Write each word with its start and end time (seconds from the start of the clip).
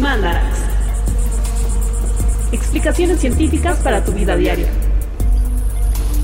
Mandarax. 0.00 0.58
Explicaciones 2.52 3.20
científicas 3.20 3.78
para 3.78 4.04
tu 4.04 4.12
vida 4.12 4.36
diaria. 4.36 4.68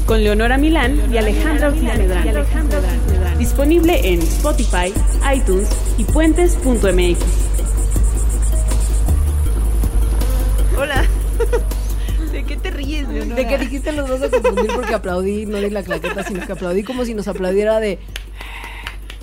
Con 0.06 0.22
Leonora 0.22 0.58
Milán 0.58 1.12
y 1.12 1.16
Alejandra 1.18 1.68
Ortiz 1.68 1.82
Medrano. 1.82 2.44
Disponible 3.38 4.12
en 4.12 4.20
Spotify, 4.20 4.92
iTunes 5.34 5.68
y 5.98 6.04
puentes.mx. 6.04 7.18
Hola. 10.78 11.04
¿De 12.32 12.44
qué 12.44 12.56
te 12.56 12.70
ríes, 12.70 13.08
Leonora? 13.08 13.36
De 13.36 13.46
que 13.46 13.58
dijiste 13.58 13.92
los 13.92 14.08
dos 14.08 14.22
a 14.22 14.30
confundir 14.30 14.70
porque 14.74 14.94
aplaudí, 14.94 15.46
no 15.46 15.58
di 15.58 15.70
la 15.70 15.82
claqueta, 15.82 16.22
sino 16.22 16.46
que 16.46 16.52
aplaudí 16.52 16.84
como 16.84 17.04
si 17.04 17.14
nos 17.14 17.26
aplaudiera 17.28 17.80
de 17.80 17.98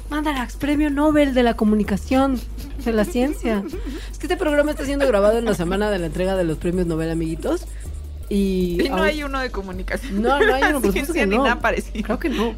Mandarax, 0.10 0.58
premio 0.58 0.90
Nobel 0.90 1.34
de 1.34 1.44
la 1.44 1.54
comunicación, 1.54 2.40
de 2.86 2.94
la 2.94 3.06
ciencia. 3.06 3.64
Es 4.12 4.18
que 4.18 4.26
este 4.26 4.38
programa 4.38 4.72
está 4.72 4.86
siendo 4.86 5.08
grabado 5.08 5.38
en 5.38 5.46
la 5.46 5.54
semana 5.56 5.90
de 5.92 6.00
la 6.00 6.08
entrega 6.08 6.36
de 6.36 6.44
los 6.44 6.58
premios 6.58 6.88
Nobel, 6.88 7.10
amiguitos. 7.12 7.66
Y, 8.30 8.78
Y 8.86 8.90
no 8.90 9.04
hay 9.04 9.24
uno 9.24 9.40
de 9.40 9.52
comunicación. 9.52 10.22
No, 10.22 10.40
no 10.40 10.54
hay 10.56 10.64
uno, 10.64 10.80
por 10.82 10.88
supuesto 10.92 11.14
que 11.14 11.26
ni 11.26 11.36
no. 11.38 11.44
nada 11.44 11.60
parecido. 11.60 12.04
Creo 12.04 12.20
que 12.20 12.30
no. 12.30 12.56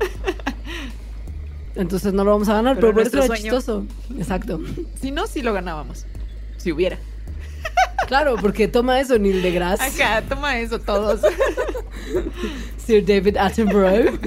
Entonces 1.76 2.14
no 2.14 2.24
lo 2.24 2.32
vamos 2.32 2.48
a 2.50 2.54
ganar, 2.54 2.76
Pero 2.76 2.94
pero, 2.94 3.10
por 3.10 3.20
eso 3.20 3.26
sueño. 3.28 3.42
chistoso. 3.42 3.86
Exacto. 4.18 4.60
Si 5.02 5.12
no, 5.12 5.26
sí 5.28 5.42
lo 5.42 5.54
ganábamos. 5.54 6.06
Si 6.58 6.72
hubiera. 6.72 6.98
Claro, 8.08 8.36
porque 8.40 8.68
toma 8.68 9.00
eso, 9.00 9.18
Neil 9.18 9.42
deGrasse, 9.42 9.82
Acá, 10.04 10.22
toma 10.28 10.60
eso 10.60 10.80
todos. 10.80 11.22
Sir 12.86 13.04
David 13.06 13.38
Attenborough. 13.38 14.20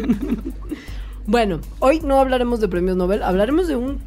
bueno, 1.26 1.60
hoy 1.78 2.00
no 2.00 2.18
hablaremos 2.18 2.60
de 2.60 2.68
premios 2.68 2.96
Nobel, 2.96 3.22
hablaremos 3.22 3.68
de 3.68 3.76
un- 3.76 4.00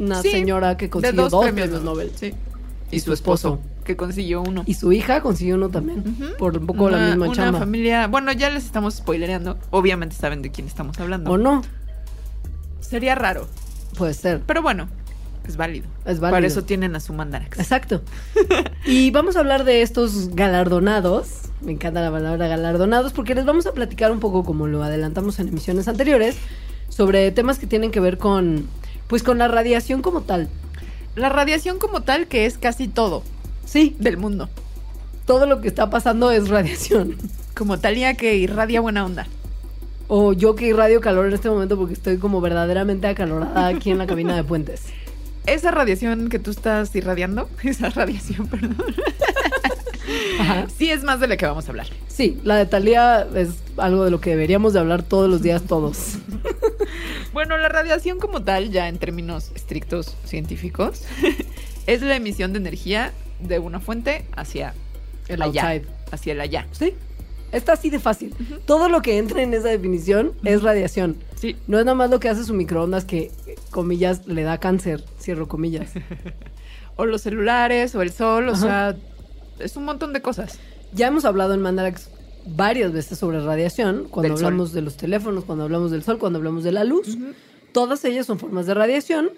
una 0.00 0.20
Sí, 0.22 0.30
señora 0.30 0.76
que 0.76 0.90
consiguió 0.90 1.22
dos, 1.22 1.30
dos, 1.30 1.42
premios, 1.44 1.68
premios 1.68 1.84
Nobel. 1.84 2.10
Sí. 2.16 2.34
Y 2.90 2.98
su 3.00 3.12
esposo, 3.12 3.60
que 3.84 3.96
consiguió 3.96 4.42
uno. 4.42 4.64
Y 4.66 4.74
su 4.74 4.90
hija 4.90 5.20
consiguió 5.22 5.54
uno 5.54 5.68
también, 5.68 6.02
por 6.38 6.56
un 6.58 6.66
poco 6.66 6.90
la 6.90 6.96
Una- 6.96 7.06
misma 7.10 7.26
una 7.26 7.34
chamba. 7.36 7.58
familia. 7.60 8.08
Bueno, 8.08 8.32
ya 8.32 8.50
les 8.50 8.64
estamos 8.64 8.94
spoilereando. 8.94 9.58
Obviamente 9.70 10.16
saben 10.16 10.42
de 10.42 10.50
quién 10.50 10.66
estamos 10.66 10.98
hablando. 10.98 11.30
¿O 11.30 11.38
no? 11.38 11.62
Sería 12.80 13.14
raro. 13.14 13.46
Puede 13.96 14.14
ser. 14.14 14.40
Pero 14.46 14.62
bueno, 14.62 14.88
es 15.46 15.56
válido. 15.56 15.86
Es 16.04 16.18
válido. 16.18 16.36
Para 16.36 16.46
eso 16.46 16.64
tienen 16.64 16.96
a 16.96 17.00
su 17.00 17.12
mandarax. 17.12 17.58
Exacto. 17.58 18.02
Y 18.86 19.10
vamos 19.10 19.36
a 19.36 19.40
hablar 19.40 19.64
de 19.64 19.82
estos 19.82 20.34
galardonados. 20.34 21.28
Me 21.60 21.72
encanta 21.72 22.00
la 22.00 22.10
palabra 22.10 22.48
galardonados 22.48 23.12
porque 23.12 23.34
les 23.34 23.44
vamos 23.44 23.66
a 23.66 23.72
platicar 23.72 24.10
un 24.10 24.18
poco, 24.18 24.42
como 24.44 24.66
lo 24.66 24.82
adelantamos 24.82 25.38
en 25.38 25.48
emisiones 25.48 25.86
anteriores, 25.86 26.36
sobre 26.88 27.30
temas 27.30 27.58
que 27.58 27.66
tienen 27.66 27.90
que 27.90 28.00
ver 28.00 28.16
con, 28.18 28.66
pues, 29.10 29.22
con 29.22 29.36
la 29.36 29.48
radiación 29.48 30.00
como 30.00 30.22
tal. 30.22 30.48
La 31.16 31.28
radiación 31.28 31.78
como 31.78 32.02
tal, 32.02 32.28
que 32.28 32.46
es 32.46 32.56
casi 32.56 32.88
todo 32.88 33.22
Sí, 33.66 33.94
del 33.98 34.16
mundo. 34.16 34.48
todo 35.26 35.44
lo 35.46 35.60
que 35.60 35.68
está 35.68 35.90
pasando 35.90 36.30
es 36.30 36.48
radiación. 36.48 37.16
Como 37.54 37.78
Talía 37.78 38.14
que 38.14 38.36
irradia 38.36 38.80
buena 38.80 39.04
onda. 39.04 39.26
O 40.08 40.32
yo 40.32 40.54
que 40.56 40.66
irradio 40.66 41.00
calor 41.00 41.26
en 41.26 41.34
este 41.34 41.50
momento 41.50 41.76
porque 41.76 41.92
estoy 41.94 42.16
como 42.16 42.40
verdaderamente 42.40 43.06
acalorada 43.06 43.66
aquí 43.66 43.90
en 43.90 43.98
la 43.98 44.06
cabina 44.06 44.34
de 44.34 44.42
puentes. 44.44 44.84
Esa 45.46 45.70
radiación 45.70 46.28
que 46.30 46.38
tú 46.38 46.50
estás 46.50 46.94
irradiando, 46.96 47.48
esa 47.62 47.90
radiación, 47.90 48.46
perdón, 48.48 48.76
Ajá. 50.38 50.66
sí 50.76 50.90
es 50.90 51.02
más 51.04 51.20
de 51.20 51.28
la 51.28 51.36
que 51.36 51.46
vamos 51.46 51.66
a 51.66 51.70
hablar. 51.70 51.86
Sí, 52.08 52.38
la 52.44 52.56
de 52.56 52.66
Talía 52.66 53.26
es 53.34 53.50
algo 53.76 54.04
de 54.04 54.10
lo 54.10 54.20
que 54.20 54.30
deberíamos 54.30 54.72
de 54.72 54.80
hablar 54.80 55.02
todos 55.02 55.28
los 55.30 55.42
días 55.42 55.62
todos. 55.62 56.14
Bueno, 57.32 57.56
la 57.56 57.68
radiación 57.68 58.18
como 58.18 58.42
tal, 58.42 58.70
ya 58.72 58.88
en 58.88 58.98
términos 58.98 59.52
estrictos 59.54 60.16
científicos, 60.24 61.02
es 61.86 62.02
la 62.02 62.16
emisión 62.16 62.52
de 62.52 62.58
energía 62.58 63.12
de 63.38 63.60
una 63.60 63.78
fuente 63.78 64.24
hacia 64.34 64.74
El 65.28 65.40
allá. 65.42 65.62
outside. 65.70 65.88
Hacia 66.10 66.32
el 66.32 66.40
allá. 66.40 66.66
Sí, 66.72 66.92
está 67.52 67.74
así 67.74 67.88
de 67.88 68.00
fácil. 68.00 68.34
Todo 68.66 68.88
lo 68.88 69.00
que 69.00 69.16
entra 69.18 69.42
en 69.42 69.54
esa 69.54 69.68
definición 69.68 70.32
es 70.42 70.62
radiación. 70.64 71.18
Sí. 71.36 71.54
No 71.68 71.78
es 71.78 71.84
nada 71.84 71.94
más 71.94 72.10
lo 72.10 72.18
que 72.18 72.28
hace 72.28 72.42
su 72.44 72.52
microondas 72.52 73.04
que, 73.04 73.30
comillas, 73.70 74.26
le 74.26 74.42
da 74.42 74.58
cáncer, 74.58 75.04
cierro 75.20 75.46
comillas. 75.46 75.90
O 76.96 77.06
los 77.06 77.22
celulares, 77.22 77.94
o 77.94 78.02
el 78.02 78.10
sol, 78.12 78.48
o 78.48 78.52
Ajá. 78.52 78.60
sea, 78.60 78.96
es 79.60 79.76
un 79.76 79.84
montón 79.84 80.12
de 80.12 80.22
cosas. 80.22 80.58
Ya 80.92 81.06
hemos 81.06 81.24
hablado 81.24 81.54
en 81.54 81.60
Mandarax 81.60 82.10
varias 82.46 82.92
veces 82.92 83.18
sobre 83.18 83.40
radiación, 83.40 84.06
cuando 84.10 84.30
Del 84.30 84.38
sol. 84.38 84.46
hablamos 84.46 84.72
de 84.72 84.82
los 84.82 84.96
teléfonos, 84.96 85.44
cuando 85.44 85.64
hablamos 85.64 85.90
del 85.90 86.02
sol, 86.02 86.18
cuando 86.18 86.38
hablamos 86.38 86.64
de 86.64 86.72
la 86.72 86.84
luz. 86.84 87.16
Todas 87.72 88.04
ellas 88.04 88.26
son 88.26 88.38
formas 88.38 88.66
de 88.66 88.74
radiación, 88.74 89.30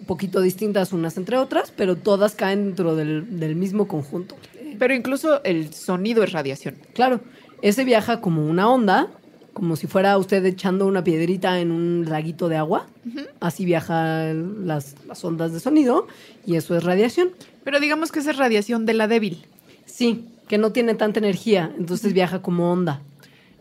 un 0.00 0.04
poquito 0.06 0.40
distintas 0.40 0.92
unas 0.92 1.16
entre 1.16 1.36
otras, 1.36 1.72
pero 1.76 1.96
todas 1.96 2.34
caen 2.34 2.64
dentro 2.66 2.96
del, 2.96 3.38
del 3.38 3.54
mismo 3.56 3.86
conjunto. 3.86 4.36
Pero 4.78 4.94
incluso 4.94 5.42
el 5.44 5.72
sonido 5.72 6.22
es 6.22 6.32
radiación. 6.32 6.76
Claro, 6.94 7.20
ese 7.62 7.84
viaja 7.84 8.20
como 8.20 8.46
una 8.46 8.68
onda, 8.70 9.08
como 9.52 9.74
si 9.74 9.88
fuera 9.88 10.16
usted 10.18 10.44
echando 10.44 10.86
una 10.86 11.02
piedrita 11.02 11.60
en 11.60 11.72
un 11.72 12.06
laguito 12.08 12.48
de 12.48 12.56
agua. 12.56 12.86
Así 13.40 13.64
viajan 13.64 14.66
las, 14.68 14.94
las 15.06 15.24
ondas 15.24 15.52
de 15.52 15.60
sonido 15.60 16.06
y 16.46 16.56
eso 16.56 16.76
es 16.76 16.84
radiación. 16.84 17.30
Pero 17.68 17.80
digamos 17.80 18.10
que 18.12 18.20
esa 18.20 18.30
es 18.30 18.38
radiación 18.38 18.86
de 18.86 18.94
la 18.94 19.08
débil. 19.08 19.44
Sí, 19.84 20.24
que 20.48 20.56
no 20.56 20.72
tiene 20.72 20.94
tanta 20.94 21.18
energía, 21.20 21.70
entonces 21.78 22.14
viaja 22.14 22.40
como 22.40 22.72
onda. 22.72 23.02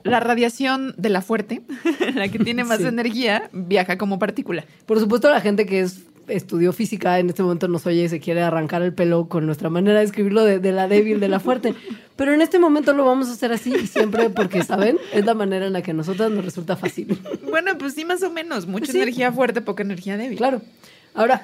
La 0.05 0.21
radiación 0.21 0.95
de 0.97 1.09
la 1.09 1.21
fuerte, 1.21 1.61
la 2.15 2.29
que 2.29 2.39
tiene 2.39 2.63
más 2.63 2.77
Sí. 2.77 2.85
energía, 2.85 3.49
viaja 3.51 3.97
como 3.97 4.17
partícula. 4.17 4.63
Por 4.85 4.97
supuesto, 5.01 5.29
la 5.29 5.41
gente 5.41 5.65
que 5.65 5.81
es, 5.81 6.03
estudió 6.29 6.71
física 6.71 7.19
en 7.19 7.27
este 7.27 7.43
momento 7.43 7.67
nos 7.67 7.85
oye 7.85 8.05
y 8.05 8.07
se 8.07 8.21
quiere 8.21 8.41
arrancar 8.43 8.81
el 8.81 8.93
pelo 8.93 9.27
con 9.27 9.45
nuestra 9.45 9.69
manera 9.69 9.99
de 9.99 10.05
escribirlo 10.05 10.45
de, 10.45 10.59
de 10.59 10.71
la 10.71 10.87
débil, 10.87 11.19
de 11.19 11.27
la 11.27 11.41
fuerte. 11.41 11.73
Pero 12.15 12.33
en 12.33 12.39
este 12.41 12.59
momento 12.59 12.93
lo 12.93 13.03
vamos 13.03 13.27
a 13.27 13.33
hacer 13.33 13.51
así 13.51 13.73
y 13.75 13.87
siempre 13.87 14.29
porque, 14.29 14.63
¿saben? 14.63 14.97
Es 15.11 15.25
la 15.25 15.33
manera 15.33 15.67
en 15.67 15.73
la 15.73 15.81
que 15.81 15.91
a 15.91 15.93
nosotras 15.93 16.31
nos 16.31 16.45
resulta 16.45 16.77
fácil. 16.77 17.19
Bueno, 17.49 17.77
pues 17.77 17.93
sí, 17.93 18.05
más 18.05 18.23
o 18.23 18.31
menos. 18.31 18.67
Mucha 18.67 18.93
Sí. 18.93 18.99
energía 18.99 19.33
fuerte, 19.33 19.59
poca 19.59 19.83
energía 19.83 20.15
débil. 20.15 20.37
Claro. 20.37 20.61
Ahora, 21.13 21.43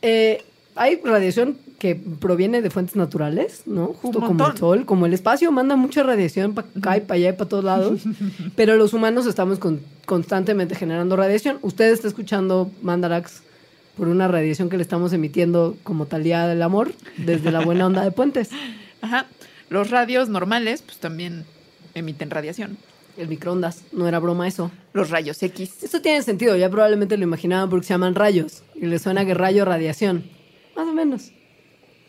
eh, 0.00 0.44
hay 0.76 1.00
radiación 1.04 1.56
que 1.78 1.94
proviene 1.96 2.62
de 2.62 2.70
fuentes 2.70 2.96
naturales, 2.96 3.62
¿no? 3.66 3.88
Justo 3.88 4.20
como 4.20 4.46
el 4.46 4.56
sol, 4.56 4.84
como 4.86 5.06
el 5.06 5.12
espacio 5.12 5.52
manda 5.52 5.76
mucha 5.76 6.02
radiación 6.02 6.54
para 6.54 6.68
acá 6.76 6.96
y 6.96 7.00
para 7.00 7.14
allá 7.16 7.28
y 7.30 7.32
para 7.32 7.48
todos 7.48 7.64
lados, 7.64 8.00
pero 8.56 8.76
los 8.76 8.92
humanos 8.94 9.26
estamos 9.26 9.58
con- 9.58 9.80
constantemente 10.06 10.74
generando 10.74 11.16
radiación. 11.16 11.58
Usted 11.62 11.92
está 11.92 12.08
escuchando 12.08 12.70
Mandarax 12.82 13.42
por 13.96 14.08
una 14.08 14.26
radiación 14.28 14.68
que 14.70 14.76
le 14.76 14.82
estamos 14.82 15.12
emitiendo 15.12 15.76
como 15.82 16.06
talía 16.06 16.46
del 16.46 16.62
amor 16.62 16.92
desde 17.18 17.52
la 17.52 17.60
buena 17.60 17.86
onda 17.86 18.02
de 18.02 18.10
puentes. 18.10 18.50
Ajá. 19.02 19.26
Los 19.68 19.90
radios 19.90 20.28
normales, 20.28 20.82
pues 20.82 20.98
también 20.98 21.44
emiten 21.94 22.30
radiación. 22.30 22.76
El 23.16 23.28
microondas, 23.28 23.82
no 23.92 24.08
era 24.08 24.18
broma 24.18 24.48
eso. 24.48 24.70
Los 24.92 25.10
rayos 25.10 25.40
X. 25.42 25.82
Esto 25.84 26.00
tiene 26.02 26.20
sentido, 26.22 26.56
ya 26.56 26.68
probablemente 26.68 27.16
lo 27.16 27.22
imaginaban 27.22 27.68
porque 27.70 27.86
se 27.86 27.94
llaman 27.94 28.14
rayos 28.16 28.62
y 28.74 28.86
le 28.86 28.98
suena 28.98 29.24
que 29.24 29.34
rayo 29.34 29.64
radiación. 29.64 30.24
Más 30.76 30.88
o 30.88 30.92
menos. 30.92 31.30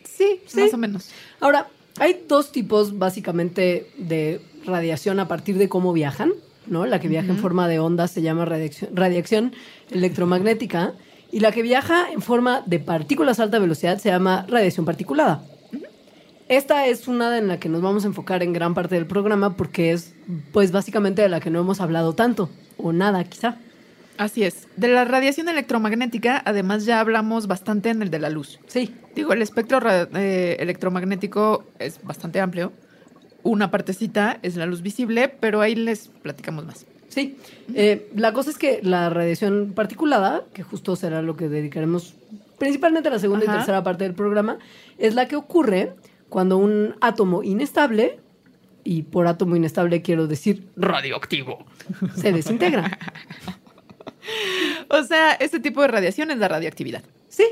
Sí, 0.04 0.40
Sí. 0.46 0.60
más 0.60 0.74
o 0.74 0.78
menos. 0.78 1.10
Ahora, 1.40 1.68
hay 1.98 2.24
dos 2.28 2.52
tipos 2.52 2.98
básicamente 2.98 3.90
de 3.98 4.40
radiación 4.64 5.20
a 5.20 5.28
partir 5.28 5.58
de 5.58 5.68
cómo 5.68 5.92
viajan, 5.92 6.32
¿no? 6.66 6.86
La 6.86 7.00
que 7.00 7.08
viaja 7.08 7.28
en 7.30 7.38
forma 7.38 7.68
de 7.68 7.78
ondas 7.78 8.10
se 8.10 8.22
llama 8.22 8.44
radiación, 8.44 8.90
radiación 8.94 9.52
electromagnética 9.90 10.94
y 11.32 11.40
la 11.40 11.52
que 11.52 11.62
viaja 11.62 12.10
en 12.10 12.22
forma 12.22 12.62
de 12.66 12.78
partículas 12.78 13.40
a 13.40 13.44
alta 13.44 13.58
velocidad 13.58 13.98
se 13.98 14.08
llama 14.10 14.46
radiación 14.48 14.86
particulada. 14.86 15.44
Esta 16.48 16.86
es 16.86 17.08
una 17.08 17.36
en 17.38 17.48
la 17.48 17.58
que 17.58 17.68
nos 17.68 17.82
vamos 17.82 18.04
a 18.04 18.06
enfocar 18.06 18.42
en 18.44 18.52
gran 18.52 18.72
parte 18.72 18.94
del 18.94 19.06
programa 19.06 19.56
porque 19.56 19.90
es, 19.92 20.14
pues, 20.52 20.70
básicamente 20.70 21.22
de 21.22 21.28
la 21.28 21.40
que 21.40 21.50
no 21.50 21.58
hemos 21.58 21.80
hablado 21.80 22.14
tanto, 22.14 22.48
o 22.76 22.92
nada, 22.92 23.24
quizá. 23.24 23.58
Así 24.18 24.44
es. 24.44 24.68
De 24.76 24.88
la 24.88 25.04
radiación 25.04 25.48
electromagnética, 25.48 26.42
además 26.44 26.84
ya 26.84 27.00
hablamos 27.00 27.46
bastante 27.46 27.90
en 27.90 28.02
el 28.02 28.10
de 28.10 28.18
la 28.18 28.30
luz. 28.30 28.58
Sí, 28.66 28.94
Digo, 29.16 29.32
el 29.32 29.40
espectro 29.40 29.80
eh, 30.14 30.56
electromagnético 30.60 31.64
es 31.78 32.02
bastante 32.02 32.38
amplio. 32.38 32.72
Una 33.42 33.70
partecita 33.70 34.38
es 34.42 34.56
la 34.56 34.66
luz 34.66 34.82
visible, 34.82 35.28
pero 35.28 35.62
ahí 35.62 35.74
les 35.74 36.08
platicamos 36.08 36.66
más. 36.66 36.86
Sí, 37.08 37.38
Eh, 37.74 38.10
la 38.14 38.34
cosa 38.34 38.50
es 38.50 38.58
que 38.58 38.80
la 38.82 39.08
radiación 39.08 39.72
particulada, 39.74 40.44
que 40.52 40.62
justo 40.62 40.96
será 40.96 41.22
lo 41.22 41.34
que 41.34 41.48
dedicaremos 41.48 42.14
principalmente 42.58 43.08
a 43.08 43.12
la 43.12 43.18
segunda 43.18 43.46
y 43.46 43.48
tercera 43.48 43.82
parte 43.82 44.04
del 44.04 44.14
programa, 44.14 44.58
es 44.98 45.14
la 45.14 45.26
que 45.28 45.36
ocurre 45.36 45.94
cuando 46.28 46.58
un 46.58 46.94
átomo 47.00 47.42
inestable, 47.42 48.20
y 48.84 49.02
por 49.02 49.26
átomo 49.26 49.56
inestable 49.56 50.02
quiero 50.02 50.26
decir 50.26 50.68
radioactivo, 50.76 51.64
se 52.16 52.32
desintegra. 52.32 52.98
O 54.88 55.02
sea, 55.04 55.32
este 55.32 55.60
tipo 55.60 55.82
de 55.82 55.88
radiación 55.88 56.30
es 56.30 56.38
la 56.38 56.48
radioactividad. 56.48 57.02
Sí. 57.28 57.44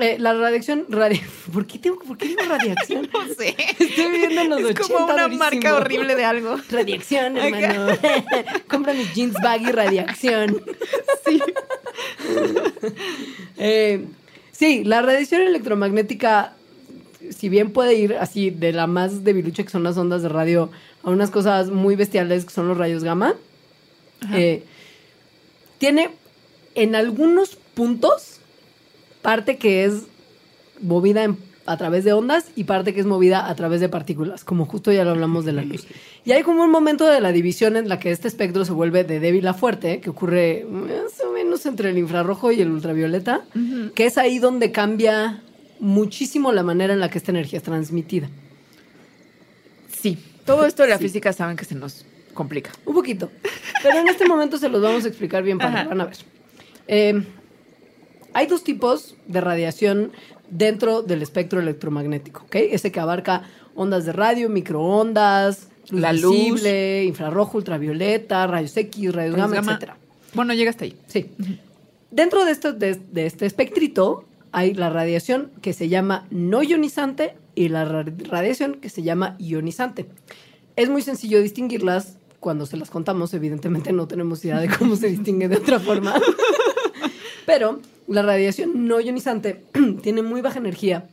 Eh, 0.00 0.16
la 0.18 0.32
radiación, 0.32 0.86
radi- 0.88 1.20
¿por 1.52 1.66
qué, 1.66 1.78
tengo, 1.78 1.98
¿por 2.00 2.16
qué 2.16 2.28
digo 2.28 2.42
radiación? 2.48 3.08
No 3.12 3.26
sé. 3.34 3.56
Estoy 3.78 4.10
viviendo 4.12 4.40
en 4.42 4.48
los 4.50 4.60
es 4.60 4.64
80 4.66 4.82
como 4.82 5.04
una 5.06 5.22
durísimo. 5.24 5.38
marca 5.44 5.74
horrible 5.74 6.14
de 6.14 6.24
algo. 6.24 6.56
Radiación, 6.70 7.36
hermano. 7.36 7.96
Compra 8.68 8.92
mis 8.94 9.12
jeans 9.14 9.34
baggy 9.42 9.72
radiación. 9.72 10.62
Sí. 11.26 11.40
Eh, 13.56 14.04
sí, 14.52 14.84
la 14.84 15.02
radiación 15.02 15.42
electromagnética 15.42 16.52
si 17.30 17.48
bien 17.48 17.72
puede 17.72 17.94
ir 17.94 18.14
así 18.14 18.50
de 18.50 18.72
la 18.72 18.86
más 18.86 19.24
debilucha 19.24 19.62
que 19.64 19.68
son 19.70 19.82
las 19.82 19.96
ondas 19.98 20.22
de 20.22 20.28
radio 20.28 20.70
a 21.02 21.10
unas 21.10 21.30
cosas 21.30 21.70
muy 21.70 21.94
bestiales 21.96 22.44
que 22.44 22.50
son 22.52 22.68
los 22.68 22.78
rayos 22.78 23.04
gamma, 23.04 23.34
eh, 24.32 24.62
tiene 25.78 26.10
en 26.74 26.94
algunos 26.94 27.56
puntos 27.74 28.40
parte 29.22 29.56
que 29.56 29.84
es 29.84 30.02
movida 30.80 31.24
en- 31.24 31.38
a 31.66 31.76
través 31.76 32.02
de 32.04 32.14
ondas 32.14 32.46
y 32.56 32.64
parte 32.64 32.94
que 32.94 33.00
es 33.00 33.06
movida 33.06 33.46
a 33.48 33.54
través 33.54 33.80
de 33.82 33.90
partículas, 33.90 34.42
como 34.42 34.64
justo 34.64 34.90
ya 34.90 35.04
lo 35.04 35.10
hablamos 35.10 35.44
de 35.44 35.52
la 35.52 35.62
luz. 35.62 35.86
Y 36.24 36.32
hay 36.32 36.42
como 36.42 36.62
un 36.64 36.70
momento 36.70 37.06
de 37.06 37.20
la 37.20 37.30
división 37.30 37.76
en 37.76 37.88
la 37.90 37.98
que 37.98 38.10
este 38.10 38.26
espectro 38.26 38.64
se 38.64 38.72
vuelve 38.72 39.04
de 39.04 39.20
débil 39.20 39.46
a 39.46 39.52
fuerte, 39.54 40.00
que 40.00 40.08
ocurre 40.08 40.64
más 40.70 41.20
o 41.26 41.30
menos 41.32 41.66
entre 41.66 41.90
el 41.90 41.98
infrarrojo 41.98 42.52
y 42.52 42.62
el 42.62 42.70
ultravioleta, 42.70 43.42
que 43.94 44.06
es 44.06 44.16
ahí 44.16 44.38
donde 44.38 44.72
cambia 44.72 45.42
muchísimo 45.78 46.52
la 46.52 46.62
manera 46.62 46.94
en 46.94 47.00
la 47.00 47.10
que 47.10 47.18
esta 47.18 47.32
energía 47.32 47.58
es 47.58 47.64
transmitida. 47.64 48.30
Sí. 50.00 50.18
Todo 50.46 50.64
esto 50.64 50.84
de 50.84 50.88
la 50.88 50.96
Sí. 50.98 51.04
física 51.04 51.32
saben 51.34 51.56
que 51.56 51.66
se 51.66 51.74
nos 51.74 52.06
complica. 52.38 52.70
Un 52.86 52.94
poquito. 52.94 53.30
Pero 53.82 53.98
en 53.98 54.08
este 54.08 54.24
momento 54.26 54.56
se 54.58 54.68
los 54.68 54.80
vamos 54.80 55.04
a 55.04 55.08
explicar 55.08 55.42
bien 55.42 55.58
para 55.58 55.84
van 55.84 56.00
a 56.00 56.04
ver. 56.06 56.16
Eh, 56.86 57.22
hay 58.32 58.46
dos 58.46 58.62
tipos 58.64 59.16
de 59.26 59.40
radiación 59.40 60.12
dentro 60.48 61.02
del 61.02 61.20
espectro 61.22 61.60
electromagnético, 61.60 62.44
¿ok? 62.44 62.54
Ese 62.56 62.92
que 62.92 63.00
abarca 63.00 63.42
ondas 63.74 64.04
de 64.06 64.12
radio, 64.12 64.48
microondas, 64.48 65.68
luz 65.90 66.00
La 66.00 66.12
luz. 66.12 66.32
visible, 66.34 67.04
infrarrojo, 67.04 67.58
ultravioleta, 67.58 68.46
rayos 68.46 68.76
X, 68.76 69.12
rayos 69.14 69.34
gamma, 69.36 69.54
Gamma. 69.56 69.72
etcétera. 69.72 69.96
Bueno, 70.34 70.54
llega 70.54 70.70
hasta 70.70 70.84
ahí. 70.84 70.96
Sí. 71.06 71.30
Dentro 72.10 72.44
de, 72.44 72.52
esto, 72.52 72.72
de, 72.72 72.94
de 72.94 73.26
este 73.26 73.46
espectrito 73.46 74.24
hay 74.52 74.74
la 74.74 74.88
radiación 74.90 75.50
que 75.60 75.72
se 75.72 75.88
llama 75.88 76.26
no 76.30 76.62
ionizante 76.62 77.34
y 77.54 77.68
la 77.68 77.84
ra- 77.84 78.04
radiación 78.30 78.74
que 78.80 78.88
se 78.88 79.02
llama 79.02 79.34
ionizante. 79.38 80.06
Es 80.76 80.88
muy 80.88 81.02
sencillo 81.02 81.42
distinguirlas. 81.42 82.17
Cuando 82.40 82.66
se 82.66 82.76
las 82.76 82.90
contamos, 82.90 83.34
evidentemente 83.34 83.92
no 83.92 84.06
tenemos 84.06 84.44
idea 84.44 84.60
de 84.60 84.68
cómo 84.68 84.96
se 84.96 85.08
distingue 85.08 85.48
de 85.48 85.56
otra 85.56 85.80
forma. 85.80 86.14
Pero 87.46 87.80
la 88.06 88.22
radiación 88.22 88.86
no 88.86 89.00
ionizante 89.00 89.64
tiene 90.02 90.22
muy 90.22 90.40
baja 90.40 90.58
energía. 90.58 91.08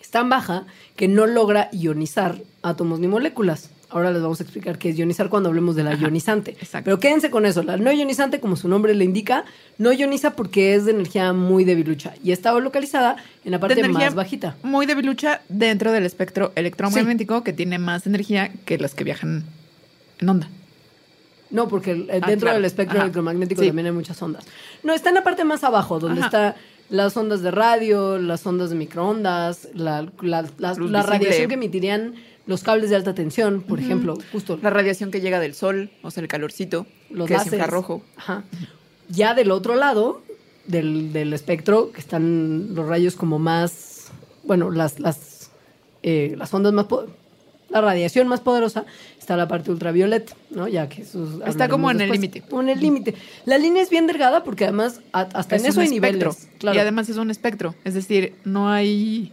Es 0.00 0.10
tan 0.10 0.28
baja 0.28 0.66
que 0.96 1.08
no 1.08 1.26
logra 1.26 1.68
ionizar 1.72 2.36
átomos 2.62 3.00
ni 3.00 3.06
moléculas. 3.06 3.70
Ahora 3.90 4.10
les 4.10 4.20
vamos 4.20 4.40
a 4.40 4.42
explicar 4.42 4.78
qué 4.78 4.90
es 4.90 4.98
ionizar 4.98 5.30
cuando 5.30 5.48
hablemos 5.48 5.74
de 5.74 5.82
la 5.84 5.94
ionizante. 5.94 6.50
exacto. 6.52 6.84
Pero 6.84 6.98
quédense 6.98 7.30
con 7.30 7.46
eso. 7.46 7.62
La 7.62 7.78
no 7.78 7.90
ionizante, 7.90 8.40
como 8.40 8.56
su 8.56 8.68
nombre 8.68 8.94
le 8.94 9.04
indica, 9.04 9.44
no 9.78 9.92
ioniza 9.92 10.36
porque 10.36 10.74
es 10.74 10.84
de 10.84 10.90
energía 10.90 11.32
muy 11.32 11.64
debilucha 11.64 12.14
y 12.22 12.32
está 12.32 12.52
localizada 12.58 13.16
en 13.44 13.52
la 13.52 13.60
parte 13.60 13.76
De 13.76 13.88
más 13.88 14.14
bajita. 14.14 14.56
Muy 14.62 14.84
debilucha 14.84 15.40
dentro 15.48 15.92
del 15.92 16.04
espectro 16.04 16.52
electromagnético 16.54 17.42
que 17.44 17.54
tiene 17.54 17.78
más 17.78 18.06
energía 18.06 18.52
que 18.66 18.76
las 18.76 18.94
que 18.94 19.04
viajan 19.04 19.44
en 20.20 20.28
onda. 20.28 20.48
No, 21.50 21.66
porque 21.68 21.92
Ah, 22.10 22.26
dentro 22.26 22.46
claro. 22.46 22.56
del 22.56 22.64
espectro 22.66 22.96
Ajá. 22.98 23.04
electromagnético 23.04 23.62
Sí. 23.62 23.68
también 23.68 23.86
hay 23.86 23.92
muchas 23.92 24.20
ondas. 24.22 24.44
No, 24.82 24.92
está 24.92 25.08
en 25.08 25.14
la 25.14 25.24
parte 25.24 25.44
más 25.44 25.64
abajo, 25.64 25.98
donde 25.98 26.20
Ajá. 26.20 26.26
está 26.26 26.56
las 26.90 27.16
ondas 27.16 27.42
de 27.42 27.50
radio, 27.50 28.18
las 28.18 28.46
ondas 28.46 28.70
de 28.70 28.76
microondas, 28.76 29.68
la, 29.74 30.06
la- 30.20 30.44
la- 30.58 30.74
Luz 30.74 30.90
la 30.90 31.00
visible. 31.00 31.18
radiación 31.18 31.48
que 31.48 31.54
emitirían 31.54 32.14
los 32.46 32.62
cables 32.62 32.90
de 32.90 32.96
alta 32.96 33.14
tensión, 33.14 33.60
por 33.62 33.78
ejemplo, 33.78 34.16
justo 34.32 34.58
La 34.62 34.70
radiación 34.70 35.10
que 35.10 35.20
llega 35.20 35.38
del 35.38 35.54
sol, 35.54 35.90
o 36.02 36.10
sea, 36.10 36.22
el 36.22 36.28
calorcito, 36.28 36.86
los 37.10 37.26
que 37.28 37.34
láseres. 37.34 37.52
es 37.54 37.58
infrarrojo. 37.58 38.02
Ajá. 38.16 38.44
Ya 39.10 39.34
del 39.34 39.50
otro 39.50 39.74
lado 39.74 40.22
del, 40.66 41.12
del 41.12 41.32
espectro, 41.34 41.92
que 41.92 42.00
están 42.00 42.74
los 42.74 42.86
rayos 42.86 43.16
como 43.16 43.38
más, 43.38 44.08
bueno, 44.44 44.70
las, 44.70 44.98
las, 45.00 45.50
eh, 46.02 46.34
las 46.38 46.52
ondas 46.54 46.72
más, 46.72 46.86
la 47.70 47.80
radiación 47.80 48.28
más 48.28 48.40
poderosa, 48.40 48.84
está 49.18 49.36
la 49.36 49.46
parte 49.48 49.70
ultravioleta, 49.70 50.32
¿no? 50.50 50.68
Ya 50.68 50.88
que 50.88 51.02
Está 51.46 51.68
como 51.68 51.90
en 51.90 52.00
el 52.00 52.10
límite. 52.10 52.42
En 52.50 52.68
el 52.68 52.80
límite. 52.80 53.14
La 53.44 53.58
línea 53.58 53.82
es 53.82 53.90
bien 53.90 54.06
delgada 54.06 54.42
porque 54.44 54.64
además 54.64 55.00
a- 55.12 55.20
hasta 55.34 55.56
Es 55.56 55.62
en 55.64 55.68
eso 55.70 55.80
hay 55.80 55.86
espectro. 55.94 56.30
niveles. 56.30 56.48
Claro. 56.58 56.76
Y 56.76 56.80
además 56.80 57.08
es 57.08 57.16
un 57.18 57.30
espectro. 57.30 57.74
Es 57.84 57.94
decir, 57.94 58.34
no 58.44 58.70
hay 58.70 59.32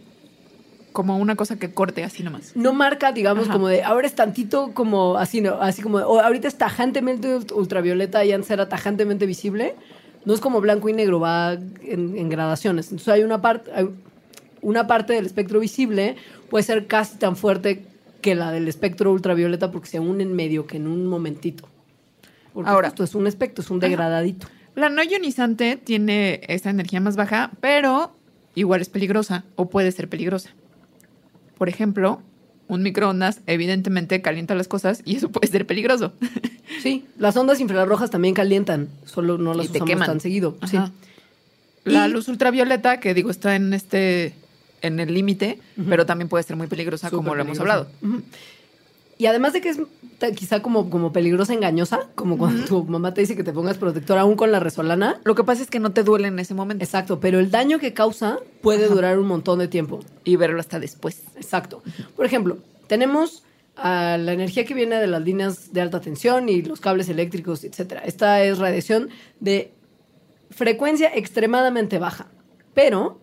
como 0.92 1.18
una 1.18 1.36
cosa 1.36 1.58
que 1.58 1.72
corte 1.74 2.04
así 2.04 2.22
nomás. 2.22 2.52
no 2.54 2.72
marca, 2.72 3.12
digamos, 3.12 3.44
Ajá. 3.44 3.52
como 3.54 3.68
de 3.68 3.82
ahora 3.82 4.06
es 4.06 4.14
tantito 4.14 4.72
como 4.72 5.16
así, 5.18 5.42
no, 5.42 5.54
así 5.60 5.82
como, 5.82 5.98
de, 5.98 6.04
ahorita 6.04 6.48
es 6.48 6.56
tajantemente 6.56 7.36
ult- 7.38 7.52
ultravioleta 7.54 8.24
y 8.24 8.32
antes 8.32 8.50
era 8.50 8.68
tajantemente 8.68 9.26
visible. 9.26 9.74
No 10.24 10.32
es 10.34 10.40
como 10.40 10.60
blanco 10.60 10.88
y 10.88 10.92
negro, 10.94 11.20
va 11.20 11.52
en, 11.52 12.16
en 12.16 12.28
gradaciones. 12.30 12.86
Entonces 12.86 13.08
hay 13.08 13.22
una 13.22 13.40
parte, 13.42 13.70
una 14.62 14.86
parte 14.86 15.12
del 15.12 15.24
espectro 15.26 15.60
visible 15.60 16.16
puede 16.50 16.64
ser 16.64 16.86
casi 16.86 17.16
tan 17.18 17.36
fuerte 17.36 17.84
que 18.26 18.34
la 18.34 18.50
del 18.50 18.66
espectro 18.66 19.12
ultravioleta 19.12 19.70
porque 19.70 19.88
se 19.88 20.00
unen 20.00 20.34
medio 20.34 20.66
que 20.66 20.76
en 20.78 20.88
un 20.88 21.06
momentito. 21.06 21.68
Porque 22.52 22.68
Ahora. 22.70 22.88
esto 22.88 23.04
es 23.04 23.14
un 23.14 23.26
espectro, 23.28 23.62
es 23.62 23.70
un 23.70 23.78
degradadito. 23.80 24.48
La 24.74 24.88
no 24.90 25.02
ionizante 25.02 25.76
tiene 25.76 26.40
esta 26.48 26.70
energía 26.70 27.00
más 27.00 27.14
baja, 27.16 27.50
pero 27.60 28.12
igual 28.56 28.80
es 28.80 28.88
peligrosa 28.88 29.44
o 29.54 29.70
puede 29.70 29.92
ser 29.92 30.08
peligrosa. 30.08 30.50
Por 31.56 31.68
ejemplo, 31.68 32.20
un 32.68 32.82
microondas 32.82 33.40
evidentemente 33.46 34.20
calienta 34.22 34.54
las 34.56 34.66
cosas 34.68 35.02
y 35.04 35.16
eso 35.16 35.30
puede 35.30 35.46
ser 35.46 35.66
peligroso. 35.66 36.12
Sí, 36.82 37.06
las 37.16 37.36
ondas 37.36 37.60
infrarrojas 37.60 38.10
también 38.10 38.34
calientan, 38.34 38.88
solo 39.04 39.38
no 39.38 39.54
las 39.54 39.66
Y 39.66 39.68
te 39.68 39.78
usamos 39.78 39.88
queman. 39.88 40.06
tan 40.08 40.20
seguido. 40.20 40.56
Sí. 40.66 40.76
La 41.84 42.08
Y- 42.08 42.10
luz 42.10 42.26
ultravioleta, 42.28 42.98
que 42.98 43.14
digo, 43.14 43.30
está 43.30 43.54
en 43.54 43.72
este 43.72 44.34
en 44.86 45.00
el 45.00 45.12
límite, 45.12 45.58
pero 45.88 46.06
también 46.06 46.28
puede 46.28 46.44
ser 46.44 46.56
muy 46.56 46.66
peligrosa, 46.66 47.10
como 47.10 47.34
lo 47.34 47.42
hemos 47.42 47.60
hablado. 47.60 47.88
Y 49.18 49.26
además 49.26 49.54
de 49.54 49.62
que 49.62 49.70
es 49.70 49.78
quizá 50.34 50.60
como, 50.60 50.90
como 50.90 51.10
peligrosa, 51.12 51.54
engañosa, 51.54 52.08
como 52.14 52.36
cuando 52.36 52.64
tu 52.66 52.84
mamá 52.84 53.14
te 53.14 53.22
dice 53.22 53.34
que 53.34 53.44
te 53.44 53.52
pongas 53.52 53.78
protector 53.78 54.18
aún 54.18 54.36
con 54.36 54.52
la 54.52 54.60
resolana. 54.60 55.20
Lo 55.24 55.34
que 55.34 55.42
pasa 55.42 55.62
es 55.62 55.70
que 55.70 55.78
no 55.78 55.92
te 55.92 56.02
duele 56.02 56.28
en 56.28 56.38
ese 56.38 56.52
momento 56.54 56.84
Exacto, 56.84 57.18
pero 57.18 57.38
el 57.38 57.50
daño 57.50 57.78
que 57.78 57.94
causa 57.94 58.38
puede 58.60 58.84
Ajá. 58.84 58.94
durar 58.94 59.18
un 59.18 59.26
montón 59.26 59.58
de 59.58 59.68
tiempo. 59.68 60.00
y 60.24 60.36
verlo 60.36 60.60
hasta 60.60 60.78
después. 60.78 61.22
Exacto. 61.36 61.82
Por 62.14 62.26
ejemplo, 62.26 62.58
tenemos 62.88 63.42
a 63.74 64.18
la 64.18 64.32
energía 64.32 64.64
que 64.66 64.74
viene 64.74 64.96
de 64.96 65.06
las 65.06 65.22
líneas 65.22 65.72
de 65.72 65.80
alta 65.80 66.00
tensión 66.00 66.48
y 66.50 66.62
los 66.62 66.80
cables 66.80 67.08
eléctricos, 67.08 67.64
etcétera. 67.64 68.02
Esta 68.04 68.42
es 68.42 68.58
radiación 68.58 69.08
de 69.40 69.72
frecuencia 70.50 71.10
extremadamente 71.14 71.98
baja. 71.98 72.26
Pero 72.74 73.18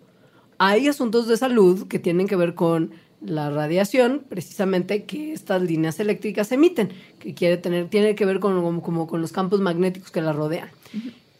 hay 0.66 0.88
asuntos 0.88 1.28
de 1.28 1.38
salud 1.38 1.88
que 1.88 2.00
tienen 2.00 2.28
que 2.28 2.36
ver 2.36 2.54
con 2.56 2.92
la 3.26 3.50
radiación, 3.50 4.22
precisamente 4.28 5.04
que 5.04 5.34
estas 5.34 5.62
líneas 5.62 6.00
eléctricas 6.00 6.52
emiten, 6.52 6.90
que 7.20 7.34
quiere 7.34 7.58
tener, 7.58 7.88
tiene 7.90 8.16
que 8.16 8.26
ver 8.26 8.40
con, 8.40 8.62
como- 8.62 8.82
como 8.82 9.08
con 9.08 9.22
los 9.22 9.32
campos 9.32 9.62
magnéticos 9.62 10.12
que 10.12 10.22
la 10.22 10.34
rodean. 10.34 10.70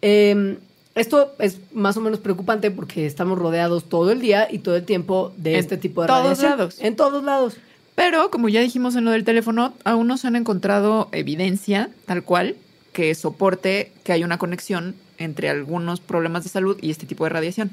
Eh, 0.02 0.58
esto 0.96 1.34
es 1.40 1.60
más 1.74 1.98
o 1.98 2.02
menos 2.02 2.20
preocupante 2.20 2.70
porque 2.72 3.06
estamos 3.06 3.38
rodeados 3.40 3.86
todo 3.90 4.12
el 4.12 4.20
día 4.22 4.48
y 4.52 4.60
todo 4.60 4.76
el 4.76 4.84
tiempo 4.86 5.34
de 5.38 5.54
En 5.54 5.60
este 5.60 5.78
tipo 5.78 6.02
de 6.02 6.08
todos 6.08 6.22
radiación. 6.24 6.50
lados. 6.52 6.78
En 6.80 6.96
todos 6.96 7.24
lados. 7.24 7.58
Pero, 7.96 8.30
como 8.32 8.50
ya 8.50 8.62
dijimos 8.62 8.96
en 8.96 9.06
lo 9.06 9.12
del 9.12 9.24
teléfono, 9.24 9.74
aún 9.84 10.08
no 10.08 10.18
se 10.18 10.28
han 10.28 10.36
encontrado 10.36 11.10
evidencia 11.12 11.90
tal 12.06 12.24
cual 12.24 12.56
que 12.92 13.14
soporte 13.16 13.92
que 14.04 14.14
hay 14.14 14.24
una 14.24 14.38
conexión 14.38 14.96
entre 15.18 15.50
algunos 15.50 16.00
problemas 16.00 16.44
de 16.44 16.50
salud 16.50 16.78
y 16.82 16.92
este 16.92 17.06
tipo 17.06 17.24
de 17.24 17.30
radiación. 17.32 17.72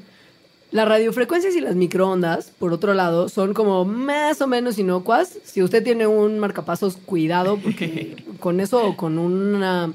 Las 0.71 0.87
radiofrecuencias 0.87 1.53
y 1.55 1.59
las 1.59 1.75
microondas, 1.75 2.51
por 2.57 2.71
otro 2.71 2.93
lado, 2.93 3.27
son 3.27 3.53
como 3.53 3.83
más 3.83 4.39
o 4.41 4.47
menos 4.47 4.79
inocuas. 4.79 5.37
Si 5.43 5.61
usted 5.61 5.83
tiene 5.83 6.07
un 6.07 6.39
marcapasos, 6.39 6.95
cuidado, 6.95 7.57
porque 7.57 8.15
con 8.39 8.61
eso 8.61 8.85
o 8.85 8.95
con, 8.95 9.19
una, 9.19 9.91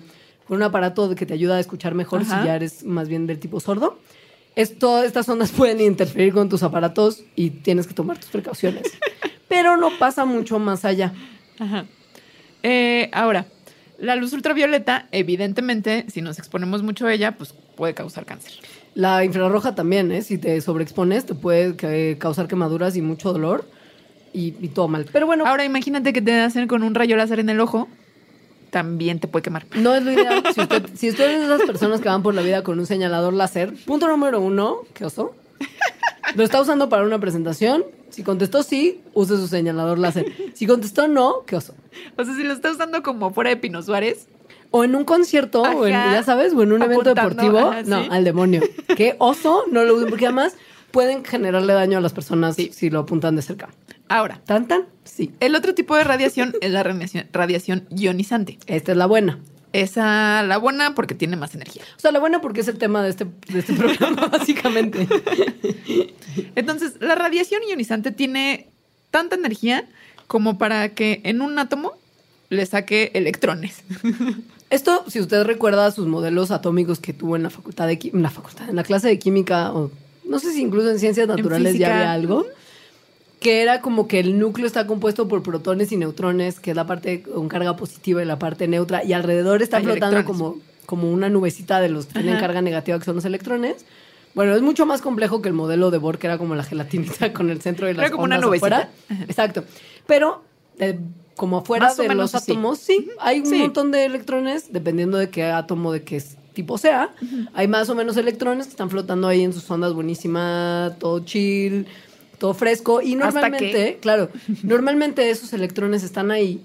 con 0.46 0.58
un 0.58 0.62
aparato 0.62 1.14
que 1.14 1.24
te 1.24 1.32
ayuda 1.32 1.56
a 1.56 1.60
escuchar 1.60 1.94
mejor 1.94 2.22
Ajá. 2.22 2.40
si 2.40 2.46
ya 2.46 2.56
eres 2.56 2.84
más 2.84 3.08
bien 3.08 3.26
del 3.26 3.38
tipo 3.38 3.58
sordo. 3.58 3.98
Esto, 4.54 5.02
estas 5.02 5.26
ondas 5.30 5.50
pueden 5.56 5.80
interferir 5.80 6.34
con 6.34 6.50
tus 6.50 6.62
aparatos 6.62 7.24
y 7.34 7.50
tienes 7.50 7.86
que 7.86 7.94
tomar 7.94 8.18
tus 8.18 8.28
precauciones. 8.28 8.82
Pero 9.48 9.78
no 9.78 9.90
pasa 9.98 10.26
mucho 10.26 10.58
más 10.58 10.84
allá. 10.84 11.14
Ajá. 11.58 11.86
Eh, 12.62 13.08
ahora, 13.14 13.46
la 13.98 14.14
luz 14.14 14.34
ultravioleta, 14.34 15.08
evidentemente, 15.10 16.04
si 16.08 16.20
nos 16.20 16.38
exponemos 16.38 16.82
mucho 16.82 17.06
a 17.06 17.14
ella, 17.14 17.38
pues 17.38 17.54
puede 17.76 17.94
causar 17.94 18.26
cáncer. 18.26 18.52
La 18.96 19.22
infrarroja 19.26 19.74
también, 19.74 20.10
¿eh? 20.10 20.22
Si 20.22 20.38
te 20.38 20.58
sobreexpones, 20.62 21.26
te 21.26 21.34
puede 21.34 21.76
eh, 21.82 22.16
causar 22.18 22.48
quemaduras 22.48 22.96
y 22.96 23.02
mucho 23.02 23.30
dolor 23.30 23.68
y, 24.32 24.54
y 24.58 24.68
todo 24.68 24.88
mal. 24.88 25.04
Pero 25.12 25.26
bueno, 25.26 25.44
Ahora, 25.46 25.66
imagínate 25.66 26.14
que 26.14 26.22
te 26.22 26.32
hacen 26.40 26.66
con 26.66 26.82
un 26.82 26.94
rayo 26.94 27.14
láser 27.14 27.38
en 27.40 27.50
el 27.50 27.60
ojo, 27.60 27.88
también 28.70 29.20
te 29.20 29.28
puede 29.28 29.42
quemar. 29.42 29.66
no 29.74 29.94
es 29.94 30.02
lo 30.02 30.12
ideal. 30.12 30.42
Si 30.54 30.60
usted, 30.62 30.82
si 30.94 31.10
usted 31.10 31.30
es 31.30 31.40
de 31.40 31.54
esas 31.54 31.66
personas 31.66 32.00
que 32.00 32.08
van 32.08 32.22
por 32.22 32.34
la 32.34 32.40
vida 32.40 32.62
con 32.62 32.78
un 32.78 32.86
señalador 32.86 33.34
láser, 33.34 33.74
punto 33.84 34.08
número 34.08 34.40
uno, 34.40 34.78
¿qué 34.94 35.04
oso? 35.04 35.34
Lo 36.34 36.42
está 36.42 36.58
usando 36.62 36.88
para 36.88 37.04
una 37.04 37.18
presentación. 37.18 37.84
Si 38.08 38.22
contestó 38.22 38.62
sí, 38.62 39.02
use 39.12 39.36
su 39.36 39.46
señalador 39.46 39.98
láser. 39.98 40.32
Si 40.54 40.66
contestó 40.66 41.06
no, 41.06 41.44
¿qué 41.46 41.56
oso? 41.56 41.74
O 42.16 42.24
sea, 42.24 42.34
si 42.34 42.44
lo 42.44 42.54
está 42.54 42.70
usando 42.70 43.02
como 43.02 43.30
fuera 43.30 43.50
de 43.50 43.58
Pino 43.58 43.82
Suárez, 43.82 44.26
O 44.70 44.84
en 44.84 44.94
un 44.94 45.04
concierto, 45.04 45.62
o 45.62 45.86
en, 45.86 45.92
ya 45.92 46.22
sabes, 46.22 46.52
o 46.54 46.62
en 46.62 46.72
un 46.72 46.82
evento 46.82 47.10
Apuntando, 47.10 47.42
deportivo. 47.42 47.58
ajá, 47.70 47.82
no, 47.84 48.12
al 48.12 48.24
demonio. 48.24 48.60
Qué 48.96 49.16
oso, 49.18 49.64
no 49.70 49.84
lo 49.84 49.94
usen, 49.96 50.08
porque 50.08 50.26
además 50.26 50.54
pueden 50.90 51.24
generarle 51.24 51.72
daño 51.72 51.98
a 51.98 52.00
las 52.00 52.12
personas 52.12 52.56
Sí. 52.56 52.70
si 52.72 52.90
lo 52.90 53.00
apuntan 53.00 53.36
de 53.36 53.42
cerca. 53.42 53.68
Ahora, 54.08 54.40
¿Tan, 54.46 54.68
tan? 54.68 54.84
Sí. 55.04 55.32
el 55.40 55.54
otro 55.56 55.74
tipo 55.74 55.96
de 55.96 56.04
radiación 56.04 56.54
es 56.60 56.70
la 56.70 56.82
radiación, 56.82 57.26
radiación 57.32 57.86
ionizante. 57.90 58.58
Esta 58.66 58.92
es 58.92 58.98
la 58.98 59.06
buena. 59.06 59.40
Esa 59.72 60.42
la 60.44 60.56
buena 60.58 60.94
porque 60.94 61.14
tiene 61.14 61.36
más 61.36 61.54
energía. 61.54 61.82
O 61.96 62.00
sea, 62.00 62.12
la 62.12 62.18
buena 62.20 62.40
porque 62.40 62.60
es 62.60 62.68
el 62.68 62.78
tema 62.78 63.02
de 63.02 63.10
este, 63.10 63.26
de 63.48 63.58
este 63.58 63.74
programa, 63.74 64.26
básicamente. 64.32 65.06
Entonces, 66.54 66.94
la 67.00 67.14
radiación 67.14 67.62
ionizante 67.68 68.10
tiene 68.12 68.68
tanta 69.10 69.36
energía 69.36 69.84
como 70.28 70.56
para 70.56 70.90
que 70.94 71.20
en 71.24 71.42
un 71.42 71.58
átomo 71.58 71.92
le 72.48 72.64
saque 72.64 73.10
electrones. 73.14 73.82
Esto, 74.68 75.04
si 75.08 75.20
usted 75.20 75.44
recuerda 75.44 75.90
sus 75.92 76.06
modelos 76.06 76.50
atómicos 76.50 76.98
que 76.98 77.12
tuvo 77.12 77.36
en 77.36 77.42
la 77.44 77.50
facultad 77.50 77.86
de 77.86 77.98
en 78.12 78.22
la 78.22 78.30
facultad, 78.30 78.68
en 78.68 78.76
la 78.76 78.82
clase 78.82 79.08
de 79.08 79.18
química, 79.18 79.72
o 79.72 79.90
no 80.24 80.38
sé 80.38 80.52
si 80.52 80.62
incluso 80.62 80.90
en 80.90 80.98
ciencias 80.98 81.28
naturales 81.28 81.78
ya 81.78 81.94
había 81.94 82.12
algo, 82.12 82.46
que 83.38 83.62
era 83.62 83.80
como 83.80 84.08
que 84.08 84.18
el 84.18 84.38
núcleo 84.38 84.66
está 84.66 84.86
compuesto 84.86 85.28
por 85.28 85.42
protones 85.42 85.92
y 85.92 85.96
neutrones, 85.96 86.58
que 86.58 86.70
es 86.70 86.76
la 86.76 86.86
parte 86.86 87.22
con 87.22 87.48
carga 87.48 87.76
positiva 87.76 88.22
y 88.22 88.26
la 88.26 88.38
parte 88.38 88.66
neutra, 88.66 89.04
y 89.04 89.12
alrededor 89.12 89.62
está 89.62 89.76
Hay 89.76 89.84
flotando 89.84 90.24
como, 90.24 90.58
como 90.84 91.12
una 91.12 91.28
nubecita 91.28 91.80
de 91.80 91.88
los 91.88 92.06
que 92.06 92.14
tienen 92.14 92.40
carga 92.40 92.60
negativa, 92.60 92.98
que 92.98 93.04
son 93.04 93.16
los 93.16 93.24
electrones. 93.24 93.84
Bueno, 94.34 94.54
es 94.54 94.62
mucho 94.62 94.84
más 94.84 95.00
complejo 95.00 95.40
que 95.40 95.48
el 95.48 95.54
modelo 95.54 95.90
de 95.90 95.98
Bohr, 95.98 96.18
que 96.18 96.26
era 96.26 96.38
como 96.38 96.54
la 96.56 96.64
gelatinita 96.64 97.32
con 97.32 97.50
el 97.50 97.62
centro 97.62 97.86
de 97.86 97.94
las 97.94 98.06
Era 98.06 98.10
como 98.10 98.24
una 98.24 98.36
nubecita. 98.36 98.66
afuera. 98.66 99.22
Exacto. 99.28 99.64
Pero 100.06 100.42
eh, 100.78 100.98
como 101.36 101.58
afuera 101.58 101.86
Más 101.86 101.96
de 101.98 102.14
los 102.14 102.34
así. 102.34 102.52
átomos, 102.52 102.78
sí, 102.78 103.08
hay 103.20 103.40
un 103.40 103.46
Sí. 103.46 103.58
montón 103.58 103.90
de 103.90 104.04
electrones, 104.06 104.72
dependiendo 104.72 105.18
de 105.18 105.28
qué 105.30 105.44
átomo, 105.44 105.92
de 105.92 106.02
qué 106.02 106.22
tipo 106.54 106.78
sea. 106.78 107.10
Hay 107.52 107.68
más 107.68 107.90
o 107.90 107.94
menos 107.94 108.16
electrones 108.16 108.66
que 108.66 108.70
están 108.70 108.88
flotando 108.90 109.28
ahí 109.28 109.42
en 109.42 109.52
sus 109.52 109.70
ondas 109.70 109.92
buenísima, 109.92 110.96
todo 110.98 111.20
chill, 111.20 111.86
todo 112.38 112.54
fresco. 112.54 113.02
Y 113.02 113.14
normalmente, 113.14 113.98
claro, 114.00 114.30
normalmente 114.62 115.28
esos 115.30 115.52
electrones 115.52 116.02
están 116.02 116.30
ahí 116.30 116.62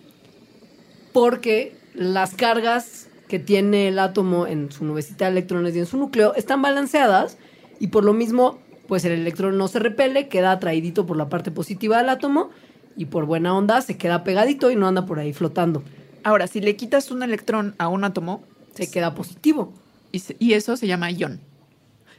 porque 1.13 1.75
las 1.93 2.33
cargas 2.35 3.07
que 3.27 3.39
tiene 3.39 3.89
el 3.89 3.99
átomo 3.99 4.47
en 4.47 4.71
su 4.71 4.85
nubecita 4.85 5.25
de 5.25 5.31
electrones 5.31 5.75
y 5.75 5.79
en 5.79 5.85
su 5.85 5.97
núcleo 5.97 6.33
están 6.35 6.61
balanceadas 6.61 7.37
y 7.79 7.87
por 7.87 8.03
lo 8.03 8.13
mismo, 8.13 8.59
pues 8.87 9.03
el 9.05 9.13
electrón 9.13 9.57
no 9.57 9.67
se 9.67 9.79
repele, 9.79 10.27
queda 10.27 10.51
atraídito 10.51 11.05
por 11.05 11.17
la 11.17 11.29
parte 11.29 11.51
positiva 11.51 11.97
del 11.97 12.09
átomo 12.09 12.49
y 12.95 13.05
por 13.05 13.25
buena 13.25 13.55
onda 13.55 13.81
se 13.81 13.97
queda 13.97 14.23
pegadito 14.23 14.71
y 14.71 14.75
no 14.75 14.87
anda 14.87 15.05
por 15.05 15.19
ahí 15.19 15.33
flotando. 15.33 15.83
Ahora, 16.23 16.47
si 16.47 16.61
le 16.61 16.75
quitas 16.75 17.09
un 17.11 17.23
electrón 17.23 17.73
a 17.77 17.87
un 17.87 18.03
átomo, 18.03 18.43
Se 18.73 18.89
queda 18.91 19.13
positivo. 19.15 19.73
y, 20.11 20.19
se- 20.19 20.35
y 20.39 20.53
eso 20.53 20.77
se 20.77 20.87
llama 20.87 21.09
ion. 21.11 21.39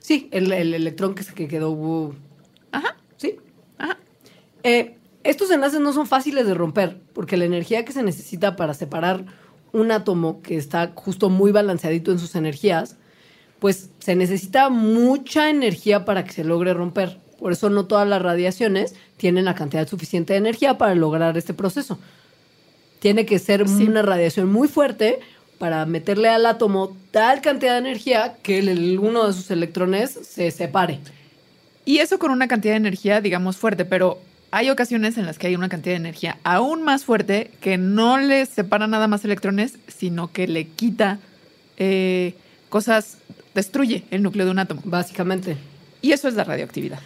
Sí, 0.00 0.28
el, 0.32 0.52
el 0.52 0.74
electrón 0.74 1.14
que, 1.14 1.22
se, 1.22 1.32
que 1.34 1.46
quedó... 1.48 1.70
uh, 1.70 2.12
Ajá, 2.72 2.96
sí. 3.16 3.36
ajá. 3.78 3.96
Eh, 4.64 4.96
estos 5.24 5.50
enlaces 5.52 5.78
no 5.80 5.92
son 5.92 6.06
fáciles 6.06 6.46
de 6.46 6.54
romper, 6.54 6.98
porque 7.12 7.36
la 7.36 7.44
energía 7.44 7.84
que 7.84 7.92
se 7.92 8.02
necesita 8.02 8.56
para 8.56 8.74
separar 8.74 9.24
un 9.72 9.92
átomo 9.92 10.42
que 10.42 10.56
está 10.56 10.92
justo 10.94 11.30
muy 11.30 11.52
balanceadito 11.52 12.10
en 12.10 12.18
sus 12.18 12.34
energías, 12.34 12.96
pues 13.60 13.90
se 14.00 14.16
necesita 14.16 14.68
mucha 14.68 15.48
energía 15.48 16.04
para 16.04 16.24
que 16.24 16.32
se 16.32 16.42
logre 16.44 16.74
romper. 16.74 17.18
Por 17.42 17.50
eso 17.52 17.68
no 17.70 17.86
todas 17.86 18.08
las 18.08 18.22
radiaciones 18.22 18.94
tienen 19.16 19.44
la 19.46 19.56
cantidad 19.56 19.88
suficiente 19.88 20.32
de 20.32 20.38
energía 20.38 20.78
para 20.78 20.94
lograr 20.94 21.36
este 21.36 21.52
proceso. 21.54 21.98
Tiene 23.00 23.26
que 23.26 23.40
ser 23.40 23.68
Sí. 23.68 23.82
una 23.84 24.02
radiación 24.02 24.50
muy 24.50 24.68
fuerte 24.68 25.18
para 25.58 25.84
meterle 25.86 26.28
al 26.28 26.46
átomo 26.46 26.96
tal 27.10 27.40
cantidad 27.40 27.72
de 27.72 27.78
energía 27.78 28.36
que 28.44 28.60
el- 28.60 28.98
uno 29.00 29.26
de 29.26 29.32
sus 29.32 29.50
electrones 29.50 30.10
se 30.22 30.50
separe. 30.52 31.00
Y 31.84 31.98
eso 31.98 32.20
con 32.20 32.30
una 32.30 32.46
cantidad 32.46 32.74
de 32.74 32.78
energía, 32.78 33.20
digamos, 33.20 33.56
fuerte, 33.56 33.84
pero 33.84 34.20
hay 34.52 34.70
ocasiones 34.70 35.18
en 35.18 35.26
las 35.26 35.36
que 35.38 35.48
hay 35.48 35.56
una 35.56 35.68
cantidad 35.68 35.94
de 35.94 36.00
energía 36.00 36.38
aún 36.44 36.82
más 36.84 37.04
fuerte 37.04 37.50
que 37.60 37.76
no 37.76 38.18
le 38.18 38.46
separa 38.46 38.86
nada 38.86 39.08
más 39.08 39.24
electrones, 39.24 39.78
sino 39.88 40.30
que 40.30 40.46
le 40.46 40.68
quita 40.68 41.18
eh, 41.78 42.34
cosas, 42.68 43.18
destruye 43.54 44.04
el 44.12 44.22
núcleo 44.22 44.44
de 44.44 44.52
un 44.52 44.60
átomo. 44.60 44.80
Básicamente. 44.84 45.56
Y 46.02 46.12
eso 46.12 46.28
es 46.28 46.34
la 46.34 46.44
radioactividad. 46.44 47.00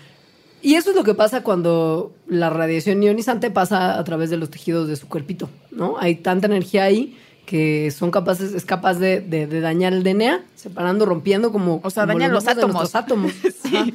Y 0.63 0.75
eso 0.75 0.91
es 0.91 0.97
lo 0.97 1.05
que 1.05 1.15
pasa 1.15 1.43
cuando 1.43 2.13
la 2.27 2.51
radiación 2.51 3.03
ionizante 3.03 3.51
pasa 3.51 3.99
a 3.99 4.05
través 4.05 4.31
de 4.31 4.37
los 4.37 4.51
tejidos 4.51 4.89
de 4.89 4.97
su 4.97 5.07
cuerpito, 5.09 5.49
¿no? 5.71 5.97
Hay 5.99 6.17
tanta 6.17 6.47
energía 6.47 6.85
ahí 6.85 7.17
que 7.45 7.93
son 7.93 8.11
capaces, 8.11 8.53
es 8.55 8.65
capaz 8.65 8.95
de, 8.95 9.21
de- 9.21 9.47
de 9.47 9.61
dañar 9.61 9.93
el 9.93 10.03
DNA, 10.03 10.43
separando, 10.57 11.07
rompiendo 11.07 11.53
como... 11.53 11.81
O 11.85 11.91
sea, 11.91 12.05
como 12.05 12.19
daña 12.19 12.33
los 12.33 12.49
átomos. 12.49 12.75
nuestros 12.75 12.95
átomos. 12.97 13.33
Sí. 13.63 13.95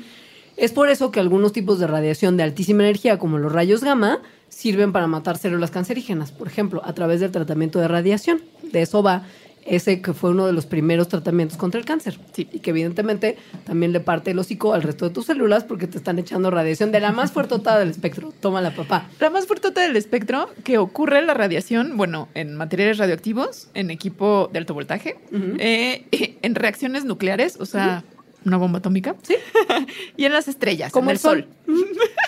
Es 0.57 0.71
por 0.73 0.89
eso 0.89 1.11
que 1.11 1.19
algunos 1.19 1.51
tipos 1.53 1.79
de 1.79 1.87
radiación 1.87 2.37
de 2.37 2.43
altísima 2.43 2.83
energía, 2.83 3.17
como 3.17 3.39
los 3.39 3.51
rayos 3.51 3.83
gamma, 3.83 4.19
sirven 4.47 4.91
para 4.91 5.07
matar 5.07 5.37
células 5.37 5.71
cancerígenas, 5.71 6.31
por 6.31 6.47
ejemplo, 6.47 6.81
a 6.85 6.93
través 6.93 7.19
del 7.19 7.31
tratamiento 7.31 7.79
de 7.79 7.87
radiación. 7.87 8.41
De 8.71 8.81
eso 8.83 9.01
va 9.01 9.23
ese 9.65 10.01
que 10.01 10.13
fue 10.13 10.31
uno 10.31 10.45
de 10.45 10.53
los 10.53 10.65
primeros 10.65 11.07
tratamientos 11.07 11.57
contra 11.57 11.79
el 11.79 11.85
cáncer. 11.85 12.17
Sí. 12.33 12.47
Y 12.51 12.59
que 12.59 12.71
evidentemente 12.71 13.37
también 13.65 13.91
le 13.91 13.99
parte 13.99 14.31
el 14.31 14.39
hocico 14.39 14.73
al 14.73 14.83
resto 14.83 15.07
de 15.07 15.13
tus 15.13 15.25
células 15.25 15.63
porque 15.63 15.87
te 15.87 15.97
están 15.97 16.19
echando 16.19 16.49
radiación 16.51 16.91
de 16.91 16.99
la 16.99 17.11
más 17.11 17.31
fuertota 17.31 17.77
del 17.77 17.89
espectro. 17.89 18.33
Tómala, 18.39 18.71
papá. 18.75 19.09
La 19.19 19.29
más 19.29 19.47
fuertota 19.47 19.81
del 19.81 19.95
espectro 19.95 20.49
que 20.63 20.77
ocurre 20.77 21.21
la 21.21 21.33
radiación, 21.33 21.97
bueno, 21.97 22.27
en 22.33 22.55
materiales 22.55 22.97
radioactivos, 22.97 23.69
en 23.73 23.91
equipo 23.91 24.49
de 24.51 24.59
alto 24.59 24.73
voltaje, 24.73 25.17
eh, 25.59 26.05
en 26.41 26.55
reacciones 26.55 27.05
nucleares, 27.05 27.57
o 27.59 27.65
sea, 27.65 28.03
una 28.45 28.57
bomba 28.57 28.79
atómica, 28.79 29.15
Sí. 29.21 29.35
y 30.17 30.25
en 30.25 30.33
las 30.33 30.47
estrellas, 30.47 30.91
Como 30.91 31.09
en 31.09 31.11
el 31.11 31.19
sol. 31.19 31.47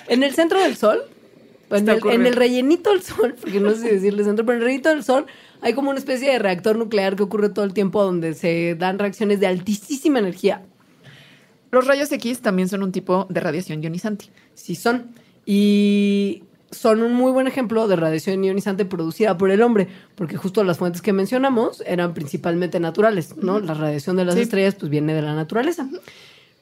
En 0.08 0.24
el 0.24 0.34
centro 0.34 0.62
del 0.62 0.76
sol, 0.76 1.02
en 1.72 1.90
el, 1.90 2.00
en 2.06 2.26
el 2.28 2.36
rellenito 2.36 2.92
del 2.92 3.02
sol, 3.02 3.36
porque 3.40 3.60
no 3.60 3.72
sé 3.72 3.78
si 3.78 3.88
decirle 3.90 4.24
centro, 4.24 4.46
pero 4.46 4.58
en 4.58 4.62
el 4.62 4.66
rellenito 4.66 4.90
del 4.90 5.04
sol 5.04 5.26
hay 5.64 5.74
como 5.74 5.90
una 5.90 5.98
especie 6.00 6.32
de 6.32 6.40
reactor 6.40 6.78
nuclear 6.78 7.16
que 7.16 7.24
ocurre 7.24 7.50
todo 7.50 7.66
el 7.66 7.74
tiempo 7.74 8.04
donde 8.04 8.34
se 8.34 8.76
dan 8.76 9.00
reacciones 9.00 9.40
de 9.40 9.48
altísima 9.48 10.20
energía. 10.20 10.62
Los 11.72 11.88
rayos 11.88 12.12
X 12.12 12.42
también 12.42 12.70
son 12.70 12.84
un 12.84 12.92
tipo 12.92 13.26
de 13.30 13.40
radiación 13.40 13.82
ionizante. 13.82 14.26
Sí 14.54 14.76
son. 14.76 15.12
Y 15.46 16.44
son 16.72 17.02
un 17.02 17.14
muy 17.14 17.32
buen 17.32 17.48
ejemplo 17.48 17.88
de 17.88 17.96
radiación 17.96 18.44
ionizante 18.44 18.86
producida 18.86 19.38
por 19.38 19.52
el 19.52 19.62
hombre, 19.62 19.88
porque 20.16 20.38
justo 20.38 20.64
las 20.64 20.78
fuentes 20.78 21.02
que 21.02 21.14
mencionamos 21.14 21.82
eran 21.86 22.14
principalmente 22.14 22.80
naturales, 22.80 23.36
¿no? 23.38 23.60
La 23.60 23.74
radiación 23.74 24.16
de 24.18 24.26
las 24.26 24.36
Sí. 24.36 24.42
estrellas 24.42 24.76
pues 24.76 24.90
viene 24.90 25.14
de 25.14 25.22
la 25.22 25.34
naturaleza. 25.36 25.88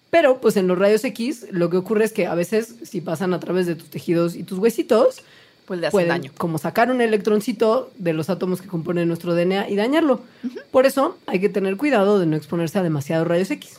Pero 0.09 0.41
pues 0.41 0.57
en 0.57 0.67
los 0.67 0.77
rayos 0.77 1.03
X 1.05 1.47
lo 1.51 1.69
que 1.69 1.77
ocurre 1.77 2.03
es 2.05 2.13
que 2.13 2.27
a 2.27 2.35
veces 2.35 2.75
si 2.83 3.01
pasan 3.01 3.33
a 3.33 3.39
través 3.39 3.65
de 3.65 3.75
tus 3.75 3.89
tejidos 3.89 4.35
y 4.35 4.43
tus 4.43 4.59
huesitos, 4.59 5.21
Pues 5.71 5.79
le 5.79 5.87
hacen 5.87 5.91
pueden 5.95 6.09
daño. 6.09 6.31
como 6.37 6.57
sacar 6.57 6.91
un 6.91 6.99
electroncito 6.99 7.91
de 7.97 8.11
los 8.11 8.29
átomos 8.29 8.61
que 8.61 8.67
componen 8.67 9.07
nuestro 9.07 9.33
DNA 9.35 9.69
y 9.69 9.77
dañarlo. 9.77 10.21
Por 10.69 10.85
eso 10.85 11.17
hay 11.27 11.39
que 11.39 11.47
tener 11.47 11.77
cuidado 11.77 12.19
de 12.19 12.25
no 12.25 12.35
exponerse 12.35 12.77
a 12.77 12.83
demasiados 12.83 13.25
rayos 13.25 13.49
X. 13.51 13.77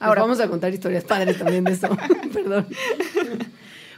Ahora 0.00 0.08
Ahora- 0.08 0.22
vamos 0.22 0.40
a 0.40 0.48
contar 0.48 0.72
historias 0.72 1.04
padres 1.04 1.36
también 1.36 1.64
de 1.64 1.72
eso. 1.72 1.88
Perdón. 2.32 2.66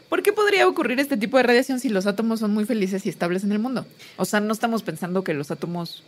¿Por 0.08 0.25
qué 0.25 0.32
podría 0.32 0.66
ocurrir 0.66 0.99
este 0.99 1.16
tipo 1.16 1.37
de 1.37 1.44
radiación 1.44 1.78
si 1.78 1.88
los 1.88 2.06
átomos 2.08 2.40
son 2.40 2.52
muy 2.52 2.64
felices 2.64 3.06
y 3.06 3.08
estables 3.08 3.44
en 3.44 3.52
el 3.52 3.60
mundo? 3.60 3.87
O 4.16 4.25
sea, 4.25 4.40
no 4.40 4.52
estamos 4.52 4.82
pensando 4.82 5.22
que 5.22 5.32
los 5.34 5.52
átomos 5.52 6.02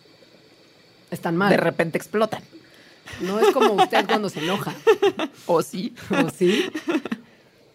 Están 1.13 1.37
mal. 1.37 1.51
de 1.51 1.57
repente 1.57 1.99
explotan. 1.99 2.43
No 3.21 3.39
es 3.39 3.53
como 3.53 3.75
usted 3.75 4.07
cuando 4.09 4.29
se 4.29 4.41
enoja. 4.41 4.75
¿O 5.47 5.63
sí? 5.63 5.95
¿O 6.11 6.31
sí? 6.31 6.65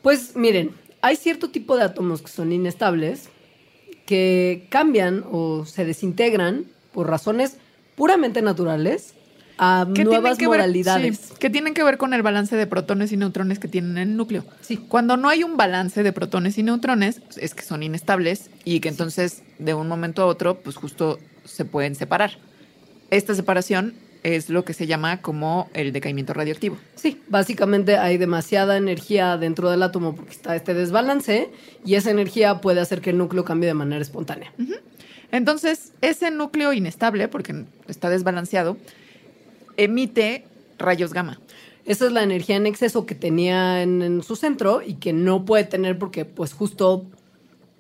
Pues 0.02 0.36
miren, 0.36 0.72
hay 1.02 1.16
cierto 1.16 1.50
tipo 1.50 1.78
de 1.78 1.84
átomos 1.84 2.22
que 2.22 2.28
son 2.30 2.52
inestables, 2.52 3.30
que 4.08 4.66
cambian 4.72 5.24
o 5.32 5.66
se 5.66 5.86
desintegran 5.86 6.64
por 6.94 7.08
razones 7.08 7.58
puramente 7.96 8.42
naturales 8.42 9.14
a 9.60 9.86
nuevas 9.90 10.38
que 10.38 10.48
ver- 10.48 10.60
modalidades. 10.60 11.18
sí, 11.18 11.34
que 11.40 11.50
tienen 11.50 11.74
que 11.74 11.84
ver 11.84 11.98
con 11.98 12.14
el 12.14 12.22
balance 12.22 12.56
de 12.56 12.68
protones 12.68 13.12
y 13.12 13.18
neutrones 13.18 13.60
que 13.60 13.68
tienen 13.68 13.98
en 13.98 14.10
el 14.12 14.16
núcleo. 14.18 14.46
Sí. 14.62 14.78
Cuando 14.78 15.18
no 15.18 15.30
hay 15.30 15.44
un 15.44 15.58
balance 15.58 16.04
de 16.04 16.14
protones 16.14 16.58
y 16.58 16.64
neutrones, 16.64 17.22
es 17.38 17.54
que 17.54 17.64
son 17.64 17.84
inestables 17.84 18.50
y 18.66 18.80
que 18.80 18.90
entonces 18.90 19.44
de 19.60 19.74
un 19.74 19.88
momento 19.88 20.22
a 20.22 20.26
otro, 20.28 20.60
pues 20.62 20.76
justo 20.76 21.20
se 21.44 21.66
pueden 21.66 21.96
separar. 21.96 22.38
Esta 23.10 23.34
separación 23.36 23.94
es 24.24 24.50
lo 24.50 24.66
que 24.66 24.74
se 24.74 24.88
llama 24.88 25.22
como 25.22 25.70
el 25.74 25.92
decaimiento 25.94 26.34
radioactivo. 26.34 26.78
Sí, 26.96 27.22
básicamente 27.30 27.98
hay 27.98 28.18
demasiada 28.18 28.78
energía 28.78 29.38
dentro 29.38 29.70
del 29.70 29.84
átomo 29.84 30.16
porque 30.16 30.32
está 30.32 30.56
este 30.56 30.74
desbalance 30.74 31.50
y 31.86 31.96
esa 31.96 32.12
energía 32.12 32.62
puede 32.62 32.82
hacer 32.82 33.02
que 33.02 33.12
el 33.12 33.18
núcleo 33.18 33.44
cambie 33.46 33.68
de 33.68 33.74
manera 33.74 34.02
espontánea. 34.02 34.52
Entonces, 35.32 35.92
ese 36.02 36.32
núcleo 36.32 36.72
inestable, 36.74 37.28
porque 37.28 37.66
está 37.88 38.10
desbalanceado, 38.10 38.78
emite 39.76 40.46
rayos 40.78 41.14
gamma. 41.14 41.40
Esa 41.86 42.06
es 42.06 42.12
la 42.12 42.24
energía 42.24 42.56
en 42.58 42.68
exceso 42.68 43.06
que 43.06 43.16
tenía 43.16 43.82
en, 43.82 44.02
en 44.02 44.24
su 44.24 44.36
centro 44.36 44.82
y 44.86 44.96
que 44.96 45.14
no 45.14 45.46
puede 45.46 45.64
tener 45.64 45.98
porque 45.98 46.26
pues 46.26 46.54
justo 46.54 47.06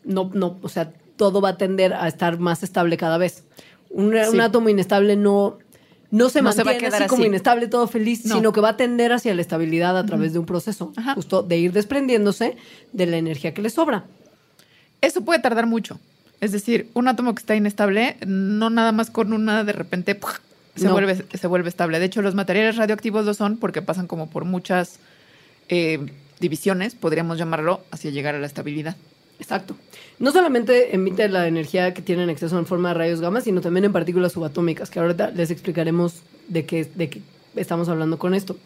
no, 0.05 0.31
no, 0.33 0.57
o 0.61 0.69
sea, 0.69 0.93
todo 1.17 1.41
va 1.41 1.49
a 1.49 1.57
tender 1.57 1.93
a 1.93 2.07
estar 2.07 2.39
más 2.39 2.63
estable 2.63 2.95
cada 2.97 3.17
vez. 3.17 3.43
Un, 3.89 4.13
Sí. 4.13 4.29
un 4.33 4.41
átomo 4.41 4.69
inestable 4.69 5.15
no, 5.15 5.57
no 6.11 6.29
se 6.29 6.41
No 6.41 6.51
se 6.53 6.63
va 6.63 6.71
a 6.71 6.73
mantiene 6.73 6.79
quedar 6.79 7.01
así 7.03 7.09
como 7.09 7.25
inestable, 7.25 7.67
todo 7.67 7.87
feliz, 7.87 8.25
No. 8.25 8.35
sino 8.35 8.53
que 8.53 8.61
va 8.61 8.69
a 8.69 8.77
tender 8.77 9.11
hacia 9.11 9.33
la 9.35 9.41
estabilidad 9.41 9.97
a 9.97 10.05
través 10.05 10.33
de 10.33 10.39
un 10.39 10.45
proceso, 10.45 10.93
Ajá. 10.95 11.13
justo 11.15 11.43
de 11.43 11.57
ir 11.57 11.73
desprendiéndose 11.73 12.55
de 12.93 13.05
la 13.05 13.17
energía 13.17 13.53
que 13.53 13.61
le 13.61 13.69
sobra. 13.69 14.05
Eso 15.01 15.21
puede 15.25 15.39
tardar 15.41 15.67
mucho. 15.67 15.99
Es 16.39 16.51
decir, 16.51 16.89
un 16.93 17.07
átomo 17.07 17.33
que 17.35 17.39
está 17.39 17.55
inestable, 17.55 18.17
no 18.25 18.69
nada 18.69 18.91
más 18.91 19.09
con 19.09 19.33
una 19.33 19.63
de 19.63 19.73
repente 19.73 20.17
se, 20.75 20.85
No. 20.85 20.91
vuelve, 20.93 21.25
se 21.33 21.47
vuelve 21.47 21.69
estable. 21.69 21.99
De 21.99 22.05
hecho, 22.05 22.21
los 22.21 22.35
materiales 22.35 22.75
radioactivos 22.77 23.25
lo 23.25 23.33
son 23.33 23.57
porque 23.57 23.81
pasan 23.81 24.07
como 24.07 24.29
por 24.29 24.45
muchas 24.45 24.99
eh, 25.69 25.99
divisiones, 26.39 26.95
podríamos 26.95 27.37
llamarlo, 27.37 27.81
hacia 27.91 28.11
llegar 28.11 28.35
a 28.35 28.39
la 28.39 28.45
estabilidad. 28.47 28.95
Exacto. 29.39 29.75
No 30.19 30.31
solamente 30.31 30.95
emite 30.95 31.29
la 31.29 31.47
energía 31.47 31.93
que 31.93 32.01
tiene 32.01 32.23
en 32.23 32.29
exceso 32.29 32.57
en 32.57 32.65
forma 32.65 32.89
de 32.89 32.95
rayos 32.95 33.21
gamma, 33.21 33.41
sino 33.41 33.61
también 33.61 33.85
en 33.85 33.93
partículas 33.93 34.31
subatómicas, 34.31 34.89
que 34.89 34.99
ahorita 34.99 35.31
les 35.31 35.51
explicaremos 35.51 36.21
de 36.47 36.65
qué, 36.65 36.85
de 36.85 37.09
qué 37.09 37.21
estamos 37.55 37.87
hablando 37.89 38.17
con 38.17 38.33
esto. 38.33 38.57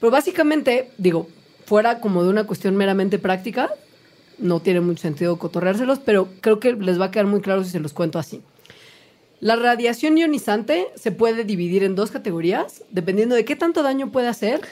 Pero 0.00 0.10
básicamente, 0.10 0.90
digo, 0.98 1.28
fuera 1.66 2.00
como 2.00 2.22
de 2.22 2.30
una 2.30 2.44
cuestión 2.44 2.76
meramente 2.76 3.18
práctica, 3.18 3.70
no 4.38 4.60
tiene 4.60 4.80
mucho 4.80 5.02
sentido 5.02 5.38
cotorreárselos, 5.38 5.98
pero 5.98 6.28
creo 6.40 6.60
que 6.60 6.72
les 6.72 7.00
va 7.00 7.06
a 7.06 7.10
quedar 7.10 7.26
muy 7.26 7.40
claro 7.40 7.64
si 7.64 7.70
se 7.70 7.80
los 7.80 7.92
cuento 7.92 8.18
así. 8.18 8.42
La 9.40 9.56
radiación 9.56 10.16
ionizante 10.16 10.86
se 10.94 11.12
puede 11.12 11.44
dividir 11.44 11.84
en 11.84 11.94
dos 11.94 12.10
categorías, 12.10 12.84
dependiendo 12.90 13.34
de 13.34 13.44
qué 13.44 13.54
tanto 13.54 13.82
daño 13.82 14.10
puede 14.10 14.28
hacer 14.28 14.62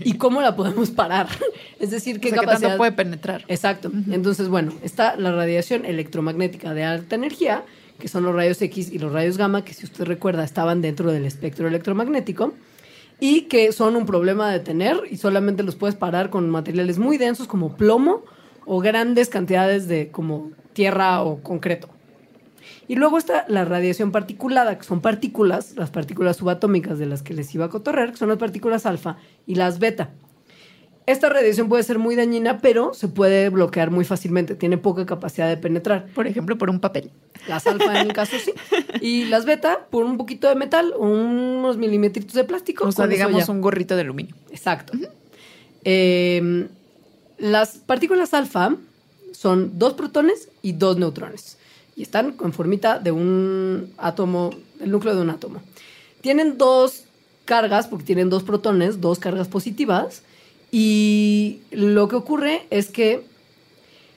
y 0.00 0.14
cómo 0.14 0.40
la 0.40 0.54
podemos 0.54 0.90
parar. 0.90 1.28
Es 1.80 1.90
decir, 1.90 2.20
qué 2.20 2.28
O 2.28 2.30
sea, 2.30 2.38
que 2.38 2.46
capacidad 2.46 2.68
tanto 2.68 2.78
puede 2.78 2.92
penetrar. 2.92 3.44
Exacto. 3.48 3.90
Entonces, 4.10 4.48
bueno, 4.48 4.72
está 4.84 5.16
la 5.16 5.32
radiación 5.32 5.84
electromagnética 5.84 6.74
de 6.74 6.84
alta 6.84 7.16
energía, 7.16 7.64
que 7.98 8.06
son 8.06 8.22
los 8.22 8.32
rayos 8.32 8.62
X 8.62 8.92
y 8.92 9.00
los 9.00 9.12
rayos 9.12 9.36
gamma, 9.36 9.64
que 9.64 9.74
si 9.74 9.84
usted 9.84 10.04
recuerda 10.04 10.44
estaban 10.44 10.80
dentro 10.80 11.10
del 11.10 11.24
espectro 11.24 11.66
electromagnético, 11.66 12.54
y 13.18 13.42
que 13.42 13.72
son 13.72 13.94
un 13.94 14.06
problema 14.06 14.50
de 14.50 14.58
tener 14.58 14.96
y 15.08 15.16
solamente 15.16 15.62
los 15.62 15.76
puedes 15.76 15.94
parar 15.94 16.30
con 16.30 16.50
materiales 16.50 16.98
muy 16.98 17.18
densos 17.18 17.46
como 17.46 17.76
plomo 17.76 18.24
o 18.64 18.80
grandes 18.80 19.28
cantidades 19.28 19.86
de 19.86 20.10
como 20.10 20.50
tierra 20.72 21.22
o 21.22 21.40
concreto. 21.40 21.88
Y 22.88 22.96
luego 22.96 23.18
está 23.18 23.44
la 23.48 23.64
radiación 23.64 24.12
particulada, 24.12 24.76
que 24.78 24.84
son 24.84 25.00
partículas, 25.00 25.76
las 25.76 25.90
partículas 25.90 26.36
subatómicas 26.38 26.98
de 26.98 27.06
las 27.06 27.22
que 27.22 27.34
les 27.34 27.54
iba 27.54 27.66
a 27.66 27.68
cotorrer, 27.68 28.10
que 28.10 28.16
son 28.16 28.28
las 28.28 28.38
partículas 28.38 28.86
alfa 28.86 29.16
y 29.46 29.54
las 29.54 29.78
beta. 29.78 30.10
Esta 31.04 31.28
radiación 31.28 31.68
puede 31.68 31.82
ser 31.82 31.98
muy 31.98 32.14
dañina, 32.14 32.58
pero 32.58 32.94
se 32.94 33.08
puede 33.08 33.48
bloquear 33.48 33.90
muy 33.90 34.04
fácilmente. 34.04 34.54
Tiene 34.54 34.78
poca 34.78 35.04
capacidad 35.04 35.48
de 35.48 35.56
penetrar. 35.56 36.06
Por 36.14 36.28
ejemplo, 36.28 36.56
por 36.58 36.70
un 36.70 36.78
papel. 36.78 37.10
Las 37.48 37.66
alfa 37.66 38.00
en 38.00 38.06
el 38.06 38.12
caso 38.12 38.36
sí. 38.38 38.52
Y 39.00 39.24
las 39.24 39.44
beta 39.44 39.86
por 39.90 40.04
un 40.04 40.16
poquito 40.16 40.48
de 40.48 40.54
metal 40.54 40.92
o 40.96 41.06
unos 41.06 41.76
milimetritos 41.76 42.34
de 42.34 42.44
plástico. 42.44 42.86
O 42.86 42.92
sea, 42.92 43.08
digamos 43.08 43.48
un 43.48 43.60
gorrito 43.60 43.96
de 43.96 44.02
aluminio. 44.02 44.36
Exacto. 44.50 44.92
Eh, 45.84 46.68
las 47.38 47.78
partículas 47.78 48.32
alfa 48.34 48.76
son 49.32 49.78
dos 49.80 49.94
protones 49.94 50.50
y 50.62 50.72
dos 50.72 50.98
neutrones. 50.98 51.58
Y 51.96 52.02
están 52.02 52.34
en 52.42 52.52
formita 52.52 52.98
de 52.98 53.12
un 53.12 53.92
átomo, 53.98 54.50
el 54.80 54.90
núcleo 54.90 55.14
de 55.14 55.22
un 55.22 55.30
átomo. 55.30 55.60
Tienen 56.20 56.56
dos 56.58 57.04
cargas, 57.44 57.86
porque 57.86 58.04
tienen 58.04 58.30
dos 58.30 58.42
protones, 58.42 59.00
dos 59.00 59.18
cargas 59.18 59.48
positivas. 59.48 60.22
Y 60.70 61.60
lo 61.70 62.08
que 62.08 62.16
ocurre 62.16 62.66
es 62.70 62.88
que, 62.88 63.24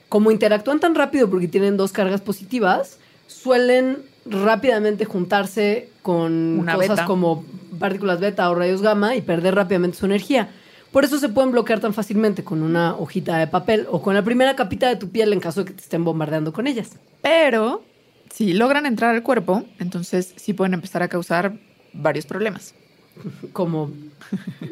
como 0.08 0.30
interactúan 0.30 0.80
tan 0.80 0.94
rápido 0.94 1.28
porque 1.28 1.48
tienen 1.48 1.76
dos 1.76 1.92
cargas 1.92 2.20
positivas, 2.20 2.98
suelen 3.26 3.98
rápidamente 4.24 5.04
juntarse 5.04 5.88
con 6.02 6.60
Una 6.60 6.74
cosas 6.74 6.90
beta. 6.90 7.04
como 7.04 7.44
partículas 7.78 8.20
beta 8.20 8.48
o 8.50 8.54
rayos 8.54 8.82
gamma 8.82 9.16
y 9.16 9.22
perder 9.22 9.54
rápidamente 9.54 9.98
su 9.98 10.06
energía. 10.06 10.50
Por 10.96 11.04
eso 11.04 11.18
se 11.18 11.28
pueden 11.28 11.52
bloquear 11.52 11.78
tan 11.78 11.92
fácilmente 11.92 12.42
con 12.42 12.62
una 12.62 12.96
hojita 12.96 13.36
de 13.36 13.46
papel 13.46 13.86
o 13.90 14.00
con 14.00 14.14
la 14.14 14.22
primera 14.22 14.56
capita 14.56 14.88
de 14.88 14.96
tu 14.96 15.10
piel 15.10 15.30
en 15.34 15.40
caso 15.40 15.60
de 15.60 15.66
que 15.66 15.74
te 15.74 15.82
estén 15.82 16.04
bombardeando 16.04 16.54
con 16.54 16.66
ellas. 16.66 16.92
Pero 17.20 17.84
si 18.32 18.54
logran 18.54 18.86
entrar 18.86 19.14
al 19.14 19.22
cuerpo, 19.22 19.62
entonces 19.78 20.32
sí 20.36 20.54
pueden 20.54 20.72
empezar 20.72 21.02
a 21.02 21.08
causar 21.08 21.52
varios 21.92 22.24
problemas. 22.24 22.74
Como, 23.52 23.90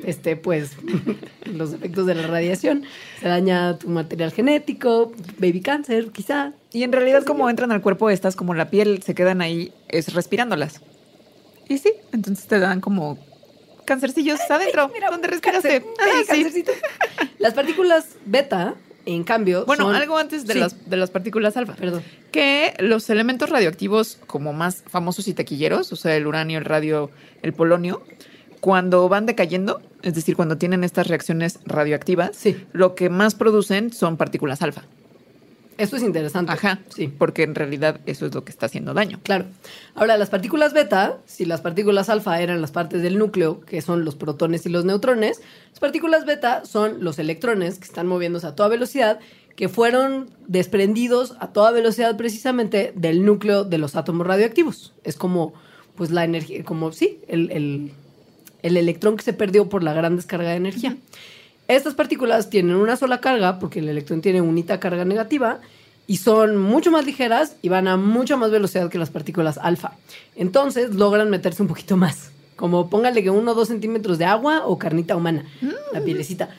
este, 0.02 0.34
pues, 0.36 0.70
los 1.44 1.74
efectos 1.74 2.06
de 2.06 2.14
la 2.14 2.26
radiación. 2.26 2.84
Se 3.20 3.28
daña 3.28 3.78
tu 3.78 3.90
material 3.90 4.32
genético, 4.32 5.12
baby 5.38 5.60
cáncer, 5.60 6.10
quizá. 6.10 6.54
Y 6.72 6.84
en 6.84 6.92
realidad, 6.92 7.24
como 7.24 7.50
entran 7.50 7.70
al 7.70 7.82
cuerpo 7.82 8.08
estas, 8.08 8.34
como 8.34 8.54
la 8.54 8.70
piel, 8.70 9.02
se 9.02 9.14
quedan 9.14 9.42
ahí, 9.42 9.74
es 9.88 10.14
respirándolas. 10.14 10.80
Y 11.68 11.76
sí, 11.76 11.92
entonces 12.12 12.46
te 12.46 12.60
dan 12.60 12.80
como 12.80 13.18
cancercillos 13.84 14.40
adentro, 14.50 14.90
donde 15.10 15.28
respiraste. 15.28 15.82
Cáncer, 15.96 16.20
sí. 16.20 16.26
cáncercito. 16.26 16.72
Las 17.38 17.54
partículas 17.54 18.06
beta, 18.26 18.74
en 19.06 19.22
cambio, 19.24 19.64
Bueno, 19.66 19.84
son- 19.84 19.94
algo 19.96 20.16
antes 20.16 20.46
de, 20.46 20.54
Sí, 20.54 20.58
las, 20.60 20.88
de 20.88 20.96
las 20.96 21.10
partículas 21.10 21.56
alfa. 21.56 21.74
Perdón. 21.74 22.02
Que 22.32 22.74
los 22.78 23.10
elementos 23.10 23.50
radioactivos 23.50 24.18
como 24.26 24.52
más 24.52 24.82
famosos 24.88 25.28
y 25.28 25.34
taquilleros, 25.34 25.92
o 25.92 25.96
sea, 25.96 26.16
el 26.16 26.26
uranio, 26.26 26.58
el 26.58 26.64
radio, 26.64 27.10
el 27.42 27.52
polonio, 27.52 28.02
cuando 28.60 29.08
van 29.10 29.26
decayendo, 29.26 29.82
es 30.02 30.14
decir, 30.14 30.36
cuando 30.36 30.56
tienen 30.56 30.84
estas 30.84 31.06
reacciones 31.08 31.58
radioactivas, 31.66 32.34
Sí. 32.34 32.56
lo 32.72 32.94
que 32.94 33.10
más 33.10 33.34
producen 33.34 33.92
son 33.92 34.16
partículas 34.16 34.62
alfa. 34.62 34.84
Esto 35.78 35.96
es 35.96 36.02
interesante. 36.02 36.52
Ajá, 36.52 36.80
Sí. 36.94 37.08
porque 37.08 37.42
en 37.42 37.54
realidad 37.54 38.00
eso 38.06 38.26
es 38.26 38.34
lo 38.34 38.44
que 38.44 38.50
está 38.52 38.66
haciendo 38.66 38.94
daño. 38.94 39.20
Claro. 39.22 39.46
Ahora, 39.94 40.16
las 40.16 40.30
partículas 40.30 40.72
beta, 40.72 41.18
si 41.26 41.44
las 41.44 41.60
partículas 41.60 42.08
alfa 42.08 42.40
eran 42.40 42.60
las 42.60 42.70
partes 42.70 43.02
del 43.02 43.18
núcleo, 43.18 43.60
que 43.60 43.82
son 43.82 44.04
los 44.04 44.14
protones 44.14 44.66
y 44.66 44.68
los 44.68 44.84
neutrones, 44.84 45.40
las 45.70 45.80
partículas 45.80 46.24
beta 46.26 46.64
son 46.64 47.02
los 47.02 47.18
electrones 47.18 47.78
que 47.78 47.84
están 47.84 48.06
moviéndose 48.06 48.46
a 48.46 48.54
toda 48.54 48.68
velocidad, 48.68 49.18
que 49.56 49.68
fueron 49.68 50.30
desprendidos 50.46 51.36
a 51.40 51.48
toda 51.52 51.70
velocidad 51.70 52.16
precisamente 52.16 52.92
del 52.96 53.24
núcleo 53.24 53.64
de 53.64 53.78
los 53.78 53.94
átomos 53.96 54.26
radioactivos. 54.26 54.92
Es 55.04 55.16
como, 55.16 55.54
pues, 55.96 56.10
la 56.10 56.24
energía, 56.24 56.64
como, 56.64 56.92
sí, 56.92 57.18
el, 57.28 57.50
el- 57.52 57.92
el 58.62 58.76
electrón 58.78 59.16
que 59.16 59.22
se 59.22 59.32
perdió 59.34 59.68
por 59.68 59.82
la 59.82 59.92
gran 59.92 60.16
descarga 60.16 60.48
de 60.50 60.56
energía. 60.56 60.96
Estas 61.68 61.94
partículas 61.94 62.50
tienen 62.50 62.76
una 62.76 62.96
sola 62.96 63.20
carga, 63.20 63.58
porque 63.58 63.78
el 63.78 63.88
electrón 63.88 64.20
tiene 64.20 64.40
unita 64.40 64.80
carga 64.80 65.04
negativa, 65.04 65.60
y 66.06 66.18
son 66.18 66.58
mucho 66.58 66.90
más 66.90 67.06
ligeras 67.06 67.56
y 67.62 67.68
van 67.68 67.88
a 67.88 67.96
mucha 67.96 68.36
más 68.36 68.50
velocidad 68.50 68.90
que 68.90 68.98
las 68.98 69.10
partículas 69.10 69.58
alfa. 69.58 69.92
Entonces 70.36 70.94
logran 70.94 71.30
meterse 71.30 71.62
un 71.62 71.68
poquito 71.68 71.96
más. 71.96 72.30
Como 72.56 72.88
póngale 72.90 73.22
que 73.22 73.30
uno 73.30 73.52
o 73.52 73.54
dos 73.54 73.68
centímetros 73.68 74.18
de 74.18 74.26
agua 74.26 74.66
o 74.66 74.78
carnita 74.78 75.16
humana, 75.16 75.44
la 75.92 76.00
pielecita. 76.02 76.50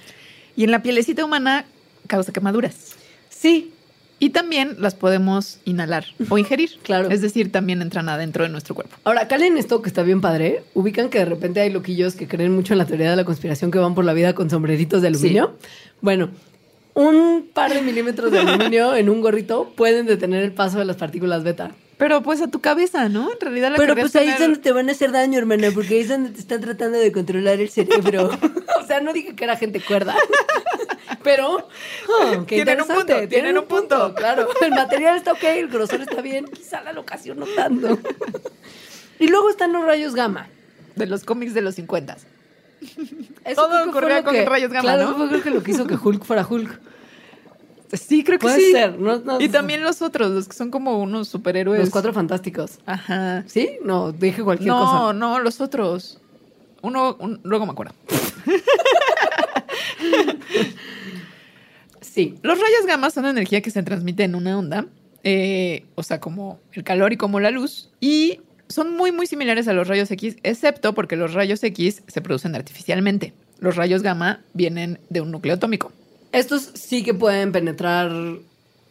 Y 0.56 0.64
en 0.64 0.72
la 0.72 0.82
pielecita 0.82 1.24
humana 1.24 1.66
causa 2.08 2.34
quemaduras. 2.34 2.96
Sí, 3.30 3.72
Y 4.18 4.30
también 4.30 4.78
las 4.80 4.96
podemos 4.96 5.60
inhalar 5.66 6.06
o 6.30 6.38
ingerir. 6.38 6.72
Claro. 6.84 7.10
Es 7.10 7.22
decir, 7.22 7.52
también 7.52 7.82
entran 7.82 8.08
adentro 8.08 8.44
de 8.44 8.50
nuestro 8.50 8.74
cuerpo. 8.74 8.96
Ahora, 9.04 9.28
calen 9.28 9.58
esto 9.58 9.82
que 9.82 9.90
está 9.90 10.04
bien 10.04 10.22
padre. 10.22 10.64
Ubican 10.74 11.10
que 11.10 11.20
de 11.20 11.26
repente 11.26 11.60
hay 11.60 11.70
loquillos 11.70 12.16
que 12.16 12.28
creen 12.28 12.54
mucho 12.54 12.74
en 12.74 12.78
la 12.78 12.86
teoría 12.86 13.10
de 13.10 13.16
la 13.18 13.26
conspiración 13.26 13.72
que 13.72 13.80
van 13.80 13.94
por 13.94 14.06
la 14.06 14.14
vida 14.14 14.34
con 14.34 14.50
sombreritos 14.50 15.02
de 15.02 15.10
aluminio. 15.10 15.56
Bueno, 16.02 16.30
un 16.94 17.50
par 17.54 17.74
de 17.74 17.82
milímetros 17.82 18.32
de 18.32 18.40
aluminio 18.40 18.96
en 18.96 19.10
un 19.10 19.22
gorrito 19.22 19.74
pueden 19.76 20.06
detener 20.06 20.44
el 20.44 20.54
paso 20.54 20.80
de 20.80 20.86
las 20.86 20.96
partículas 20.96 21.44
beta. 21.44 21.72
Pero 21.98 22.22
pues 22.24 22.42
a 22.42 22.48
tu 22.48 22.60
cabeza, 22.60 23.08
¿no? 23.08 23.32
En 23.32 23.40
realidad 23.40 23.72
la 23.72 23.78
Pero 23.78 23.96
pues 23.96 24.16
ahí 24.16 24.30
es 24.30 24.40
donde 24.40 24.60
te 24.60 24.72
van 24.72 24.90
a 24.90 24.92
hacer 24.92 25.12
daño, 25.12 25.38
hermana, 25.38 25.70
porque 25.74 25.96
ahí 25.96 26.00
es 26.02 26.10
donde 26.10 26.32
te 26.32 26.40
están 26.40 26.60
tratando 26.62 26.98
de 26.98 27.12
controlar 27.12 27.60
el 27.60 27.70
cerebro. 27.70 28.32
o 28.82 28.86
sea, 28.86 29.00
no 29.00 29.14
dije 29.14 29.36
que 29.36 29.44
era 29.44 29.56
gente 29.56 29.80
cuerda. 29.80 30.16
Pero, 31.26 31.58
oh, 31.58 32.46
qué 32.48 32.56
Tienen 32.64 32.80
un 32.82 32.88
punto, 32.88 33.28
tienen 33.28 33.58
un 33.58 33.66
punto. 33.66 34.14
Claro, 34.16 34.48
el 34.62 34.72
material 34.72 35.18
está 35.18 35.34
ok, 35.34 35.44
el 35.44 35.68
grosor 35.68 36.00
está 36.02 36.22
bien, 36.22 36.46
quizá 36.46 36.82
la 36.82 36.94
locación 36.94 37.40
no 37.40 37.46
tanto. 37.48 38.00
y 39.20 39.28
luego 39.28 39.50
están 39.50 39.74
los 39.74 39.84
rayos 39.84 40.16
gamma. 40.16 40.48
de 40.96 41.08
los 41.08 41.24
cómics 41.26 41.54
de 41.54 41.62
los 41.62 41.76
50. 41.76 42.16
Eso 43.44 43.56
Todo 43.56 43.90
ocurría 43.90 44.24
con 44.24 44.34
que- 44.36 44.46
rayos 44.46 44.72
gamma, 44.72 44.84
claro, 44.96 45.18
¿no? 45.18 45.28
creo 45.28 45.42
que 45.44 45.50
lo 45.50 45.64
que 45.64 45.72
hizo 45.72 45.86
que 45.88 45.96
Hulk 45.96 46.24
fuera 46.24 46.46
Hulk. 46.50 46.80
Sí, 47.94 48.24
creo 48.24 48.38
que 48.40 48.44
Puede 48.44 48.60
sí. 48.60 48.72
ser, 48.72 49.00
no- 49.00 49.18
no- 49.20 49.40
y 49.42 49.48
también 49.50 49.84
los 49.84 50.02
otros, 50.02 50.30
los 50.32 50.48
que 50.48 50.56
son 50.56 50.70
como 50.70 51.00
unos 51.02 51.28
superhéroes. 51.28 51.80
Los 51.80 51.90
cuatro 51.90 52.14
fantásticos. 52.14 52.80
Ajá. 52.86 53.44
¿Sí? 53.48 53.78
No, 53.84 54.12
dije 54.12 54.44
cualquier 54.44 54.70
No, 54.70 54.80
cosa. 54.80 55.14
no, 55.14 55.40
los 55.40 55.60
otros. 55.62 56.20
Uno, 56.82 57.16
un- 57.20 57.40
luego 57.44 57.66
me 57.66 57.72
acuerdo. 57.72 57.96
Sí. 62.16 62.36
Los 62.44 62.58
rayos 62.60 62.86
gamma 62.88 63.10
son 63.10 63.26
energía 63.26 63.60
que 63.62 63.72
se 63.72 63.84
transmite 63.84 64.24
en 64.24 64.36
una 64.36 64.58
onda, 64.58 64.86
eh, 65.24 65.84
o 65.96 66.02
sea, 66.04 66.22
como 66.22 66.62
el 66.72 66.86
calor 66.86 67.12
y 67.12 67.18
como 67.18 67.42
la 67.42 67.52
luz, 67.52 67.90
y 68.00 68.40
son 68.70 68.96
muy, 68.96 69.12
muy 69.12 69.28
similares 69.28 69.68
a 69.68 69.74
los 69.74 69.90
rayos 69.90 70.10
X, 70.12 70.38
excepto 70.44 70.94
porque 70.96 71.18
los 71.18 71.34
rayos 71.34 71.62
X 71.62 72.04
se 72.08 72.22
producen 72.22 72.56
artificialmente. 72.56 73.34
Los 73.60 73.76
rayos 73.76 74.02
gamma 74.02 74.40
vienen 74.54 74.98
de 75.10 75.20
un 75.20 75.32
núcleo 75.32 75.56
atómico. 75.56 75.92
Estos 76.32 76.72
sí 76.74 77.04
que 77.04 77.14
pueden 77.14 77.52
penetrar 77.52 78.10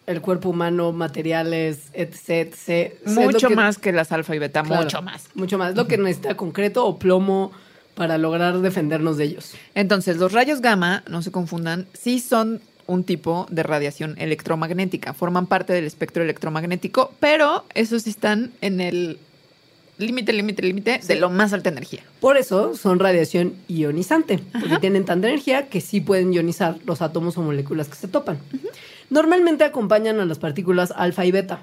el 0.06 0.20
cuerpo 0.20 0.50
humano, 0.50 0.92
materiales, 0.92 1.88
etc. 1.94 2.92
Mucho 3.06 3.48
que- 3.48 3.56
más 3.56 3.78
que 3.78 3.90
las 3.92 4.12
alfa 4.12 4.36
y 4.36 4.38
beta, 4.38 4.62
Claro, 4.62 4.82
mucho 4.82 5.00
más. 5.00 5.28
Mucho 5.34 5.56
más. 5.56 5.74
Lo 5.74 5.88
que 5.88 5.96
necesita 5.96 6.36
concreto 6.36 6.84
o 6.86 6.98
plomo 6.98 7.52
para 7.94 8.18
lograr 8.18 8.58
defendernos 8.60 9.16
de 9.16 9.24
ellos. 9.24 9.54
Entonces, 9.74 10.18
los 10.18 10.32
rayos 10.32 10.60
gamma, 10.60 11.04
no 11.08 11.22
se 11.22 11.30
confundan, 11.30 11.86
sí 11.94 12.20
son 12.20 12.60
un 12.86 13.04
tipo 13.04 13.46
de 13.50 13.62
radiación 13.62 14.14
electromagnética, 14.18 15.14
forman 15.14 15.46
parte 15.46 15.72
del 15.72 15.84
espectro 15.84 16.22
electromagnético, 16.22 17.12
pero 17.20 17.64
esos 17.74 18.02
sí 18.02 18.10
están 18.10 18.52
en 18.60 18.80
el 18.80 19.18
límite, 19.98 20.32
límite, 20.32 20.62
límite 20.62 21.00
de 21.06 21.14
lo 21.16 21.30
más 21.30 21.52
alta 21.52 21.68
energía. 21.68 22.02
Por 22.20 22.36
eso 22.36 22.76
son 22.76 22.98
radiación 22.98 23.54
ionizante, 23.68 24.40
porque 24.60 24.78
tienen 24.78 25.04
tanta 25.04 25.28
energía 25.28 25.68
que 25.68 25.80
sí 25.80 26.00
pueden 26.00 26.32
ionizar 26.32 26.78
los 26.84 27.02
átomos 27.02 27.38
o 27.38 27.42
moléculas 27.42 27.88
que 27.88 27.96
se 27.96 28.08
topan. 28.08 28.38
Normalmente 29.10 29.64
acompañan 29.64 30.20
a 30.20 30.24
las 30.24 30.38
partículas 30.38 30.92
alfa 30.96 31.24
y 31.24 31.30
beta, 31.30 31.60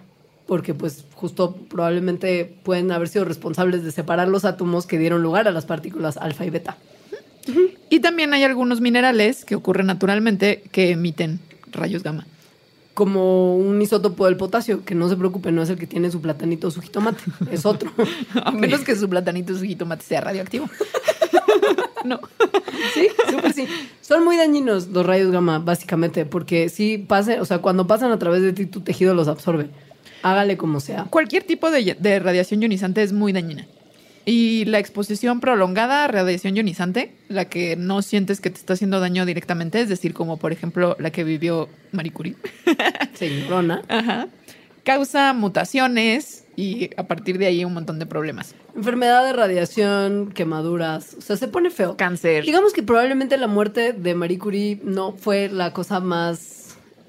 porque 0.48 0.74
pues 0.74 1.06
justo 1.16 1.56
probablemente 1.70 2.54
pueden 2.64 2.92
haber 2.92 3.10
sido 3.10 3.26
responsables 3.26 3.84
de 3.84 3.92
separar 3.92 4.28
los 4.28 4.46
átomos 4.46 4.86
que 4.86 4.98
dieron 4.98 5.22
lugar 5.22 5.48
a 5.48 5.52
las 5.52 5.66
partículas 5.66 6.18
alfa 6.18 6.46
y 6.46 6.50
beta. 6.50 6.78
Y 7.90 8.00
también 8.00 8.34
hay 8.34 8.44
algunos 8.44 8.82
minerales 8.82 9.46
que 9.46 9.56
ocurren 9.56 9.88
naturalmente 9.88 10.64
que 10.72 10.92
emiten 10.92 11.40
rayos 11.72 12.04
gamma. 12.04 12.26
Como 12.94 13.58
un 13.58 13.82
isótopo 13.82 14.26
del 14.26 14.38
potasio, 14.38 14.84
que 14.84 14.96
no 14.96 15.10
se 15.10 15.16
preocupe, 15.16 15.52
no 15.52 15.62
es 15.62 15.70
el 15.70 15.78
que 15.78 15.88
tiene 15.88 16.12
su 16.12 16.22
platanito 16.22 16.68
o 16.68 16.72
su 16.72 16.82
jitomate, 16.82 17.24
es 17.52 17.66
otro. 17.66 17.92
A 18.44 18.52
menos 18.52 18.82
que 18.82 18.96
su 18.96 19.10
platanito 19.10 19.54
y 19.54 19.58
su 19.58 19.64
jitomate 19.64 20.04
sea 20.04 20.22
radioactivo. 20.22 20.70
no. 22.06 22.20
Sí, 22.94 23.08
súper 23.30 23.54
sí. 23.54 23.68
Son 24.02 24.24
muy 24.24 24.36
dañinos 24.36 24.88
los 24.88 25.06
rayos 25.06 25.32
gamma, 25.32 25.60
básicamente, 25.60 26.26
porque 26.26 26.70
sí 26.70 26.98
pasan, 26.98 27.40
o 27.40 27.46
sea, 27.46 27.60
cuando 27.60 27.88
pasan 27.88 28.12
a 28.12 28.20
través 28.20 28.42
de 28.42 28.54
ti, 28.54 28.66
tu 28.66 28.82
tejido 28.82 29.14
los 29.14 29.28
absorbe. 29.28 29.70
Hágale 30.22 30.58
como 30.58 30.80
sea. 30.80 31.06
Cualquier 31.10 31.44
tipo 31.44 31.72
de, 31.72 31.96
de 31.98 32.20
radiación 32.20 32.62
ionizante 32.62 33.02
es 33.02 33.14
muy 33.14 33.32
dañina. 33.32 33.66
Y 34.26 34.66
la 34.66 34.80
exposición 34.80 35.40
prolongada 35.40 36.06
a 36.06 36.08
radiación 36.08 36.56
ionizante, 36.56 37.14
la 37.28 37.46
que 37.46 37.76
no 37.76 38.02
sientes 38.02 38.40
que 38.40 38.50
te 38.50 38.60
está 38.60 38.74
haciendo 38.74 39.00
daño 39.00 39.26
directamente, 39.26 39.82
es 39.82 39.90
decir, 39.90 40.14
como 40.14 40.38
por 40.38 40.52
ejemplo 40.52 40.96
la 41.00 41.12
que 41.12 41.24
vivió 41.24 41.70
Marie 41.92 42.12
Curie, 42.12 42.36
Señorona. 43.14 43.82
Ajá. 43.88 44.28
causa 44.84 45.34
mutaciones 45.34 46.46
y 46.56 46.90
a 46.98 47.08
partir 47.08 47.38
de 47.38 47.48
ahí 47.48 47.66
un 47.66 47.74
montón 47.74 47.98
de 47.98 48.06
problemas. 48.06 48.56
Enfermedad 48.76 49.26
de 49.26 49.34
radiación, 49.34 50.32
quemaduras. 50.32 51.16
O 51.18 51.22
sea, 51.22 51.36
se 51.38 51.48
pone 51.48 51.70
feo. 51.70 51.98
Cáncer. 51.98 52.46
Digamos 52.46 52.74
que 52.74 52.84
probablemente 52.84 53.38
la 53.38 53.48
muerte 53.48 53.94
de 53.94 54.16
Marie 54.16 54.40
Curie 54.40 54.80
no 54.84 55.14
fue 55.14 55.50
la 55.50 55.74
cosa 55.74 56.00
más. 56.00 56.61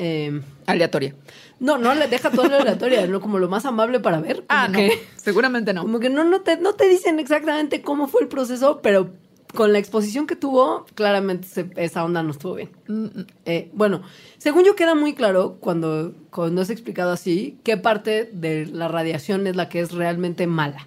Eh, 0.05 0.41
Aleatoria. 0.67 1.15
no, 1.61 1.79
no 1.79 1.95
le 1.95 2.09
deja 2.09 2.31
toda 2.31 2.49
la 2.49 2.57
aleatoria, 2.59 3.07
no 3.07 3.21
como 3.21 3.39
lo 3.39 3.49
más 3.49 3.65
amable 3.67 4.01
para 4.01 4.21
ver. 4.21 4.45
Ah, 4.49 4.67
no. 4.69 4.79
que- 4.79 5.01
Seguramente 5.17 5.73
no. 5.73 5.83
Como 5.83 6.01
que 6.01 6.11
no, 6.11 6.25
no, 6.25 6.41
te, 6.41 6.57
no 6.57 6.75
te 6.75 6.89
dicen 6.89 7.21
exactamente 7.21 7.83
cómo 7.83 8.09
fue 8.09 8.23
el 8.23 8.29
proceso, 8.29 8.81
pero 8.83 9.11
con 9.55 9.73
la 9.73 9.79
exposición 9.79 10.27
que 10.27 10.35
tuvo, 10.35 10.87
claramente 10.95 11.47
se- 11.47 11.71
esa 11.77 12.05
onda 12.05 12.23
no 12.23 12.31
estuvo 12.33 12.55
bien. 12.55 12.71
Mm, 12.89 13.05
mm. 13.05 13.27
Eh, 13.45 13.71
bueno, 13.75 14.03
según 14.39 14.65
yo 14.65 14.75
queda 14.75 14.95
muy 14.95 15.15
claro 15.15 15.59
cuando, 15.61 16.15
cuando 16.31 16.63
es 16.63 16.71
explicado 16.71 17.13
así, 17.13 17.59
qué 17.63 17.77
parte 17.77 18.29
de 18.33 18.67
la 18.67 18.89
radiación 18.89 19.47
es 19.47 19.55
la 19.55 19.69
que 19.69 19.81
es 19.81 19.93
realmente 19.93 20.47
mala. 20.47 20.87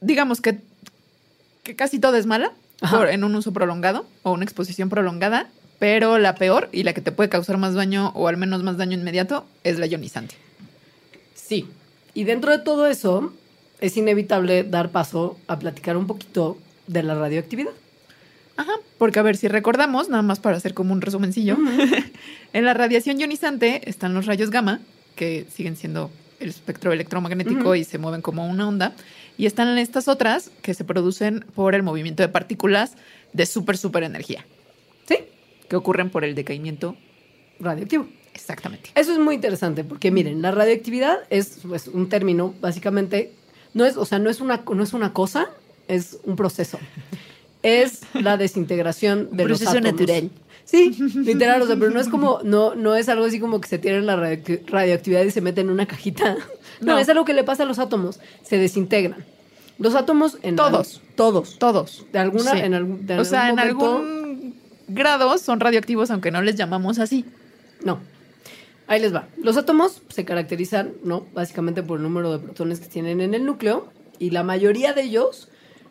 Digamos 0.00 0.40
que, 0.40 0.60
que 1.62 1.74
casi 1.76 1.98
todo 1.98 2.16
es 2.16 2.26
mala 2.26 2.52
por- 2.90 3.08
en 3.08 3.24
un 3.24 3.34
uso 3.34 3.52
prolongado 3.52 4.04
o 4.22 4.32
una 4.32 4.44
exposición 4.44 4.88
prolongada, 4.88 5.48
pero 5.82 6.16
la 6.20 6.36
peor 6.36 6.68
y 6.70 6.84
la 6.84 6.92
que 6.92 7.00
te 7.00 7.10
puede 7.10 7.28
causar 7.28 7.58
más 7.58 7.74
daño 7.74 8.12
o 8.14 8.28
al 8.28 8.36
menos 8.36 8.62
más 8.62 8.76
daño 8.76 8.96
inmediato 8.96 9.46
es 9.64 9.80
la 9.80 9.86
ionizante. 9.86 10.36
Sí. 11.34 11.66
Y 12.14 12.22
dentro 12.22 12.52
de 12.52 12.60
todo 12.60 12.86
eso, 12.86 13.32
es 13.80 13.96
inevitable 13.96 14.62
dar 14.62 14.90
paso 14.90 15.40
a 15.48 15.58
platicar 15.58 15.96
un 15.96 16.06
poquito 16.06 16.56
de 16.86 17.02
la 17.02 17.16
radioactividad. 17.16 17.72
Ajá, 18.56 18.70
porque 18.96 19.18
a 19.18 19.22
ver, 19.22 19.36
si 19.36 19.48
recordamos, 19.48 20.08
nada 20.08 20.22
más 20.22 20.38
para 20.38 20.56
hacer 20.56 20.72
como 20.72 20.92
un 20.92 21.00
resumencillo, 21.00 21.58
en 22.52 22.64
la 22.64 22.74
radiación 22.74 23.18
ionizante 23.18 23.90
están 23.90 24.14
los 24.14 24.26
rayos 24.26 24.50
gamma, 24.50 24.78
que 25.16 25.48
siguen 25.52 25.74
siendo 25.76 26.12
el 26.38 26.50
espectro 26.50 26.92
electromagnético 26.92 27.74
y 27.74 27.82
se 27.82 27.98
mueven 27.98 28.22
como 28.22 28.46
una 28.46 28.68
onda, 28.68 28.92
y 29.36 29.46
están 29.46 29.76
estas 29.78 30.06
otras 30.06 30.52
que 30.62 30.74
se 30.74 30.84
producen 30.84 31.44
por 31.56 31.74
el 31.74 31.82
movimiento 31.82 32.22
de 32.22 32.28
partículas 32.28 32.92
de 33.32 33.46
súper, 33.46 33.76
súper 33.76 34.04
energía, 34.04 34.46
Sí, 35.08 35.16
que 35.72 35.76
ocurren 35.76 36.10
por 36.10 36.22
el 36.22 36.34
decaimiento. 36.34 36.96
radioactivo. 37.58 38.06
Exactamente. 38.34 38.90
Eso 38.94 39.10
es 39.12 39.18
muy 39.18 39.36
interesante 39.36 39.84
porque 39.84 40.10
miren, 40.10 40.42
la 40.42 40.50
radioactividad 40.50 41.20
es 41.30 41.60
pues, 41.66 41.88
un 41.88 42.10
término, 42.10 42.52
básicamente, 42.60 43.32
no 43.72 43.86
es, 43.86 43.96
o 43.96 44.04
sea, 44.04 44.18
no 44.18 44.28
es 44.28 44.42
una, 44.42 44.62
no 44.70 44.82
es 44.82 44.92
una 44.92 45.14
cosa, 45.14 45.48
es 45.88 46.18
un 46.24 46.36
proceso. 46.36 46.78
Es 47.62 48.00
la 48.12 48.36
desintegración 48.36 49.28
de 49.32 49.44
Un 49.44 49.48
los 49.50 49.60
proceso 49.60 49.78
átomos. 49.78 50.00
natural. 50.00 50.30
Sí, 50.64 50.94
literal, 51.24 51.62
o 51.62 51.66
sea, 51.66 51.76
pero 51.76 51.90
no 51.90 52.00
es 52.00 52.08
como, 52.08 52.40
no, 52.44 52.74
no 52.74 52.94
es 52.96 53.08
algo 53.08 53.24
así 53.24 53.40
como 53.40 53.60
que 53.62 53.68
se 53.68 53.78
tiene 53.78 54.00
la 54.02 54.16
radio- 54.16 54.60
radioactividad 54.66 55.22
y 55.24 55.30
se 55.30 55.40
mete 55.40 55.62
en 55.62 55.70
una 55.70 55.86
cajita. 55.86 56.36
No, 56.80 56.94
No. 56.94 56.98
es 56.98 57.08
algo 57.08 57.24
que 57.24 57.32
le 57.32 57.44
pasa 57.44 57.62
a 57.62 57.66
los 57.66 57.78
átomos, 57.78 58.18
se 58.42 58.58
desintegran. 58.58 59.24
Los 59.78 59.94
átomos 59.94 60.36
en 60.42 60.56
Todos. 60.56 60.96
al- 60.96 61.14
todos. 61.16 61.58
Todos. 61.58 62.06
De 62.12 62.18
alguna, 62.18 62.52
Sí. 62.52 62.58
en 62.58 62.74
algún, 62.74 63.06
de 63.06 63.18
o 63.20 63.24
sea, 63.24 63.48
en 63.48 63.56
momento- 63.56 63.96
algún 63.96 64.21
grado 64.92 65.38
son 65.38 65.60
radioactivos, 65.60 66.10
aunque 66.10 66.30
no 66.30 66.42
les 66.42 66.56
llamamos 66.56 66.98
así. 66.98 67.24
No. 67.84 68.00
Ahí 68.86 69.00
les 69.00 69.14
va. 69.14 69.26
Los 69.42 69.56
átomos 69.56 70.02
se 70.08 70.24
caracterizan, 70.24 70.92
¿no? 71.04 71.26
Básicamente 71.34 71.82
por 71.82 71.98
el 71.98 72.02
número 72.02 72.32
de 72.32 72.38
protones 72.38 72.80
que 72.80 72.88
tienen 72.88 73.20
en 73.20 73.34
el 73.34 73.44
núcleo. 73.44 73.88
Y 74.18 74.30
la 74.30 74.42
mayoría 74.42 74.92
de 74.92 75.02
ellos, 75.02 75.48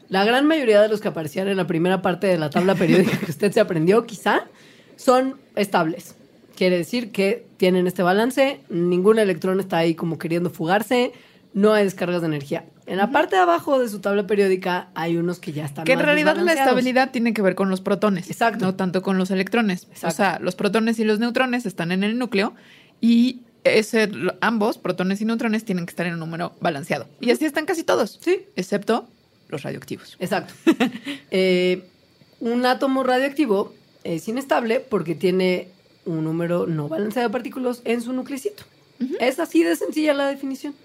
la 0.09 0.23
gran 0.23 0.45
mayoría 0.45 0.81
de 0.81 0.87
los 0.87 1.01
que 1.01 1.07
aparecían 1.07 1.47
en 1.47 1.57
la 1.57 1.67
primera 1.67 2.01
parte 2.01 2.27
de 2.27 2.37
la 2.37 2.49
tabla 2.49 2.75
periódica 2.75 3.17
que 3.17 3.31
usted 3.31 3.51
se 3.51 3.59
aprendió, 3.59 4.05
quizá, 4.05 4.47
son 4.95 5.37
estables. 5.55 6.15
Quiere 6.55 6.77
decir 6.77 7.11
que 7.11 7.45
tienen 7.57 7.87
este 7.87 8.03
balance, 8.03 8.61
ningún 8.69 9.19
electrón 9.19 9.59
está 9.59 9.77
ahí 9.77 9.95
como 9.95 10.17
queriendo 10.17 10.49
fugarse, 10.49 11.11
no 11.53 11.73
hay 11.73 11.85
descargas 11.85 12.21
de 12.21 12.27
energía. 12.27 12.65
En 12.91 12.97
la 12.97 13.09
parte 13.09 13.37
de 13.37 13.41
abajo 13.41 13.79
de 13.79 13.87
su 13.87 13.99
tabla 13.99 14.27
periódica 14.27 14.89
hay 14.95 15.15
unos 15.15 15.39
que 15.39 15.53
ya 15.53 15.63
están 15.63 15.85
Que 15.85 15.93
en 15.93 15.99
más 15.99 16.05
realidad 16.07 16.35
la 16.35 16.51
estabilidad 16.51 17.11
tiene 17.11 17.33
que 17.33 17.41
ver 17.41 17.55
con 17.55 17.69
los 17.69 17.79
protones. 17.79 18.29
Exacto. 18.29 18.65
No 18.65 18.75
tanto 18.75 19.01
con 19.01 19.17
los 19.17 19.31
electrones. 19.31 19.85
O 19.85 19.93
Exacto. 19.93 20.17
sea, 20.17 20.39
los 20.39 20.55
protones 20.55 20.99
y 20.99 21.05
los 21.05 21.17
neutrones 21.17 21.65
están 21.65 21.93
en 21.93 22.03
el 22.03 22.19
núcleo 22.19 22.53
y 22.99 23.43
ese, 23.63 24.11
ambos, 24.41 24.77
protones 24.77 25.21
y 25.21 25.25
neutrones, 25.25 25.63
tienen 25.63 25.85
que 25.85 25.91
estar 25.91 26.05
en 26.05 26.15
un 26.15 26.19
número 26.19 26.51
balanceado. 26.59 27.07
Y 27.21 27.31
así 27.31 27.45
están 27.45 27.65
casi 27.65 27.83
todos. 27.83 28.19
Sí. 28.21 28.41
Excepto 28.57 29.07
los 29.47 29.63
radioactivos. 29.63 30.17
Exacto. 30.19 30.53
Eh, 31.31 31.87
un 32.41 32.65
átomo 32.65 33.03
radioactivo 33.03 33.73
es 34.03 34.27
inestable 34.27 34.81
porque 34.81 35.15
tiene 35.15 35.69
un 36.05 36.25
número 36.25 36.67
no 36.67 36.89
balanceado 36.89 37.29
de 37.29 37.31
partículas 37.31 37.81
en 37.85 38.01
su 38.01 38.11
nuclecito. 38.11 38.63
Es 39.21 39.39
así 39.39 39.63
de 39.63 39.77
sencilla 39.77 40.13
la 40.13 40.27
definición. 40.27 40.75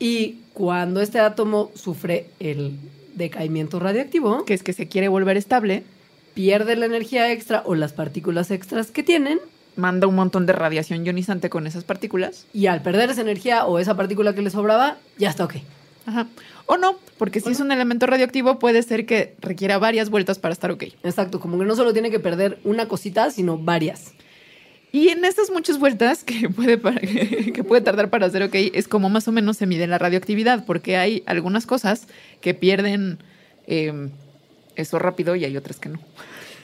Y 0.00 0.36
cuando 0.58 1.00
este 1.00 1.20
átomo 1.20 1.70
sufre 1.76 2.26
el 2.40 2.76
decaimiento 3.14 3.78
radioactivo, 3.78 4.44
Que 4.44 4.54
es 4.54 4.64
que 4.64 4.72
se 4.72 4.88
quiere 4.88 5.06
volver 5.06 5.36
estable, 5.36 5.84
pierde 6.34 6.74
la 6.74 6.86
energía 6.86 7.30
extra 7.30 7.62
o 7.64 7.76
las 7.76 7.92
partículas 7.92 8.50
extras 8.50 8.90
que 8.90 9.04
tienen, 9.04 9.38
manda 9.76 10.08
un 10.08 10.16
montón 10.16 10.46
de 10.46 10.52
radiación 10.52 11.06
ionizante 11.06 11.48
con 11.48 11.68
esas 11.68 11.84
partículas. 11.84 12.46
y 12.52 12.66
al 12.66 12.82
perder 12.82 13.08
esa 13.08 13.20
energía 13.20 13.66
o 13.66 13.78
esa 13.78 13.96
partícula 13.96 14.34
que 14.34 14.42
le 14.42 14.50
sobraba, 14.50 14.96
ya 15.16 15.30
está 15.30 15.44
ok. 15.44 15.54
Ajá. 16.06 16.26
O 16.66 16.76
no, 16.76 16.96
porque 17.18 17.40
si 17.40 17.50
es 17.50 17.60
un 17.60 17.70
elemento 17.70 18.06
radioactivo, 18.06 18.58
puede 18.58 18.82
ser 18.82 19.06
que 19.06 19.36
requiera 19.40 19.78
varias 19.78 20.10
vueltas 20.10 20.40
para 20.40 20.52
estar 20.52 20.72
ok. 20.72 20.82
Exacto, 21.04 21.38
como 21.38 21.56
que 21.56 21.66
no 21.66 21.76
solo 21.76 21.92
tiene 21.92 22.10
que 22.10 22.18
perder 22.18 22.58
una 22.64 22.88
cosita, 22.88 23.30
sino 23.30 23.58
varias. 23.58 24.12
Y 24.90 25.08
en 25.08 25.24
estas 25.24 25.50
muchas 25.50 25.78
vueltas 25.78 26.24
que 26.24 26.48
puede, 26.56 26.78
para- 26.78 27.00
que 27.54 27.64
puede 27.64 27.82
tardar 27.82 28.10
para 28.10 28.26
hacer 28.26 28.42
ok, 28.42 28.54
es 28.54 28.88
como 28.88 29.08
más 29.08 29.28
o 29.28 29.32
menos 29.32 29.56
se 29.56 29.66
mide 29.66 29.86
la 29.86 29.98
radioactividad, 29.98 30.64
porque 30.64 30.96
hay 30.96 31.22
algunas 31.26 31.66
cosas 31.66 32.06
que 32.40 32.54
pierden 32.54 33.18
eh, 33.66 34.08
eso 34.76 34.98
rápido 34.98 35.36
y 35.36 35.44
hay 35.44 35.56
otras 35.56 35.78
que 35.78 35.88
no. 35.90 35.98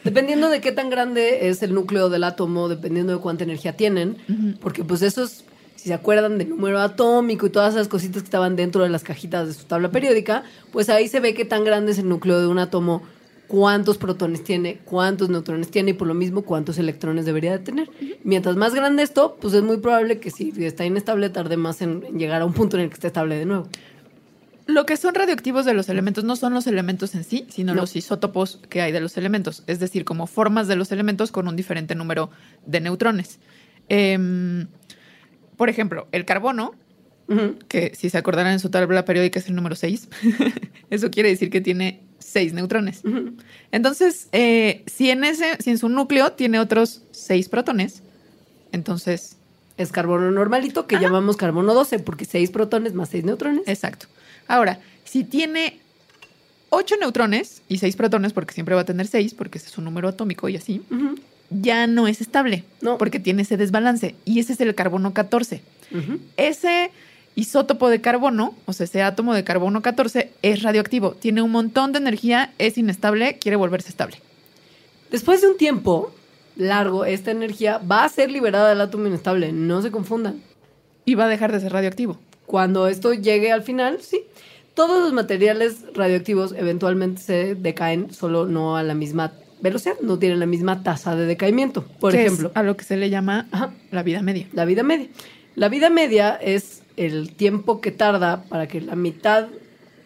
Dependiendo 0.04 0.50
de 0.50 0.60
qué 0.60 0.70
tan 0.72 0.90
grande 0.90 1.48
es 1.48 1.62
el 1.62 1.72
núcleo 1.74 2.10
del 2.10 2.24
átomo, 2.24 2.68
dependiendo 2.68 3.14
de 3.14 3.20
cuánta 3.20 3.44
energía 3.44 3.74
tienen, 3.74 4.18
porque 4.60 4.84
pues 4.84 5.00
esos, 5.00 5.44
si 5.76 5.88
se 5.88 5.94
acuerdan 5.94 6.36
del 6.36 6.50
número 6.50 6.78
atómico 6.80 7.46
y 7.46 7.50
todas 7.50 7.72
esas 7.74 7.88
cositas 7.88 8.20
que 8.22 8.26
estaban 8.26 8.54
dentro 8.54 8.82
de 8.82 8.90
las 8.90 9.02
cajitas 9.02 9.48
de 9.48 9.54
su 9.54 9.64
tabla 9.64 9.90
periódica, 9.90 10.44
pues 10.72 10.90
ahí 10.90 11.08
se 11.08 11.20
ve 11.20 11.32
qué 11.32 11.46
tan 11.46 11.64
grande 11.64 11.92
es 11.92 11.98
el 11.98 12.06
núcleo 12.10 12.38
de 12.38 12.46
un 12.48 12.58
átomo, 12.58 13.02
cuántos 13.48 13.98
protones 13.98 14.42
tiene, 14.44 14.78
cuántos 14.84 15.28
neutrones 15.28 15.70
tiene 15.70 15.90
y 15.90 15.94
por 15.94 16.08
lo 16.08 16.14
mismo 16.14 16.42
cuántos 16.42 16.78
electrones 16.78 17.24
debería 17.26 17.52
de 17.52 17.58
tener. 17.58 17.88
Mientras 18.22 18.56
más 18.56 18.74
grande 18.74 19.02
esto, 19.02 19.36
pues 19.40 19.54
es 19.54 19.62
muy 19.62 19.78
probable 19.78 20.18
que 20.18 20.30
si 20.30 20.52
está 20.64 20.84
inestable 20.84 21.30
tarde 21.30 21.56
más 21.56 21.82
en, 21.82 22.02
en 22.06 22.18
llegar 22.18 22.42
a 22.42 22.44
un 22.46 22.52
punto 22.52 22.76
en 22.76 22.84
el 22.84 22.88
que 22.88 22.94
esté 22.94 23.06
estable 23.08 23.36
de 23.36 23.44
nuevo. 23.46 23.68
Lo 24.66 24.86
que 24.86 24.96
son 24.96 25.14
radioactivos 25.14 25.66
de 25.66 25.74
los 25.74 25.90
elementos 25.90 26.24
no 26.24 26.36
son 26.36 26.54
los 26.54 26.66
elementos 26.66 27.14
en 27.14 27.24
sí, 27.24 27.46
sino 27.50 27.74
No. 27.74 27.82
los 27.82 27.96
isótopos 27.96 28.60
que 28.70 28.80
hay 28.80 28.92
de 28.92 29.00
los 29.00 29.18
elementos, 29.18 29.62
es 29.66 29.78
decir, 29.78 30.06
como 30.06 30.26
formas 30.26 30.68
de 30.68 30.76
los 30.76 30.90
elementos 30.90 31.30
con 31.32 31.46
un 31.48 31.54
diferente 31.54 31.94
número 31.94 32.30
de 32.64 32.80
neutrones. 32.80 33.40
Em, 33.90 34.66
por 35.58 35.68
ejemplo, 35.68 36.08
el 36.12 36.24
carbono, 36.24 36.74
que 37.68 37.92
si 37.94 38.08
se 38.10 38.18
acordarán 38.18 38.52
en 38.54 38.60
su 38.60 38.70
tabla 38.70 39.04
periódica 39.04 39.38
es 39.38 39.48
el 39.48 39.54
número 39.54 39.74
6, 39.76 40.08
eso 40.90 41.10
quiere 41.10 41.28
decir 41.28 41.50
que 41.50 41.60
tiene 41.60 42.00
6 42.34 42.52
neutrones. 42.52 43.00
Entonces, 43.72 44.28
eh, 44.32 44.82
si, 44.86 45.08
en 45.10 45.22
ese, 45.24 45.56
si 45.62 45.70
en 45.70 45.78
su 45.78 45.88
núcleo 45.88 46.32
tiene 46.32 46.58
otros 46.58 47.02
6 47.12 47.48
protones, 47.48 48.02
entonces, 48.72 49.36
Es 49.76 49.90
carbono 49.90 50.30
normalito 50.30 50.86
que 50.86 50.98
llamamos 51.00 51.36
carbono 51.36 51.74
12 51.74 51.98
porque 52.00 52.24
6 52.24 52.50
protones 52.50 52.92
más 52.94 53.08
6 53.10 53.24
neutrones. 53.24 53.62
exacto. 53.66 54.06
Ahora, 54.46 54.78
si 55.04 55.24
tiene 55.24 55.78
8 56.70 56.96
neutrones 57.00 57.62
y 57.68 57.78
6 57.78 57.96
protones, 57.96 58.32
porque 58.32 58.52
siempre 58.52 58.74
va 58.74 58.82
a 58.82 58.84
tener 58.84 59.06
6, 59.06 59.34
porque 59.34 59.58
ese 59.58 59.68
es 59.68 59.78
un 59.78 59.84
número 59.84 60.08
atómico 60.08 60.48
y 60.48 60.56
así, 60.56 60.82
ya 61.50 61.86
no 61.86 62.06
es 62.08 62.20
estable, 62.20 62.64
No. 62.80 62.98
porque 62.98 63.20
tiene 63.20 63.42
ese 63.42 63.56
desbalance. 63.56 64.14
Y 64.24 64.40
ese 64.40 64.52
es 64.54 64.60
el 64.60 64.74
carbono 64.74 65.12
14. 65.14 65.62
Ujú. 65.92 66.18
Ese 66.36 66.90
isótopo 67.36 67.88
de 67.88 68.00
carbono, 68.00 68.54
o 68.66 68.72
sea, 68.72 68.84
ese 68.84 69.02
átomo 69.02 69.34
de 69.34 69.44
carbono 69.44 69.82
14, 69.82 70.30
es 70.42 70.62
radioactivo. 70.62 71.12
Tiene 71.12 71.42
un 71.42 71.50
montón 71.50 71.92
de 71.92 71.98
energía, 71.98 72.52
es 72.58 72.78
inestable, 72.78 73.38
quiere 73.38 73.56
volverse 73.56 73.88
estable. 73.88 74.20
Después 75.10 75.40
de 75.40 75.48
un 75.48 75.56
tiempo 75.56 76.12
largo, 76.56 77.04
esta 77.04 77.30
energía 77.30 77.78
va 77.78 78.04
a 78.04 78.08
ser 78.08 78.30
liberada 78.30 78.68
del 78.68 78.80
átomo 78.80 79.06
inestable. 79.06 79.52
No 79.52 79.82
se 79.82 79.90
confundan. 79.90 80.40
Y 81.04 81.14
va 81.14 81.24
a 81.24 81.28
dejar 81.28 81.52
de 81.52 81.60
ser 81.60 81.72
radioactivo. 81.72 82.18
Cuando 82.46 82.88
esto 82.88 83.12
llegue 83.12 83.52
al 83.52 83.62
final, 83.62 84.00
sí. 84.00 84.22
Todos 84.74 85.02
los 85.02 85.12
materiales 85.12 85.84
radioactivos 85.94 86.52
eventualmente 86.56 87.20
se 87.20 87.54
decaen, 87.54 88.12
solo 88.12 88.46
no 88.46 88.76
a 88.76 88.82
la 88.82 88.94
misma 88.94 89.32
velocidad, 89.60 89.94
no 90.02 90.18
tienen 90.18 90.40
la 90.40 90.46
misma 90.46 90.82
tasa 90.82 91.14
de 91.14 91.26
decaimiento. 91.26 91.84
Por 92.00 92.14
es 92.14 92.20
ejemplo, 92.20 92.50
a 92.54 92.62
lo 92.62 92.76
que 92.76 92.84
se 92.84 92.96
le 92.96 93.08
llama 93.08 93.46
Ajá. 93.52 93.72
la 93.92 94.02
vida 94.02 94.20
media. 94.20 94.48
la 94.52 94.64
vida 94.64 94.82
media. 94.82 95.08
La 95.54 95.68
vida 95.68 95.90
media 95.90 96.34
es 96.34 96.82
el 96.96 97.34
tiempo 97.34 97.80
que 97.80 97.90
tarda 97.90 98.44
para 98.44 98.68
que 98.68 98.80
la 98.80 98.96
mitad 98.96 99.48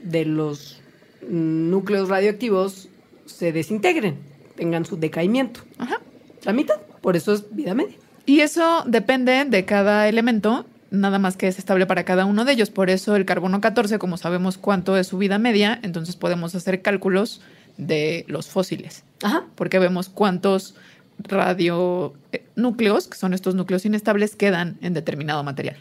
de 0.03 0.25
los 0.25 0.81
núcleos 1.29 2.09
radioactivos 2.09 2.89
se 3.27 3.53
desintegren, 3.53 4.19
tengan 4.57 4.85
su 4.85 4.97
decaimiento. 4.97 5.61
Ajá. 5.79 6.01
La 6.45 6.53
mitad, 6.53 6.81
por 7.01 7.17
eso 7.17 7.33
es 7.33 7.55
vida 7.55 7.75
media. 7.75 7.97
Y 8.27 8.41
eso 8.41 8.85
depende 8.87 9.45
de 9.45 9.65
cada 9.65 10.09
elemento, 10.09 10.67
nada 10.91 11.19
más 11.19 11.37
que 11.37 11.49
es 11.49 11.59
estable 11.59 11.87
para 11.87 12.05
cada 12.05 12.27
uno 12.27 12.45
de 12.45 12.53
ellos. 12.53 12.71
Por 12.71 12.91
eso 12.91 13.17
el 13.17 13.25
carbono 13.25 13.61
14, 13.61 13.99
como 13.99 14.17
sabemos 14.17 14.59
cuánto 14.59 14.97
es 14.97 15.07
su 15.07 15.19
vida 15.19 15.39
media, 15.39 15.79
entonces 15.83 16.17
podemos 16.17 16.55
hacer 16.55 16.83
cálculos 16.83 17.41
de 17.77 18.25
los 18.29 18.49
fósiles. 18.49 19.05
Ajá. 19.23 19.47
porque 19.57 19.81
vemos 19.81 20.09
cuántos 20.09 20.77
radionúcleos, 21.19 23.09
que 23.09 23.17
son 23.17 23.35
estos 23.35 23.55
núcleos 23.57 23.85
inestables, 23.85 24.37
quedan 24.37 24.79
en 24.81 24.95
determinado 24.95 25.43
material. 25.43 25.77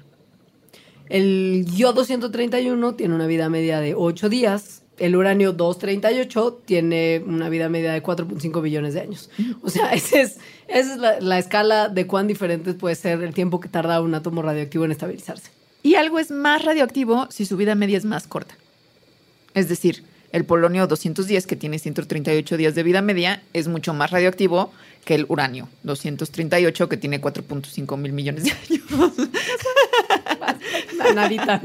El 1.09 1.65
yodo 1.75 2.03
131 2.03 2.95
tiene 2.95 3.15
una 3.15 3.27
vida 3.27 3.49
media 3.49 3.79
de 3.79 3.95
8 3.95 4.29
días. 4.29 4.83
El 4.97 5.15
uranio 5.15 5.53
238 5.53 6.61
tiene 6.65 7.23
una 7.25 7.49
vida 7.49 7.69
media 7.69 7.93
de 7.93 8.01
4.5 8.01 8.61
billones 8.61 8.93
de 8.93 9.01
años. 9.01 9.29
O 9.61 9.69
sea, 9.69 9.91
es, 9.93 10.11
esa 10.13 10.37
es 10.67 10.97
la, 10.97 11.19
la 11.19 11.39
escala 11.39 11.89
de 11.89 12.07
cuán 12.07 12.27
diferentes 12.27 12.75
puede 12.75 12.95
ser 12.95 13.21
el 13.23 13.33
tiempo 13.33 13.59
que 13.59 13.69
tarda 13.69 14.01
un 14.01 14.15
átomo 14.15 14.41
radioactivo 14.41 14.85
en 14.85 14.91
estabilizarse. 14.91 15.51
Y 15.83 15.95
algo 15.95 16.19
es 16.19 16.31
más 16.31 16.65
radioactivo 16.65 17.27
si 17.29 17.45
su 17.45 17.55
vida 17.57 17.75
media 17.75 17.97
es 17.97 18.05
más 18.05 18.27
corta. 18.27 18.57
Es 19.53 19.69
decir, 19.69 20.03
el 20.31 20.45
polonio 20.45 20.87
210, 20.87 21.47
que 21.47 21.55
tiene 21.55 21.79
138 21.79 22.57
días 22.57 22.75
de 22.75 22.83
vida 22.83 23.01
media, 23.01 23.41
es 23.53 23.67
mucho 23.67 23.93
más 23.93 24.11
radioactivo 24.11 24.71
que 25.07 25.15
el 25.15 25.25
uranio 25.29 25.69
238, 25.83 26.89
que 26.89 26.97
tiene 26.97 27.21
4.5 27.21 27.97
mil 27.97 28.11
millones 28.11 28.43
de 28.43 28.51
años. 28.51 29.13
La 30.97 31.13
nadita. 31.13 31.61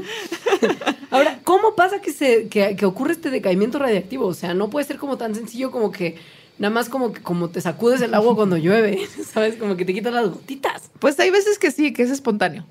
Ahora, 1.11 1.41
¿cómo 1.43 1.75
pasa 1.75 1.99
que, 1.99 2.13
se, 2.13 2.47
que, 2.47 2.77
que 2.77 2.85
ocurre 2.85 3.11
este 3.11 3.31
decaimiento 3.31 3.79
radiactivo? 3.79 4.27
O 4.27 4.33
sea, 4.33 4.53
no 4.53 4.69
puede 4.69 4.85
ser 4.85 4.97
como 4.97 5.17
tan 5.17 5.35
sencillo 5.35 5.71
como 5.71 5.91
que 5.91 6.15
nada 6.57 6.73
más 6.73 6.87
como 6.87 7.11
que 7.11 7.21
como 7.21 7.49
te 7.49 7.59
sacudes 7.59 7.99
el 8.01 8.13
agua 8.13 8.33
cuando 8.33 8.55
llueve, 8.55 9.05
¿sabes? 9.33 9.57
Como 9.57 9.75
que 9.75 9.83
te 9.83 9.93
quitas 9.93 10.13
las 10.13 10.29
gotitas. 10.29 10.89
Pues 10.99 11.19
hay 11.19 11.29
veces 11.29 11.59
que 11.59 11.71
sí, 11.71 11.91
que 11.91 12.03
es 12.03 12.11
espontáneo. 12.11 12.65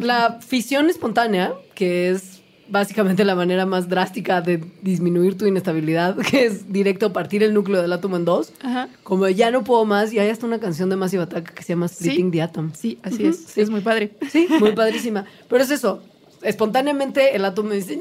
La 0.00 0.40
fisión 0.40 0.90
espontánea, 0.90 1.54
que 1.76 2.10
es 2.10 2.33
básicamente 2.68 3.24
la 3.24 3.34
manera 3.34 3.66
más 3.66 3.88
drástica 3.88 4.40
de 4.40 4.64
disminuir 4.82 5.36
tu 5.36 5.46
inestabilidad, 5.46 6.16
que 6.30 6.46
es 6.46 6.72
directo 6.72 7.12
partir 7.12 7.42
el 7.42 7.54
núcleo 7.54 7.80
del 7.82 7.92
átomo 7.92 8.16
en 8.16 8.24
dos. 8.24 8.52
Ajá. 8.62 8.88
Como 9.02 9.28
ya 9.28 9.50
no 9.50 9.64
puedo 9.64 9.84
más, 9.84 10.12
y 10.12 10.18
hay 10.18 10.30
hasta 10.30 10.46
una 10.46 10.58
canción 10.60 10.88
de 10.90 10.96
Massive 10.96 11.22
Attack 11.24 11.52
que 11.54 11.62
se 11.62 11.70
llama 11.74 11.88
Splitting 11.88 12.26
Sí. 12.26 12.30
the 12.32 12.42
Atom. 12.42 12.72
Sí, 12.74 12.98
así 13.02 13.22
Ujú, 13.22 13.28
es. 13.28 13.44
sí. 13.46 13.60
Es 13.60 13.70
muy 13.70 13.80
padre. 13.80 14.12
Sí, 14.30 14.46
muy 14.60 14.72
padrísima. 14.76 15.24
Pero 15.48 15.62
es 15.62 15.70
eso, 15.70 16.02
espontáneamente 16.42 17.34
el 17.36 17.44
átomo 17.44 17.70
dice 17.70 17.98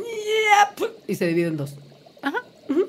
y 1.08 1.15
se 1.15 1.28
divide 1.28 1.47
en 1.47 1.58
dos. 1.58 1.76
Ajá. 2.21 2.39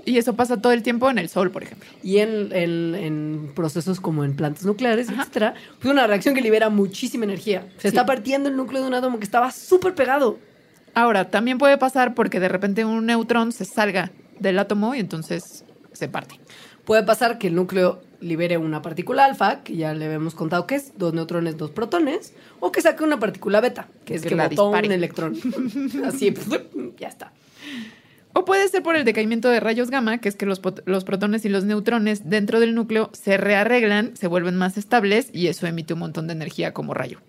Y 0.07 0.19
eso 0.19 0.35
pasa 0.37 0.61
todo 0.61 0.73
el 0.73 0.83
tiempo 0.83 1.11
en 1.11 1.19
el 1.19 1.29
sol, 1.29 1.51
por 1.51 1.63
ejemplo. 1.63 1.89
Y 2.03 2.19
en, 2.19 2.51
en- 2.53 2.95
en 2.95 3.53
procesos 3.55 4.01
como 4.01 4.23
en 4.25 4.37
plantas 4.37 4.65
nucleares, 4.65 5.09
Ajá. 5.09 5.23
etcétera, 5.23 5.55
pues 5.81 5.91
una 5.93 6.07
reacción 6.07 6.35
que 6.35 6.41
libera 6.43 6.69
muchísima 6.71 7.25
energía. 7.25 7.67
Se 7.77 7.83
Sí. 7.83 7.89
está 7.89 8.07
partiendo 8.07 8.49
el 8.49 8.57
núcleo 8.57 8.83
de 8.83 8.89
un 8.89 8.95
átomo 8.95 9.19
que 9.19 9.25
estaba 9.25 9.51
súper 9.51 9.95
pegado. 9.95 10.39
Ahora, 10.95 11.31
también 11.31 11.59
puede 11.59 11.79
pasar 11.79 12.15
porque 12.15 12.41
de 12.41 12.49
repente 12.49 12.85
un 12.85 13.07
neutrón 13.07 13.53
se 13.53 13.65
salga 13.65 14.13
del 14.39 14.59
átomo 14.59 14.95
y 14.95 15.01
entonces 15.01 15.65
se 15.93 16.09
parte. 16.09 16.41
Puede 16.85 17.03
pasar 17.03 17.39
que 17.39 17.47
el 17.47 17.55
núcleo 17.55 18.03
libere 18.21 18.59
una 18.59 18.83
partícula 18.83 19.25
alfa, 19.25 19.63
que 19.63 19.77
ya 19.77 19.95
le 19.95 20.07
habíamos 20.07 20.35
contado 20.35 20.67
que 20.67 20.75
es 20.75 20.97
dos 20.97 21.15
neutrones, 21.15 21.57
dos 21.57 21.71
protones, 21.71 22.35
o 22.61 22.73
que 22.73 22.81
saque 22.81 23.05
una 23.05 23.19
partícula 23.19 23.61
beta, 23.61 23.89
que 24.05 24.15
es 24.15 24.23
Que 24.23 24.31
que, 24.31 24.35
la 24.35 24.49
botó 24.49 24.71
un 24.71 24.93
electrón. 24.93 25.35
Así, 26.05 26.35
ya 26.99 27.09
está. 27.09 27.33
O 28.35 28.45
puede 28.45 28.69
ser 28.69 28.83
por 28.83 28.97
el 28.97 29.05
decaimiento 29.05 29.49
de 29.49 29.61
rayos 29.61 29.91
gamma, 29.91 30.19
que 30.19 30.29
es 30.29 30.37
que 30.37 30.45
los, 30.45 30.59
protones 30.59 31.45
y 31.45 31.49
los 31.49 31.65
neutrones 31.65 32.29
dentro 32.29 32.61
del 32.61 32.75
núcleo 32.75 33.11
se 33.13 33.37
rearreglan, 33.37 34.17
se 34.17 34.27
vuelven 34.27 34.57
más 34.57 34.77
estables 34.77 35.31
y 35.33 35.47
eso 35.47 35.67
emite 35.67 35.95
un 35.95 36.01
montón 36.01 36.27
de 36.27 36.33
energía 36.33 36.73
como 36.73 36.95
rayo. 36.95 37.21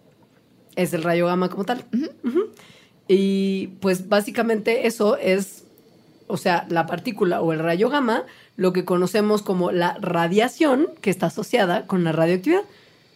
Es 0.76 0.94
el 0.94 1.04
rayo 1.04 1.28
gamma 1.28 1.50
como 1.50 1.64
tal. 1.64 1.86
Y 3.08 3.68
pues 3.82 4.10
básicamente 4.10 4.88
eso 4.88 5.18
es, 5.18 5.64
o 6.28 6.38
sea, 6.38 6.66
la 6.70 6.88
partícula 6.88 7.42
o 7.42 7.54
el 7.54 7.60
rayo 7.60 7.90
gamma, 7.90 8.24
lo 8.58 8.74
que 8.74 8.86
conocemos 8.86 9.42
como 9.42 9.72
la 9.72 9.98
radiación 10.02 10.88
que 11.02 11.10
está 11.10 11.28
asociada 11.28 11.86
con 11.86 12.04
la 12.04 12.12
radioactividad. 12.12 12.64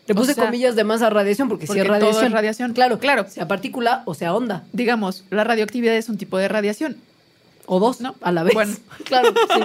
Le 0.08 0.14
O 0.14 0.18
puse 0.18 0.34
sea, 0.34 0.46
comillas 0.46 0.76
de 0.76 0.84
más 0.84 1.02
a 1.02 1.10
radiación 1.10 1.50
porque, 1.50 1.68
porque 1.68 1.82
si 1.82 1.86
es 1.86 1.88
todo 1.88 1.98
es 1.98 2.02
radiación. 2.04 2.32
radiación. 2.32 2.74
Claro, 2.74 3.00
Claro. 3.00 3.26
Sea 3.30 3.48
partícula 3.48 4.04
o 4.06 4.14
sea 4.16 4.34
onda. 4.34 4.64
Digamos, 4.74 5.24
la 5.30 5.44
radioactividad 5.44 5.96
es 5.96 6.10
un 6.10 6.18
tipo 6.18 6.38
de 6.38 6.48
radiación. 6.48 6.98
O 7.66 7.80
dos, 7.80 8.02
No. 8.02 8.16
A 8.22 8.32
la 8.32 8.44
vez. 8.44 8.56
Bueno. 8.56 8.76
claro, 9.06 9.30
sí. 9.54 9.62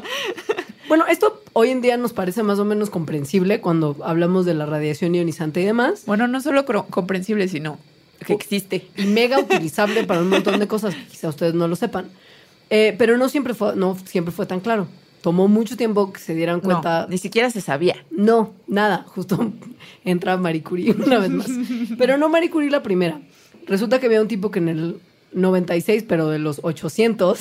Bueno, 0.89 1.07
esto 1.07 1.43
hoy 1.55 1.71
en 1.71 1.81
día 1.81 1.97
nos 1.97 2.13
parece 2.13 2.43
más 2.43 2.59
o 2.59 2.65
menos 2.67 2.91
comprensible 2.91 3.63
cuando 3.63 3.97
hablamos 4.05 4.45
de 4.45 4.53
la 4.53 4.67
radiación 4.67 5.15
ionizante 5.15 5.63
y 5.63 5.65
demás. 5.65 6.03
Bueno, 6.05 6.29
no 6.29 6.43
solo 6.43 6.67
comprensible, 6.67 7.49
sino 7.49 7.79
que 8.25 8.33
existe. 8.33 8.89
Y 8.97 9.07
mega 9.07 9.39
utilizable 9.39 10.05
para 10.05 10.21
un 10.21 10.29
montón 10.29 10.59
de 10.59 10.67
cosas 10.67 10.95
que 10.95 11.05
quizá 11.07 11.29
ustedes 11.29 11.55
no 11.55 11.69
lo 11.69 11.77
sepan. 11.77 12.09
Eh, 12.71 12.95
pero 12.99 13.17
no 13.17 13.29
siempre, 13.29 13.55
fue, 13.55 13.77
no 13.77 13.97
siempre 14.05 14.33
fue 14.33 14.47
tan 14.47 14.61
claro. 14.61 14.89
Tomó 15.21 15.49
mucho 15.49 15.77
tiempo 15.77 16.13
que 16.13 16.21
se 16.21 16.35
dieran 16.35 16.61
cuenta. 16.61 17.03
No, 17.03 17.09
ni 17.09 17.19
siquiera 17.19 17.51
se 17.51 17.61
sabía. 17.61 17.97
No, 18.11 18.53
nada. 18.67 19.05
Justo 19.07 19.53
entra 20.05 20.37
Marie 20.37 20.63
Curie 20.63 20.93
una 20.93 21.19
vez 21.19 21.31
más. 21.31 21.49
Pero 21.97 22.19
no 22.19 22.29
Marie 22.29 22.51
Curie 22.51 22.71
la 22.71 22.83
primera. 22.83 23.21
Resulta 23.67 24.01
que 24.01 24.07
había 24.07 24.21
un 24.21 24.29
tipo 24.29 24.51
que 24.51 24.59
en 24.59 24.69
el 24.69 25.01
96, 25.33 26.05
pero 26.07 26.29
de 26.29 26.39
los 26.39 26.61
800, 26.63 27.39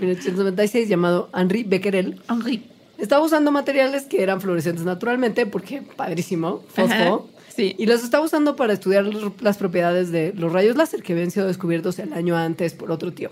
1896, 0.00 0.88
llamado 0.88 1.30
Henri 1.34 1.64
Becquerel, 1.64 2.20
Henri. 2.28 2.64
estaba 2.98 3.24
usando 3.24 3.50
materiales 3.50 4.04
que 4.04 4.22
eran 4.22 4.40
fluorescentes 4.40 4.84
naturalmente, 4.84 5.46
porque 5.46 5.82
padrísimo, 5.82 6.62
fosfo. 6.68 6.92
Ajá, 6.92 7.18
sí. 7.58 7.74
Y 7.76 7.86
los 7.86 8.04
estaba 8.04 8.24
usando 8.24 8.54
para 8.54 8.72
estudiar 8.72 9.04
las 9.40 9.58
propiedades 9.58 10.12
de 10.12 10.32
los 10.34 10.52
rayos 10.52 10.76
láser 10.76 11.02
que 11.02 11.12
habían 11.12 11.32
sido 11.32 11.48
descubiertos 11.48 11.98
el 11.98 12.12
año 12.12 12.36
antes 12.36 12.72
por 12.72 12.92
otro 12.92 13.12
tío. 13.12 13.30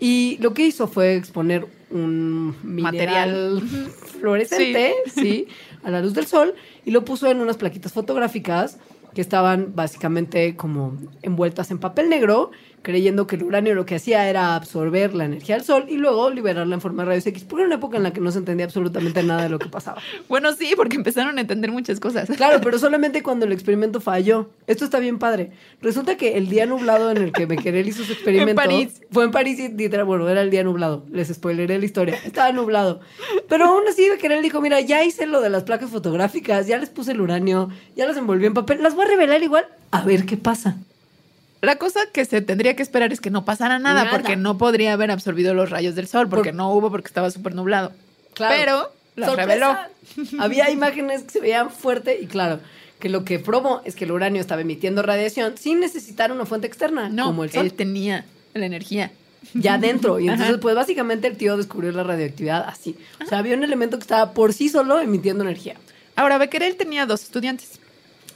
Y 0.00 0.38
lo 0.40 0.54
que 0.54 0.66
hizo 0.66 0.88
fue 0.88 1.14
exponer 1.14 1.66
un 1.90 2.56
Material. 2.62 3.62
material 3.62 3.62
fluorescente, 4.20 4.94
sí. 5.14 5.46
a 5.82 5.90
la 5.90 6.00
luz 6.00 6.14
del 6.14 6.26
sol, 6.26 6.54
y 6.86 6.90
lo 6.90 7.04
puso 7.04 7.30
en 7.30 7.40
unas 7.40 7.58
plaquitas 7.58 7.92
fotográficas 7.92 8.78
que 9.14 9.20
estaban 9.20 9.74
básicamente 9.74 10.56
como 10.56 10.96
envueltas 11.22 11.70
en 11.70 11.78
papel 11.78 12.08
negro, 12.08 12.50
creyendo 12.84 13.26
que 13.26 13.34
el 13.34 13.42
uranio 13.42 13.74
lo 13.74 13.84
que 13.84 13.96
hacía 13.96 14.28
era 14.30 14.54
absorber 14.54 15.14
la 15.14 15.24
energía 15.24 15.56
del 15.56 15.64
sol 15.64 15.86
y 15.88 15.96
luego 15.96 16.30
liberarla 16.30 16.76
en 16.76 16.80
forma 16.80 17.02
de 17.02 17.08
rayos 17.08 17.26
X, 17.26 17.42
porque 17.42 17.62
era 17.62 17.66
una 17.66 17.76
época 17.76 17.96
en 17.96 18.04
la 18.04 18.12
que 18.12 18.20
no 18.20 18.30
se 18.30 18.38
entendía 18.38 18.66
absolutamente 18.66 19.24
nada 19.24 19.42
de 19.42 19.48
lo 19.48 19.58
que 19.58 19.68
pasaba. 19.68 20.00
Bueno, 20.28 20.52
sí, 20.52 20.72
porque 20.76 20.96
empezaron 20.96 21.38
a 21.38 21.40
entender 21.40 21.72
muchas 21.72 21.98
cosas. 21.98 22.28
Claro, 22.36 22.60
pero 22.62 22.78
solamente 22.78 23.22
cuando 23.22 23.46
el 23.46 23.52
experimento 23.52 24.00
falló. 24.00 24.50
Esto 24.66 24.84
está 24.84 24.98
bien 24.98 25.18
padre. 25.18 25.52
Resulta 25.80 26.16
que 26.16 26.36
el 26.36 26.48
día 26.48 26.66
nublado 26.66 27.10
en 27.10 27.16
el 27.16 27.32
que 27.32 27.46
Becquerel 27.46 27.88
hizo 27.88 28.04
su 28.04 28.12
experimento 28.12 28.50
En 28.50 28.56
París. 28.56 29.00
fue 29.10 29.24
en 29.24 29.30
París 29.30 29.58
y 29.58 29.88
bueno, 30.04 30.28
era 30.28 30.42
el 30.42 30.50
día 30.50 30.62
nublado. 30.62 31.04
Les 31.10 31.28
spoileré 31.28 31.78
la 31.78 31.84
historia. 31.84 32.18
Estaba 32.24 32.52
nublado. 32.52 33.00
Pero 33.48 33.66
aún 33.66 33.82
así 33.88 34.08
Becquerel 34.10 34.42
dijo, 34.42 34.60
mira, 34.60 34.80
ya 34.80 35.04
hice 35.04 35.26
lo 35.26 35.40
de 35.40 35.48
las 35.48 35.62
placas 35.62 35.90
fotográficas, 35.90 36.66
ya 36.66 36.76
les 36.76 36.90
puse 36.90 37.12
el 37.12 37.20
uranio, 37.20 37.70
ya 37.96 38.06
las 38.06 38.16
envolví 38.16 38.46
en 38.46 38.54
papel, 38.54 38.82
las 38.82 38.94
voy 38.94 39.06
a 39.06 39.08
revelar 39.08 39.42
igual 39.42 39.66
a 39.90 40.02
ver 40.02 40.26
qué 40.26 40.36
pasa. 40.36 40.76
La 41.64 41.76
cosa 41.76 42.00
que 42.12 42.24
se 42.24 42.40
tendría 42.42 42.76
que 42.76 42.82
esperar 42.82 43.12
es 43.12 43.20
que 43.20 43.30
no 43.30 43.44
pasara 43.44 43.78
nada, 43.78 44.04
Nada. 44.04 44.16
porque 44.16 44.36
no 44.36 44.58
podría 44.58 44.92
haber 44.92 45.10
absorbido 45.10 45.54
los 45.54 45.70
rayos 45.70 45.94
del 45.94 46.06
sol, 46.08 46.28
porque 46.28 46.50
Por- 46.50 46.56
no 46.56 46.72
hubo, 46.72 46.90
porque 46.90 47.08
estaba 47.08 47.30
súper 47.30 47.54
nublado. 47.54 47.92
Claro. 48.34 48.54
Pero 49.16 49.26
¡Sorpresa! 49.26 49.36
reveló. 49.46 49.76
Había 50.42 50.70
imágenes 50.70 51.22
que 51.24 51.30
se 51.30 51.40
veían 51.40 51.70
fuerte 51.70 52.18
y 52.20 52.26
claro, 52.26 52.60
que 52.98 53.08
lo 53.08 53.24
que 53.24 53.38
probó 53.38 53.82
es 53.84 53.94
que 53.94 54.04
el 54.04 54.12
uranio 54.12 54.40
estaba 54.40 54.60
emitiendo 54.62 55.02
radiación 55.02 55.56
sin 55.56 55.80
necesitar 55.80 56.32
una 56.32 56.46
fuente 56.46 56.66
externa, 56.66 57.08
No, 57.08 57.26
como 57.26 57.44
el 57.44 57.50
sol, 57.52 57.66
él 57.66 57.74
tenía 57.74 58.24
la 58.54 58.66
energía. 58.66 59.10
ya 59.54 59.78
dentro. 59.78 60.18
Y 60.20 60.24
entonces, 60.28 60.50
Ajá. 60.54 60.60
pues 60.60 60.74
básicamente 60.74 61.26
el 61.28 61.36
tío 61.36 61.56
descubrió 61.56 61.92
la 61.92 62.02
radioactividad 62.02 62.64
así. 62.68 62.96
O 63.22 63.26
sea, 63.26 63.38
había 63.38 63.56
un 63.56 63.62
elemento 63.64 63.98
que 63.98 64.02
estaba 64.02 64.32
por 64.32 64.52
sí 64.52 64.68
solo 64.68 65.00
emitiendo 65.00 65.44
energía. 65.44 65.76
Ahora, 66.16 66.38
Becquerel 66.38 66.76
tenía 66.76 67.06
dos 67.06 67.22
estudiantes, 67.22 67.78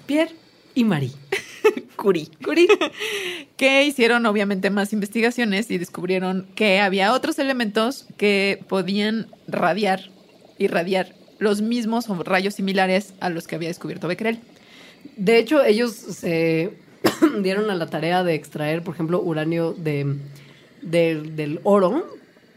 Pierre 0.06 0.34
y 0.74 0.84
Marie. 0.84 1.12
Curie, 1.96 2.28
Curie, 2.44 2.68
que 3.57 3.85
hicieron 3.85 4.24
obviamente 4.26 4.70
más 4.70 4.92
investigaciones 4.92 5.70
y 5.70 5.78
descubrieron 5.78 6.46
que 6.54 6.81
había 6.81 7.12
otros 7.12 7.38
elementos 7.38 8.07
que 8.16 8.62
podían 8.68 9.26
radiar, 9.46 10.11
irradiar 10.59 11.14
los 11.38 11.61
mismos 11.62 12.07
rayos 12.24 12.54
similares 12.54 13.14
a 13.20 13.31
los 13.31 13.46
que 13.46 13.57
había 13.57 13.68
descubierto 13.68 14.09
Becquerel. 14.09 14.40
De 15.16 15.38
hecho, 15.38 15.64
ellos 15.64 15.92
se 15.92 16.72
dieron 17.42 17.70
a 17.70 17.74
la 17.74 17.87
tarea 17.87 18.24
de 18.24 18.35
extraer, 18.35 18.83
por 18.83 18.94
ejemplo, 18.94 19.20
uranio 19.20 19.72
de, 19.72 20.16
de- 20.83 21.22
del 21.35 21.61
oro 21.64 22.07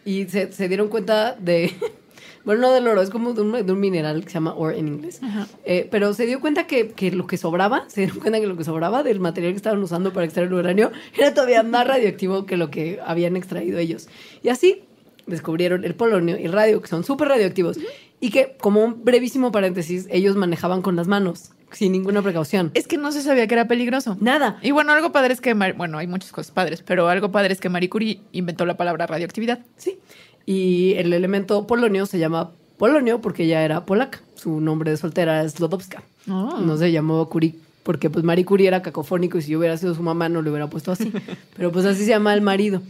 y 0.04 0.26
se 0.26 0.68
dieron 0.68 0.88
cuenta 0.90 1.34
de, 1.40 1.74
bueno, 2.44 2.62
no 2.62 2.72
del 2.72 2.88
oro, 2.88 3.02
es 3.02 3.10
como 3.10 3.34
de 3.34 3.42
un, 3.42 3.66
de 3.66 3.72
un 3.72 3.80
mineral 3.80 4.24
que 4.24 4.30
se 4.30 4.36
llama 4.36 4.54
ore 4.56 4.80
en 4.80 4.88
inglés. 4.88 5.22
Eh, 5.66 5.88
pero 5.92 6.14
se 6.14 6.26
dio 6.26 6.40
cuenta 6.40 6.68
que, 6.68 6.90
que 6.90 7.12
lo 7.12 7.28
que 7.28 7.38
sobraba, 7.38 7.86
se 7.88 8.02
dieron 8.02 8.20
cuenta 8.20 8.40
que 8.40 8.48
lo 8.48 8.58
que 8.58 8.64
sobraba 8.64 9.04
del 9.04 9.20
material 9.20 9.54
que 9.54 9.58
estaban 9.58 9.82
usando 9.82 10.14
para 10.14 10.26
extraer 10.26 10.48
el 10.48 10.54
uranio 10.54 10.92
era 11.18 11.34
todavía 11.34 11.64
más 11.64 11.88
radioactivo 11.88 12.46
que 12.46 12.58
lo 12.58 12.72
que 12.72 13.00
habían 13.06 13.36
extraído 13.36 13.80
ellos. 13.80 14.08
Y 14.44 14.50
así 14.50 14.84
descubrieron 15.28 15.84
el 15.84 15.96
polonio 15.96 16.38
y 16.40 16.46
el 16.46 16.52
radio, 16.52 16.82
que 16.82 16.88
son 16.88 17.04
súper 17.04 17.30
radioactivos. 17.30 17.78
Y 18.20 18.30
que, 18.30 18.56
como 18.60 18.84
un 18.84 19.04
brevísimo 19.04 19.52
paréntesis, 19.52 20.08
ellos 20.12 20.36
manejaban 20.36 20.84
con 20.84 20.96
las 20.96 21.08
manos, 21.08 21.54
sin 21.72 21.92
ninguna 21.92 22.22
precaución. 22.22 22.70
Es 22.76 22.88
que 22.88 22.98
no 22.98 23.12
se 23.12 23.24
sabía 23.24 23.48
que 23.48 23.56
era 23.56 23.68
peligroso. 23.68 24.16
Nada. 24.20 24.60
Y 24.62 24.70
bueno, 24.72 24.92
algo 24.92 25.12
padre 25.12 25.34
es 25.34 25.42
que, 25.42 25.56
bueno, 25.56 25.98
hay 25.98 26.06
muchas 26.06 26.32
cosas 26.32 26.52
padres, 26.52 26.84
pero 26.84 27.08
algo 27.08 27.32
padre 27.32 27.54
es 27.54 27.60
que 27.60 27.70
Marie 27.70 27.90
Curie 27.90 28.22
inventó 28.32 28.68
la 28.68 28.78
palabra 28.78 29.08
radioactividad. 29.08 29.66
Sí. 29.76 29.98
Y 30.46 30.94
el 30.94 31.14
elemento 31.14 31.68
polonio 31.68 32.06
se 32.06 32.20
llama 32.20 32.52
polonio 32.78 33.22
porque 33.22 33.44
ella 33.44 33.64
era 33.64 33.86
polaca. 33.86 34.22
Su 34.36 34.60
nombre 34.60 34.92
de 34.92 34.98
soltera 34.98 35.44
es 35.44 35.60
Lodowska. 35.60 36.04
Oh. 36.30 36.60
No 36.60 36.78
se 36.78 36.92
llamó 36.92 37.28
Curie 37.30 37.56
porque 37.84 38.10
pues 38.10 38.24
Marie 38.24 38.46
Curie 38.46 38.68
era 38.68 38.82
cacofónico 38.82 39.38
y 39.38 39.42
si 39.42 39.52
yo 39.52 39.60
hubiera 39.60 39.78
sido 39.78 39.96
su 39.96 40.04
mamá 40.04 40.30
no 40.30 40.42
le 40.42 40.50
hubiera 40.50 40.70
puesto 40.70 40.92
así. 40.92 41.12
Pero 41.56 41.72
pues 41.72 41.86
así 41.86 42.04
se 42.04 42.10
llama 42.10 42.34
el 42.34 42.42
marido. 42.42 42.82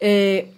Eh, 0.00 0.50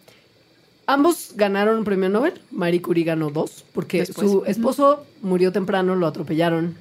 ambos 0.87 1.33
ganaron 1.35 1.79
un 1.79 1.85
premio 1.85 2.09
Nobel. 2.09 2.41
Marie 2.51 2.83
Curie 2.83 3.05
ganó 3.05 3.31
dos 3.31 3.65
porque 3.73 3.99
Después. 3.99 4.31
su 4.31 4.45
esposo 4.47 5.05
murió 5.21 5.53
temprano, 5.53 5.97
lo 5.97 6.07
atropellaron 6.07 6.77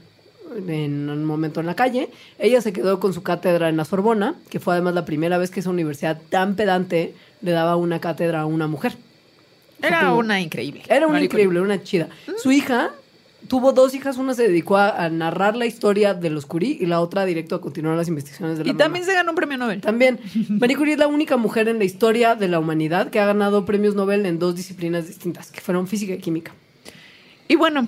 en 0.67 1.09
un 1.09 1.25
momento 1.25 1.59
en 1.59 1.65
la 1.65 1.75
calle. 1.75 2.09
Ella 2.37 2.61
se 2.61 2.73
quedó 2.73 2.99
con 2.99 3.13
su 3.13 3.23
cátedra 3.23 3.69
en 3.69 3.77
la 3.77 3.85
Sorbona, 3.85 4.35
que 4.49 4.59
fue 4.59 4.73
además 4.73 4.93
la 4.93 5.05
primera 5.05 5.37
vez 5.37 5.49
que 5.49 5.61
esa 5.61 5.69
universidad 5.69 6.19
tan 6.29 6.55
pedante 6.55 7.15
le 7.41 7.51
daba 7.51 7.77
una 7.77 7.99
cátedra 7.99 8.41
a 8.41 8.45
una 8.45 8.67
mujer. 8.67 8.95
Era 9.81 10.13
una 10.13 10.39
increíble. 10.41 10.83
Era 10.87 11.05
una 11.07 11.13
Marie 11.13 11.29
Curie. 11.29 11.43
increíble, 11.45 11.61
una 11.61 11.83
chida. 11.83 12.07
Su 12.41 12.51
hija 12.51 12.91
tuvo 13.47 13.73
dos 13.73 13.93
hijas, 13.95 14.17
una 14.17 14.33
se 14.33 14.43
dedicó 14.43 14.77
a, 14.77 15.03
a 15.03 15.09
narrar 15.09 15.55
la 15.55 15.65
historia 15.65 16.13
de 16.13 16.29
los 16.29 16.45
Curie 16.45 16.77
y 16.79 16.85
la 16.85 17.01
otra 17.01 17.25
directo 17.25 17.55
a 17.55 17.61
continuar 17.61 17.97
las 17.97 18.07
investigaciones 18.07 18.57
de 18.57 18.63
la 18.63 18.69
Y 18.69 18.73
mamá. 18.73 18.83
también 18.83 19.03
se 19.05 19.13
ganó 19.13 19.31
un 19.31 19.35
premio 19.35 19.57
Nobel. 19.57 19.81
También, 19.81 20.19
Marie 20.49 20.77
Curie 20.77 20.93
es 20.93 20.99
la 20.99 21.07
única 21.07 21.37
mujer 21.37 21.67
en 21.67 21.77
la 21.79 21.83
historia 21.83 22.35
de 22.35 22.47
la 22.47 22.59
humanidad 22.59 23.09
que 23.09 23.19
ha 23.19 23.25
ganado 23.25 23.65
premios 23.65 23.95
Nobel 23.95 24.25
en 24.25 24.39
dos 24.39 24.55
disciplinas 24.55 25.07
distintas, 25.07 25.51
que 25.51 25.59
fueron 25.59 25.87
física 25.87 26.13
y 26.13 26.19
química. 26.19 26.53
Y 27.47 27.55
bueno, 27.55 27.87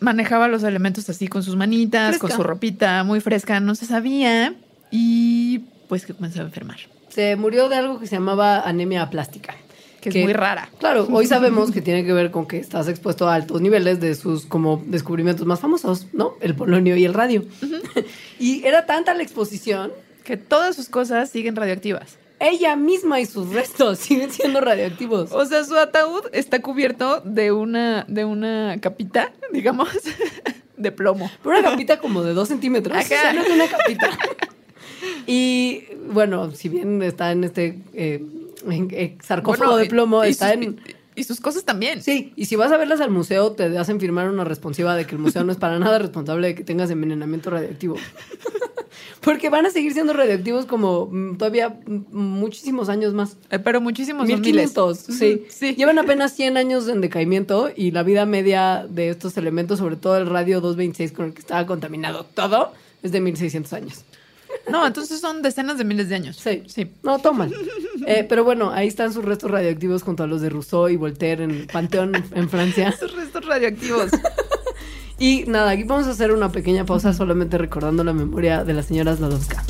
manejaba 0.00 0.48
los 0.48 0.62
elementos 0.64 1.08
así 1.08 1.28
con 1.28 1.42
sus 1.42 1.56
manitas, 1.56 2.08
Fresca. 2.18 2.26
con 2.28 2.36
su 2.36 2.42
ropita 2.42 3.02
muy 3.04 3.20
fresca, 3.20 3.60
no 3.60 3.74
se 3.74 3.86
sabía. 3.86 4.54
Y 4.90 5.60
pues 5.88 6.04
que 6.04 6.14
comenzó 6.14 6.40
a 6.40 6.44
enfermar. 6.44 6.78
Se 7.08 7.36
murió 7.36 7.68
de 7.68 7.76
algo 7.76 7.98
que 8.00 8.06
se 8.06 8.16
llamaba 8.16 8.60
anemia 8.60 9.08
plástica. 9.08 9.54
Que 10.00 10.08
es 10.08 10.16
muy 10.16 10.32
rara. 10.32 10.70
Claro, 10.78 11.06
hoy 11.10 11.26
sabemos 11.26 11.70
que 11.70 11.82
tiene 11.82 12.04
que 12.04 12.12
ver 12.12 12.30
con 12.30 12.46
que 12.46 12.56
estás 12.58 12.88
expuesto 12.88 13.28
a 13.28 13.34
altos 13.34 13.60
niveles 13.60 14.00
de 14.00 14.14
sus 14.14 14.46
como 14.46 14.82
descubrimientos 14.86 15.46
más 15.46 15.60
famosos, 15.60 16.06
¿no? 16.12 16.34
El 16.40 16.54
polonio 16.54 16.96
y 16.96 17.04
el 17.04 17.12
radio. 17.12 17.44
y 18.38 18.64
era 18.66 18.86
tanta 18.86 19.12
la 19.14 19.22
exposición 19.22 19.92
Que 20.24 20.36
todas 20.36 20.74
sus 20.76 20.88
cosas 20.88 21.28
siguen 21.30 21.56
radioactivas. 21.56 22.16
ella 22.38 22.76
misma 22.76 23.20
y 23.20 23.26
sus 23.26 23.50
restos 23.50 23.98
siguen 24.06 24.30
siendo 24.30 24.60
radioactivos. 24.60 25.32
O 25.32 25.44
sea, 25.44 25.64
su 25.64 25.76
ataúd 25.76 26.24
está 26.32 26.62
cubierto 26.62 27.20
de 27.20 27.52
una, 27.52 28.04
de 28.08 28.24
una 28.24 28.78
capita, 28.80 29.32
digamos, 29.52 29.88
de 30.76 30.92
plomo. 30.92 31.30
Una 31.44 31.62
capita 31.62 31.98
como 31.98 32.22
de 32.22 32.32
dos 32.32 32.48
centímetros. 32.48 32.96
Ajá. 32.96 33.04
O 33.04 33.08
sea, 33.08 33.32
no 33.34 33.42
es 33.42 33.50
una 33.50 33.66
capita. 33.66 34.08
Y 35.26 35.84
bueno, 36.08 36.50
si 36.52 36.68
bien 36.68 37.02
está 37.02 37.32
en 37.32 37.44
este 37.44 37.78
eh, 37.94 38.24
en- 38.68 38.88
eh, 38.92 39.16
sarcófago 39.22 39.70
Bueno, 39.72 39.76
de 39.76 39.86
plomo, 39.86 40.24
y- 40.24 40.28
está 40.30 40.52
sus- 40.54 40.62
en. 40.62 40.80
Y 41.16 41.24
sus 41.24 41.40
cosas 41.40 41.64
también. 41.64 42.02
Sí, 42.02 42.32
y 42.36 42.46
si 42.46 42.56
vas 42.56 42.70
a 42.72 42.76
verlas 42.78 43.00
al 43.00 43.10
museo, 43.10 43.52
te 43.52 43.76
hacen 43.76 44.00
firmar 44.00 44.30
una 44.30 44.44
responsiva 44.44 44.94
de 44.96 45.06
que 45.06 45.16
el 45.16 45.20
museo 45.20 45.44
no 45.44 45.52
es 45.52 45.58
para 45.58 45.78
nada 45.78 45.98
responsable 45.98 46.46
de 46.48 46.54
que 46.54 46.64
tengas 46.64 46.88
envenenamiento 46.90 47.50
radioactivo. 47.50 47.96
Porque 49.20 49.50
van 49.50 49.66
a 49.66 49.70
seguir 49.70 49.92
siendo 49.92 50.12
radioactivos 50.12 50.64
como 50.66 51.06
mm, 51.10 51.36
todavía 51.36 51.68
mm, 51.86 52.00
muchísimos 52.16 52.88
años 52.88 53.12
más. 53.12 53.36
Eh, 53.50 53.58
Pero 53.58 53.80
muchísimos 53.80 54.28
son 54.28 54.40
miles. 54.40 54.66
1500, 54.74 54.98
sí. 54.98 55.34
Ujú, 55.34 55.44
sí. 55.50 55.74
Llevan 55.74 55.98
apenas 55.98 56.32
100 56.34 56.56
años 56.56 56.88
en 56.88 57.00
decaimiento 57.00 57.70
y 57.74 57.90
la 57.90 58.02
vida 58.02 58.24
media 58.24 58.86
de 58.88 59.10
estos 59.10 59.36
elementos, 59.36 59.78
sobre 59.78 59.96
todo 59.96 60.16
el 60.16 60.26
radio 60.26 60.60
226 60.60 61.12
con 61.12 61.26
el 61.26 61.32
que 61.34 61.40
estaba 61.40 61.66
contaminado 61.66 62.24
todo, 62.24 62.72
es 63.02 63.12
de 63.12 63.20
1600 63.20 63.72
años. 63.74 64.04
No, 64.70 64.86
entonces 64.86 65.20
son 65.20 65.42
decenas 65.42 65.78
de 65.78 65.84
miles 65.84 66.08
de 66.08 66.14
años. 66.14 66.36
Sí. 66.36 66.62
Sí. 66.66 66.90
No, 67.02 67.18
toman. 67.18 67.52
Eh, 68.06 68.24
pero 68.28 68.44
bueno, 68.44 68.70
ahí 68.70 68.88
están 68.88 69.12
sus 69.12 69.24
restos 69.24 69.50
radioactivos 69.50 70.02
junto 70.02 70.22
a 70.22 70.26
los 70.26 70.40
de 70.40 70.48
Rousseau 70.48 70.88
y 70.88 70.96
Voltaire 70.96 71.44
en 71.44 71.50
el 71.50 71.66
Panteón 71.66 72.12
en 72.34 72.48
Francia. 72.48 72.88
Esos 72.96 73.14
restos 73.14 73.44
radioactivos. 73.46 74.10
Y 75.20 75.44
nada, 75.46 75.72
aquí 75.72 75.84
vamos 75.84 76.06
a 76.06 76.12
hacer 76.12 76.32
una 76.32 76.50
pequeña 76.50 76.86
pausa 76.86 77.12
solamente 77.12 77.58
recordando 77.58 78.02
la 78.02 78.14
memoria 78.14 78.64
de 78.64 78.72
la 78.72 78.82
señora 78.82 79.14
Sladowska. 79.14 79.62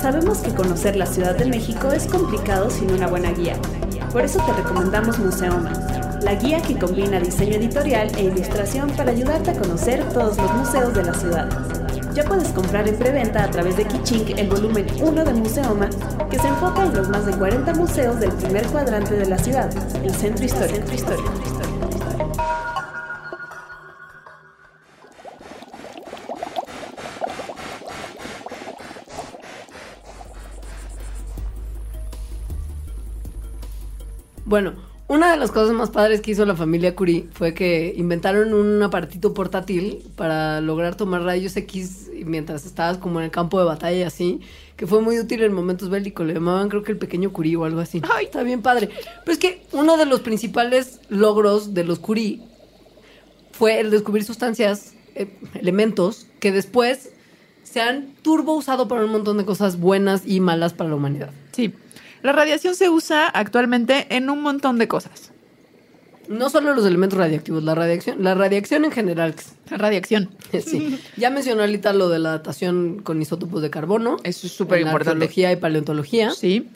Sabemos 0.00 0.38
que 0.38 0.54
conocer 0.54 0.94
la 0.94 1.06
Ciudad 1.06 1.36
de 1.36 1.44
México 1.44 1.90
es 1.90 2.06
complicado 2.06 2.70
sin 2.70 2.92
una 2.92 3.08
buena 3.08 3.32
guía. 3.32 3.56
Por 4.12 4.22
eso 4.22 4.40
te 4.46 4.52
recomendamos 4.52 5.18
Museoma, 5.18 5.72
la 6.22 6.34
guía 6.34 6.62
que 6.62 6.78
combina 6.78 7.18
diseño 7.18 7.56
editorial 7.56 8.08
e 8.16 8.22
ilustración 8.22 8.90
para 8.90 9.10
ayudarte 9.10 9.50
a 9.50 9.58
conocer 9.58 10.04
todos 10.10 10.36
los 10.36 10.54
museos 10.54 10.94
de 10.94 11.02
la 11.02 11.14
ciudad. 11.14 11.48
Ya 12.14 12.24
puedes 12.24 12.48
comprar 12.50 12.88
en 12.88 12.96
preventa 12.96 13.42
a 13.42 13.50
través 13.50 13.76
de 13.76 13.86
Kichink 13.86 14.38
el 14.38 14.48
volumen 14.48 14.86
1 15.00 15.24
de 15.24 15.34
Museoma, 15.34 15.90
que 16.30 16.38
se 16.38 16.46
enfoca 16.46 16.84
en 16.84 16.94
los 16.94 17.08
más 17.08 17.26
de 17.26 17.32
40 17.32 17.74
museos 17.74 18.20
del 18.20 18.30
primer 18.32 18.66
cuadrante 18.68 19.14
de 19.14 19.26
la 19.26 19.38
ciudad, 19.38 19.68
el 20.04 20.14
Centro 20.14 20.44
Histórico. 20.44 20.86
Bueno, 20.88 21.57
una 35.28 35.34
de 35.34 35.40
las 35.40 35.50
cosas 35.50 35.76
más 35.76 35.90
padres 35.90 36.22
que 36.22 36.30
hizo 36.30 36.46
la 36.46 36.56
familia 36.56 36.96
Curie 36.96 37.26
fue 37.32 37.52
que 37.52 37.92
inventaron 37.98 38.54
un 38.54 38.82
aparatito 38.82 39.34
portátil 39.34 40.02
para 40.16 40.62
lograr 40.62 40.94
tomar 40.94 41.20
rayos 41.20 41.54
X 41.54 42.08
mientras 42.24 42.64
estabas 42.64 42.96
como 42.96 43.18
en 43.18 43.26
el 43.26 43.30
campo 43.30 43.58
de 43.58 43.66
batalla 43.66 44.06
así, 44.06 44.40
que 44.76 44.86
fue 44.86 45.02
muy 45.02 45.18
útil 45.18 45.42
en 45.42 45.52
momentos 45.52 45.90
bélicos. 45.90 46.26
Le 46.26 46.32
llamaban 46.32 46.70
creo 46.70 46.82
que 46.82 46.92
el 46.92 46.98
pequeño 46.98 47.30
Curie 47.30 47.56
o 47.56 47.66
algo 47.66 47.80
así. 47.80 48.00
Ay. 48.10 48.24
está 48.24 48.42
bien 48.42 48.62
padre. 48.62 48.88
Pero 48.88 49.32
es 49.32 49.38
que 49.38 49.66
uno 49.72 49.98
de 49.98 50.06
los 50.06 50.20
principales 50.20 50.98
logros 51.10 51.74
de 51.74 51.84
los 51.84 51.98
Curie 51.98 52.40
fue 53.52 53.80
el 53.80 53.90
descubrir 53.90 54.24
sustancias, 54.24 54.94
eh, 55.14 55.28
elementos, 55.52 56.26
que 56.40 56.52
después 56.52 57.10
se 57.64 57.82
han 57.82 58.14
turbo 58.22 58.54
usado 58.54 58.88
para 58.88 59.04
un 59.04 59.12
montón 59.12 59.36
de 59.36 59.44
cosas 59.44 59.78
buenas 59.78 60.22
y 60.24 60.40
malas 60.40 60.72
para 60.72 60.88
la 60.88 60.96
humanidad. 60.96 61.32
Sí. 61.52 61.74
La 62.22 62.32
radiación 62.32 62.74
se 62.74 62.88
usa 62.88 63.26
actualmente 63.26 64.06
en 64.10 64.30
un 64.30 64.42
montón 64.42 64.78
de 64.78 64.88
cosas. 64.88 65.32
No 66.28 66.50
solo 66.50 66.74
los 66.74 66.84
elementos 66.84 67.18
radiactivos, 67.18 67.64
la 67.64 67.74
radiación, 67.74 68.22
la 68.22 68.34
radiación 68.34 68.84
en 68.84 68.92
general. 68.92 69.34
La 69.70 69.78
radiación. 69.78 70.30
Sí. 70.64 70.98
Ya 71.16 71.30
mencionó 71.30 71.62
ahorita 71.62 71.92
lo 71.92 72.08
de 72.08 72.18
la 72.18 72.30
datación 72.30 73.00
con 73.02 73.20
isótopos 73.20 73.62
de 73.62 73.70
carbono. 73.70 74.16
Eso 74.24 74.46
es 74.46 74.52
súper 74.52 74.80
importante. 74.80 75.10
arqueología 75.10 75.52
y 75.52 75.56
paleontología. 75.56 76.30
Sí. 76.30 76.68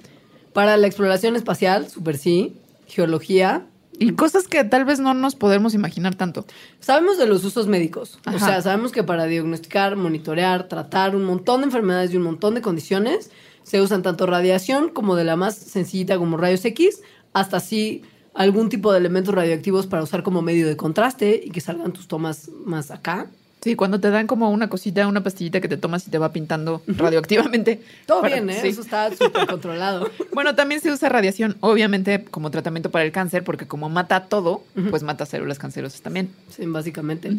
Para 0.53 0.77
la 0.77 0.87
exploración 0.87 1.37
espacial, 1.37 1.89
super 1.89 2.17
sí. 2.17 2.55
Geología. 2.87 3.67
Y 3.99 4.13
cosas 4.13 4.49
que 4.49 4.65
tal 4.65 4.85
vez 4.85 5.01
no 5.01 5.15
nos 5.15 5.35
podemos 5.35 5.75
imaginar 5.75 6.15
tanto. 6.15 6.47
Sabemos 6.81 7.19
de 7.19 7.27
los 7.27 7.45
usos 7.45 7.67
médicos. 7.67 8.19
O 8.27 8.39
sea, 8.39 8.61
sabemos 8.61 8.93
que 8.93 9.03
para 9.03 9.27
diagnosticar, 9.27 9.97
monitorear, 9.97 10.69
tratar 10.69 11.15
un 11.15 11.25
montón 11.25 11.61
de 11.61 11.67
enfermedades 11.67 12.13
y 12.13 12.17
un 12.17 12.25
montón 12.25 12.55
de 12.55 12.63
condiciones, 12.63 13.31
se 13.65 13.81
usan 13.81 14.03
tanto 14.03 14.27
radiación 14.27 14.89
como 14.91 15.17
de 15.17 15.25
la 15.25 15.37
más 15.37 15.55
sencillita 15.57 16.19
como 16.19 16.37
rayos 16.37 16.65
X, 16.65 17.01
hasta 17.33 17.57
así 17.59 18.03
algún 18.35 18.69
tipo 18.69 18.93
de 18.93 18.99
elementos 18.99 19.35
radioactivos 19.35 19.87
para 19.87 20.03
usar 20.03 20.23
como 20.23 20.41
medio 20.43 20.67
de 20.67 20.77
contraste 20.77 21.41
y 21.45 21.51
que 21.51 21.61
salgan 21.61 21.93
tus 21.93 22.09
tomas 22.09 22.49
más 22.65 22.91
acá. 22.91 23.27
Sí, 23.61 23.77
cuando 23.77 24.01
te 24.01 24.11
dan 24.11 24.27
como 24.27 24.51
una 24.51 24.69
cosita, 24.69 25.07
una 25.07 25.23
pastillita 25.23 25.61
que 25.61 25.69
te 25.69 25.77
tomas 25.77 26.05
y 26.09 26.11
te 26.11 26.19
va 26.19 26.33
pintando 26.33 26.83
radioactivamente. 26.89 27.81
Todo 28.07 28.23
Para- 28.23 28.35
bien, 28.35 28.51
¿eh? 28.51 28.59
sí. 28.61 28.69
Eso 28.69 28.81
está 28.81 29.15
súper 29.15 29.47
controlado. 29.47 30.11
Bueno, 30.35 30.55
también 30.57 30.81
se 30.81 30.91
usa 30.91 31.09
radiación, 31.11 31.57
obviamente, 31.61 32.25
como 32.25 32.51
tratamiento 32.51 32.91
para 32.91 33.05
el 33.05 33.13
cáncer, 33.13 33.45
porque 33.45 33.67
como 33.69 33.89
mata 33.91 34.25
todo, 34.25 34.65
pues 34.91 35.03
mata 35.05 35.27
células 35.27 35.59
cancerosas 35.59 36.01
también. 36.01 36.31
Sí, 36.51 36.65
básicamente. 36.67 37.31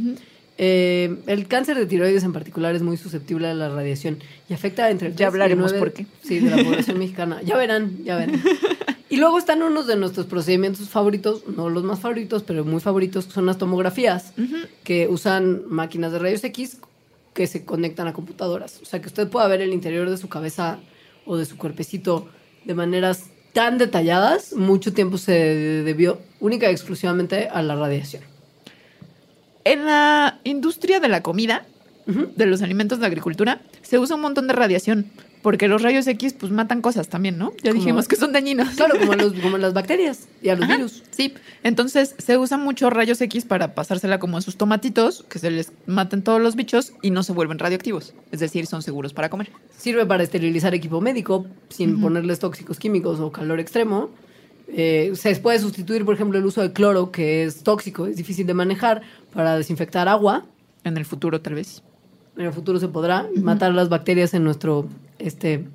Eh, 0.57 1.15
el 1.27 1.47
cáncer 1.47 1.77
de 1.77 1.85
tiroides 1.87 2.23
en 2.23 2.31
particular 2.33 2.75
es 2.75 2.83
muy 2.83 2.95
susceptible 2.97 3.47
a 3.47 3.53
la 3.55 3.69
radiación 3.69 4.19
y 4.49 4.53
afecta 4.53 4.89
entre 4.91 5.07
el 5.07 5.13
Ya 5.15 5.17
3 5.17 5.21
y 5.21 5.27
hablaremos 5.33 5.71
nueve- 5.71 5.79
por 5.79 5.93
qué. 5.93 6.05
Sí, 6.23 6.39
de 6.39 6.49
la 6.55 6.63
población 6.63 6.99
mexicana. 6.99 7.41
Ya 7.43 7.57
verán, 7.57 8.03
ya 8.03 8.15
verán. 8.17 8.41
Y 9.09 9.17
luego 9.17 9.37
están 9.37 9.61
unos 9.61 9.85
de 9.85 9.95
nuestros 9.95 10.25
procedimientos 10.25 10.89
favoritos, 10.89 11.43
no 11.47 11.69
los 11.69 11.83
más 11.83 11.99
favoritos, 11.99 12.41
pero 12.41 12.65
muy 12.65 12.79
favoritos, 12.81 13.25
que 13.27 13.31
son 13.33 13.45
las 13.45 13.59
tomografías, 13.59 14.33
que 14.83 15.07
usan 15.07 15.61
máquinas 15.67 16.11
de 16.13 16.17
rayos 16.17 16.43
X 16.43 16.77
que 17.35 17.45
se 17.45 17.63
conectan 17.63 18.07
a 18.07 18.13
computadoras. 18.13 18.79
O 18.81 18.85
sea, 18.85 19.01
que 19.01 19.07
usted 19.07 19.27
pueda 19.27 19.47
ver 19.47 19.61
el 19.61 19.71
interior 19.71 20.09
de 20.09 20.17
su 20.17 20.29
cabeza 20.29 20.79
o 21.27 21.37
de 21.37 21.45
su 21.45 21.57
cuerpecito 21.57 22.27
de 22.65 22.73
maneras 22.73 23.25
tan 23.53 23.77
detalladas, 23.77 24.53
mucho 24.53 24.93
tiempo 24.93 25.19
se 25.19 25.31
debió 25.83 26.19
única 26.39 26.67
y 26.69 26.73
exclusivamente 26.73 27.49
a 27.49 27.61
la 27.61 27.75
radiación. 27.75 28.23
En 29.66 29.86
la 29.86 30.39
industria 30.43 30.99
de 30.99 31.07
la 31.09 31.22
comida, 31.24 31.66
de 32.05 32.45
los 32.45 32.61
alimentos 32.61 32.97
de 32.99 33.03
la 33.03 33.07
agricultura, 33.07 33.61
se 33.82 33.97
usa 33.97 34.16
un 34.18 34.22
montón 34.22 34.47
de 34.47 34.53
radiación, 34.53 35.05
porque 35.41 35.70
los 35.70 35.82
rayos 35.82 36.05
X 36.07 36.34
pues 36.34 36.51
matan 36.51 36.82
cosas 36.82 37.07
también, 37.07 37.38
¿no? 37.38 37.51
Ya 37.64 37.72
Como- 37.72 37.76
dijimos 37.82 38.07
que 38.09 38.18
son 38.18 38.34
dañinos. 38.34 38.70
Claro, 38.76 38.99
como, 38.99 39.14
los, 39.16 39.32
como 39.41 39.57
las 39.57 39.74
bacterias 39.74 40.28
y 40.41 40.49
a 40.49 40.55
los 40.55 40.66
Ajá, 40.66 40.76
virus. 40.76 41.03
Sí, 41.11 41.34
entonces 41.64 42.14
se 42.18 42.38
usa 42.38 42.57
mucho 42.57 42.89
rayos 42.89 43.22
X 43.22 43.45
para 43.45 43.74
pasársela 43.74 44.20
como 44.20 44.38
a 44.38 44.41
sus 44.41 44.57
tomatitos, 44.57 45.24
que 45.30 45.39
se 45.39 45.49
les 45.49 45.72
maten 45.86 46.24
todos 46.24 46.41
los 46.41 46.55
bichos 46.57 46.91
y 47.01 47.11
no 47.11 47.24
se 47.24 47.32
vuelven 47.32 47.57
radioactivos. 47.59 48.14
Es 48.34 48.41
decir, 48.41 48.66
son 48.68 48.82
seguros 48.82 49.14
para 49.14 49.30
comer. 49.30 49.49
Sirve 49.78 50.05
para 50.05 50.24
esterilizar 50.24 50.74
equipo 50.76 50.99
médico 50.99 51.45
sin 51.70 52.01
ponerles 52.01 52.39
tóxicos 52.39 52.80
químicos 52.80 53.20
o 53.22 53.32
calor 53.32 53.61
extremo. 53.61 54.09
Eh, 54.68 55.11
se 55.16 55.36
puede 55.36 55.59
sustituir, 55.59 56.05
por 56.05 56.16
ejemplo, 56.16 56.39
el 56.39 56.45
uso 56.45 56.61
de 56.61 56.74
cloro, 56.74 57.11
que 57.11 57.43
es 57.43 57.64
tóxico, 57.64 58.07
es 58.07 58.16
difícil 58.16 58.47
de 58.47 58.53
manejar, 58.53 59.01
para 59.34 59.57
desinfectar 59.57 60.07
agua. 60.07 60.45
En 60.84 60.97
el 60.97 61.05
futuro, 61.05 61.41
tal 61.41 61.55
vez. 61.55 61.82
En 62.38 62.45
el 62.45 62.53
futuro 62.53 62.80
se 62.80 62.88
podrá 62.88 63.28
matar 63.36 63.74
las 63.74 63.89
bacterias 63.89 64.34
en 64.34 64.43
nuestro 64.43 64.88
este, 65.20 65.66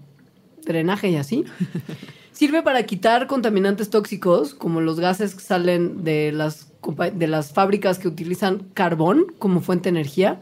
drenaje 0.64 1.10
y 1.10 1.16
así. 1.16 1.44
Sirve 2.32 2.62
para 2.62 2.84
quitar 2.84 3.26
contaminantes 3.26 3.90
tóxicos, 3.90 4.54
como 4.54 4.80
los 4.80 5.00
gases 5.00 5.34
que 5.34 5.40
salen 5.40 6.04
de 6.04 6.30
las, 6.32 6.70
de 7.14 7.26
las 7.26 7.52
fábricas 7.52 7.98
que 7.98 8.06
utilizan 8.06 8.66
carbón 8.74 9.26
como 9.38 9.60
fuente 9.60 9.90
de 9.90 9.98
energía. 9.98 10.40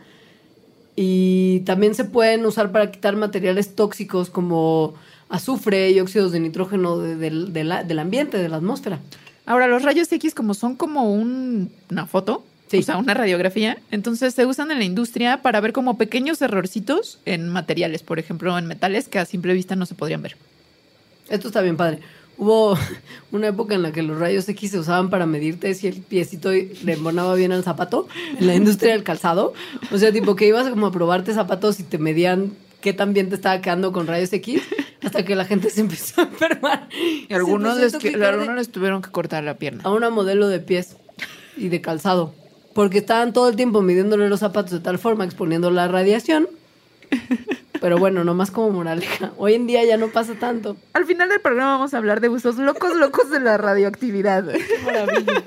Y 0.94 1.60
también 1.60 1.94
se 1.94 2.04
pueden 2.04 2.44
usar 2.44 2.72
para 2.72 2.90
quitar 2.90 3.16
materiales 3.16 3.74
tóxicos 3.74 4.30
como 4.30 4.94
azufre 5.36 5.90
y 5.90 6.00
óxidos 6.00 6.32
de 6.32 6.40
nitrógeno 6.40 6.98
de- 6.98 7.16
del- 7.16 7.52
de 7.52 7.64
la- 7.64 7.84
del 7.84 7.98
ambiente, 7.98 8.38
de 8.38 8.48
la 8.48 8.56
atmósfera. 8.56 9.00
Ahora, 9.46 9.66
los 9.68 9.82
rayos 9.82 10.10
X, 10.10 10.34
como 10.34 10.54
son 10.54 10.74
como 10.76 11.12
un- 11.12 11.70
una 11.90 12.06
foto, 12.06 12.44
Sí. 12.68 12.78
o 12.78 12.82
sea, 12.82 12.96
una 12.96 13.14
radiografía, 13.14 13.78
entonces 13.92 14.34
se 14.34 14.44
usan 14.44 14.72
en 14.72 14.78
la 14.78 14.84
industria 14.84 15.40
para 15.42 15.60
ver 15.60 15.72
como 15.72 15.96
pequeños 15.98 16.42
errorcitos 16.42 17.20
en 17.24 17.48
materiales, 17.48 18.02
por 18.02 18.18
ejemplo, 18.18 18.58
en 18.58 18.66
metales 18.66 19.06
que 19.08 19.20
a 19.20 19.24
simple 19.24 19.54
vista 19.54 19.76
no 19.76 19.86
se 19.86 19.94
podrían 19.94 20.22
ver. 20.22 20.36
Esto 21.28 21.46
está 21.48 21.60
bien 21.60 21.76
padre. 21.76 22.00
Hubo 22.38 22.76
una 23.32 23.46
época 23.48 23.74
en 23.76 23.82
la 23.82 23.92
que 23.92 24.02
los 24.02 24.18
rayos 24.18 24.48
X 24.48 24.72
se 24.72 24.78
usaban 24.78 25.10
para 25.10 25.26
medirte 25.26 25.72
si 25.74 25.86
el 25.86 26.02
piecito 26.02 26.50
le 26.50 26.92
embonaba 26.92 27.34
bien 27.34 27.52
al 27.52 27.62
zapato 27.62 28.08
en 28.38 28.46
la 28.48 28.54
industria 28.56 28.92
del 28.92 29.04
calzado. 29.04 29.54
O 29.92 29.98
sea, 29.98 30.12
tipo 30.12 30.34
que 30.36 30.46
ibas 30.48 30.68
como 30.68 30.86
a 30.86 30.92
probarte 30.92 31.32
zapatos 31.34 31.78
y 31.80 31.84
te 31.84 31.98
medían 31.98 32.52
qué 32.86 32.92
tan 32.92 33.12
bien 33.12 33.28
te 33.30 33.34
estaba 33.34 33.60
quedando 33.60 33.90
con 33.92 34.06
rayos 34.06 34.32
X 34.32 34.62
hasta 35.02 35.24
que 35.24 35.34
la 35.34 35.44
gente 35.44 35.70
se 35.70 35.80
empezó 35.80 36.20
a 36.20 36.24
enfermar. 36.26 36.88
Y 37.28 37.34
algunos, 37.34 37.76
les, 37.78 37.96
que- 37.96 38.14
algunos 38.14 38.54
les 38.54 38.70
tuvieron 38.70 39.02
que 39.02 39.10
cortar 39.10 39.42
la 39.42 39.54
pierna. 39.54 39.82
a 39.82 39.90
una 39.90 40.08
modelo 40.08 40.46
de 40.46 40.60
pies 40.60 40.96
y 41.56 41.68
de 41.68 41.80
calzado. 41.80 42.32
Porque 42.74 42.98
estaban 42.98 43.32
todo 43.32 43.48
el 43.48 43.56
tiempo 43.56 43.82
midiéndole 43.82 44.28
los 44.28 44.38
zapatos 44.38 44.70
de 44.70 44.78
tal 44.78 45.00
forma, 45.00 45.24
exponiendo 45.24 45.72
la 45.72 45.88
radiación. 45.88 46.48
Pero 47.80 47.98
bueno, 47.98 48.22
nomás 48.22 48.52
como 48.52 48.70
moraleja. 48.70 49.32
Hoy 49.36 49.54
en 49.54 49.66
día 49.66 49.84
ya 49.84 49.96
no 49.96 50.06
pasa 50.08 50.34
tanto. 50.34 50.76
Al 50.92 51.06
final 51.06 51.28
del 51.28 51.40
programa 51.40 51.72
vamos 51.72 51.92
a 51.92 51.98
hablar 51.98 52.20
de 52.20 52.28
usos 52.28 52.56
locos, 52.56 52.94
locos 52.94 53.30
de 53.30 53.40
la 53.40 53.56
radioactividad. 53.58 54.44
Qué 54.48 54.78
maravilla. 54.84 55.42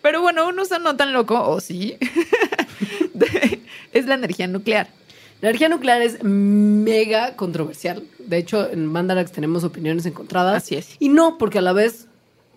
Pero 0.00 0.20
bueno, 0.22 0.46
un 0.46 0.60
uso 0.60 0.78
no 0.78 0.94
tan 0.94 1.12
loco, 1.12 1.42
o 1.42 1.58
sí, 1.60 1.96
de- 3.14 3.60
es 3.92 4.06
la 4.06 4.14
energía 4.14 4.46
nuclear. 4.46 4.86
La 5.40 5.50
energía 5.50 5.68
nuclear 5.68 6.02
es 6.02 6.22
mega 6.24 7.36
controversial. 7.36 8.02
De 8.18 8.38
hecho, 8.38 8.68
en 8.70 8.86
Mandarax 8.86 9.30
tenemos 9.30 9.62
opiniones 9.62 10.04
encontradas. 10.06 10.56
Así 10.56 10.74
es. 10.74 10.96
Y 10.98 11.08
no, 11.10 11.38
porque 11.38 11.58
a 11.58 11.62
la 11.62 11.72
vez, 11.72 12.08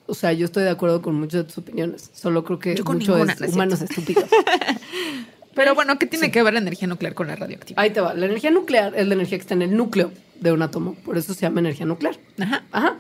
o 0.08 0.16
sea, 0.16 0.34
yo 0.34 0.46
estoy 0.46 0.64
de 0.64 0.72
acuerdo 0.72 1.02
con 1.02 1.16
muchas 1.16 1.42
de 1.42 1.44
tus 1.44 1.60
opiniones. 1.60 2.10
Solo 2.14 2.44
creo 2.44 2.58
que 2.58 2.76
Yo 2.76 2.84
con 2.84 2.98
mucho 2.98 3.14
ninguna, 3.14 3.34
es 3.34 3.40
no 3.40 3.46
es 3.48 3.54
humanos 3.54 3.82
estúpidos. 3.82 4.26
Pero 5.54 5.76
bueno, 5.76 6.00
¿qué 6.00 6.08
tiene 6.08 6.32
que 6.32 6.42
ver 6.42 6.54
la 6.54 6.60
energía 6.60 6.88
nuclear 6.88 7.14
con 7.14 7.28
la 7.28 7.36
radioactividad? 7.36 7.84
Ahí 7.84 7.92
te 7.92 8.02
va. 8.02 8.14
La 8.14 8.26
energía 8.26 8.52
nuclear 8.52 8.94
es 8.96 9.06
la 9.06 9.14
energía 9.14 9.38
que 9.38 9.42
está 9.42 9.54
en 9.54 9.62
el 9.62 9.76
núcleo 9.76 10.12
de 10.40 10.52
un 10.52 10.62
átomo. 10.62 10.96
Por 10.96 11.18
eso 11.18 11.34
se 11.34 11.42
llama 11.42 11.60
energía 11.60 11.86
nuclear. 11.86 12.18
Ajá. 12.40 12.64
Ajá. 12.72 12.98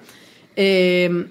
Eh, 0.55 1.27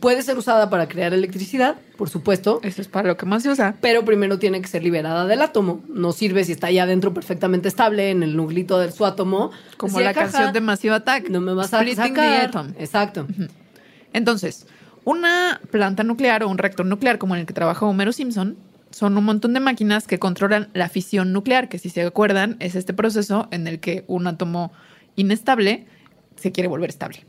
puede 0.00 0.22
ser 0.22 0.38
usada 0.38 0.70
para 0.70 0.88
crear 0.88 1.12
electricidad, 1.12 1.76
por 1.96 2.08
supuesto. 2.08 2.60
Eso 2.62 2.80
es 2.80 2.88
para 2.88 3.08
lo 3.08 3.16
que 3.16 3.26
más 3.26 3.42
se 3.42 3.50
usa. 3.50 3.76
Pero 3.80 4.04
primero 4.04 4.38
tiene 4.38 4.60
que 4.60 4.68
ser 4.68 4.82
liberada 4.82 5.26
del 5.26 5.42
átomo. 5.42 5.82
No 5.88 6.12
sirve 6.12 6.44
si 6.44 6.52
está 6.52 6.68
ahí 6.68 6.78
adentro 6.78 7.14
perfectamente 7.14 7.68
estable 7.68 8.10
en 8.10 8.22
el 8.22 8.36
nuclito 8.36 8.78
de 8.78 8.90
su 8.92 9.04
átomo. 9.04 9.50
Como 9.76 10.00
la 10.00 10.14
caja, 10.14 10.30
canción 10.30 10.52
de 10.52 10.60
Massive 10.60 10.94
Attack. 10.94 11.28
No 11.28 11.40
me 11.40 11.54
vas 11.54 11.72
a 11.74 11.84
the 11.84 11.94
sacar. 11.94 12.46
atom. 12.46 12.72
Exacto. 12.78 13.26
Entonces, 14.12 14.66
una 15.04 15.60
planta 15.70 16.04
nuclear 16.04 16.42
o 16.42 16.48
un 16.48 16.58
reactor 16.58 16.86
nuclear 16.86 17.18
como 17.18 17.34
en 17.34 17.40
el 17.40 17.46
que 17.46 17.54
trabaja 17.54 17.86
Homero 17.86 18.12
Simpson 18.12 18.56
son 18.90 19.16
un 19.16 19.24
montón 19.24 19.54
de 19.54 19.60
máquinas 19.60 20.06
que 20.06 20.18
controlan 20.18 20.68
la 20.74 20.88
fisión 20.88 21.32
nuclear, 21.32 21.68
que 21.68 21.78
si 21.78 21.88
se 21.88 22.02
acuerdan 22.02 22.56
es 22.60 22.74
este 22.74 22.92
proceso 22.92 23.48
en 23.50 23.66
el 23.66 23.80
que 23.80 24.04
un 24.06 24.26
átomo 24.26 24.72
inestable 25.16 25.86
se 26.36 26.52
quiere 26.52 26.68
volver 26.68 26.90
estable. 26.90 27.24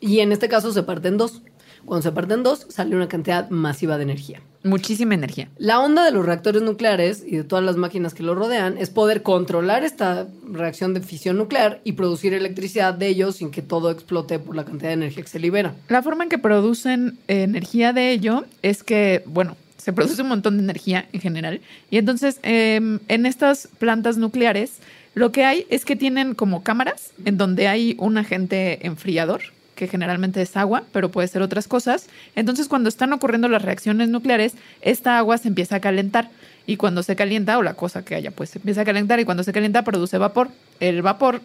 Y 0.00 0.20
en 0.20 0.32
este 0.32 0.48
caso 0.48 0.72
se 0.72 0.82
parten 0.82 1.16
dos. 1.16 1.42
Cuando 1.86 2.02
se 2.02 2.12
parten 2.12 2.42
dos, 2.42 2.66
sale 2.68 2.96
una 2.96 3.08
cantidad 3.08 3.48
masiva 3.48 3.96
de 3.96 4.02
energía. 4.02 4.42
Muchísima 4.64 5.14
energía. 5.14 5.48
La 5.56 5.80
onda 5.80 6.04
de 6.04 6.10
los 6.10 6.26
reactores 6.26 6.60
nucleares 6.62 7.22
y 7.24 7.36
de 7.36 7.44
todas 7.44 7.64
las 7.64 7.76
máquinas 7.76 8.12
que 8.12 8.24
lo 8.24 8.34
rodean 8.34 8.76
es 8.76 8.90
poder 8.90 9.22
controlar 9.22 9.84
esta 9.84 10.26
reacción 10.50 10.92
de 10.92 11.00
fisión 11.00 11.36
nuclear 11.36 11.80
y 11.84 11.92
producir 11.92 12.34
electricidad 12.34 12.92
de 12.92 13.06
ellos 13.06 13.36
sin 13.36 13.52
que 13.52 13.62
todo 13.62 13.92
explote 13.92 14.40
por 14.40 14.56
la 14.56 14.64
cantidad 14.64 14.88
de 14.88 14.94
energía 14.94 15.22
que 15.22 15.30
se 15.30 15.38
libera. 15.38 15.74
La 15.88 16.02
forma 16.02 16.24
en 16.24 16.30
que 16.30 16.38
producen 16.38 17.18
eh, 17.28 17.44
energía 17.44 17.92
de 17.92 18.10
ello 18.10 18.44
es 18.62 18.82
que, 18.82 19.22
bueno, 19.26 19.56
se 19.78 19.92
produce 19.92 20.20
un 20.22 20.28
montón 20.28 20.56
de 20.56 20.64
energía 20.64 21.06
en 21.12 21.20
general. 21.20 21.60
Y 21.90 21.98
entonces, 21.98 22.40
em, 22.42 22.98
en 23.06 23.24
estas 23.24 23.68
plantas 23.78 24.16
nucleares, 24.16 24.78
lo 25.14 25.30
que 25.30 25.44
hay 25.44 25.64
es 25.70 25.84
que 25.84 25.94
tienen 25.94 26.34
como 26.34 26.64
cámaras 26.64 27.12
en 27.24 27.38
donde 27.38 27.68
hay 27.68 27.94
un 28.00 28.18
agente 28.18 28.84
enfriador, 28.84 29.42
que 29.76 29.86
generalmente 29.86 30.42
es 30.42 30.56
agua, 30.56 30.82
pero 30.90 31.12
puede 31.12 31.28
ser 31.28 31.42
otras 31.42 31.68
cosas. 31.68 32.08
Entonces, 32.34 32.66
cuando 32.66 32.88
están 32.88 33.12
ocurriendo 33.12 33.46
las 33.46 33.62
reacciones 33.62 34.08
nucleares, 34.08 34.54
esta 34.80 35.18
agua 35.18 35.38
se 35.38 35.46
empieza 35.46 35.76
a 35.76 35.80
calentar. 35.80 36.30
Y 36.66 36.78
cuando 36.78 37.04
se 37.04 37.14
calienta, 37.14 37.56
o 37.58 37.62
la 37.62 37.74
cosa 37.74 38.04
que 38.04 38.16
haya, 38.16 38.32
pues 38.32 38.50
se 38.50 38.58
empieza 38.58 38.80
a 38.80 38.84
calentar. 38.84 39.20
Y 39.20 39.24
cuando 39.24 39.44
se 39.44 39.52
calienta, 39.52 39.84
produce 39.84 40.18
vapor. 40.18 40.48
El 40.80 41.02
vapor 41.02 41.42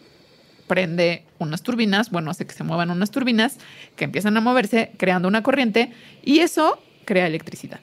prende 0.66 1.26
unas 1.38 1.62
turbinas, 1.62 2.10
bueno, 2.10 2.32
hace 2.32 2.48
que 2.48 2.54
se 2.54 2.64
muevan 2.64 2.90
unas 2.90 3.12
turbinas 3.12 3.58
que 3.98 4.06
empiezan 4.06 4.38
a 4.38 4.42
moverse, 4.42 4.92
creando 4.98 5.28
una 5.28 5.44
corriente, 5.44 5.92
y 6.24 6.40
eso 6.40 6.82
crea 7.04 7.28
electricidad. 7.28 7.82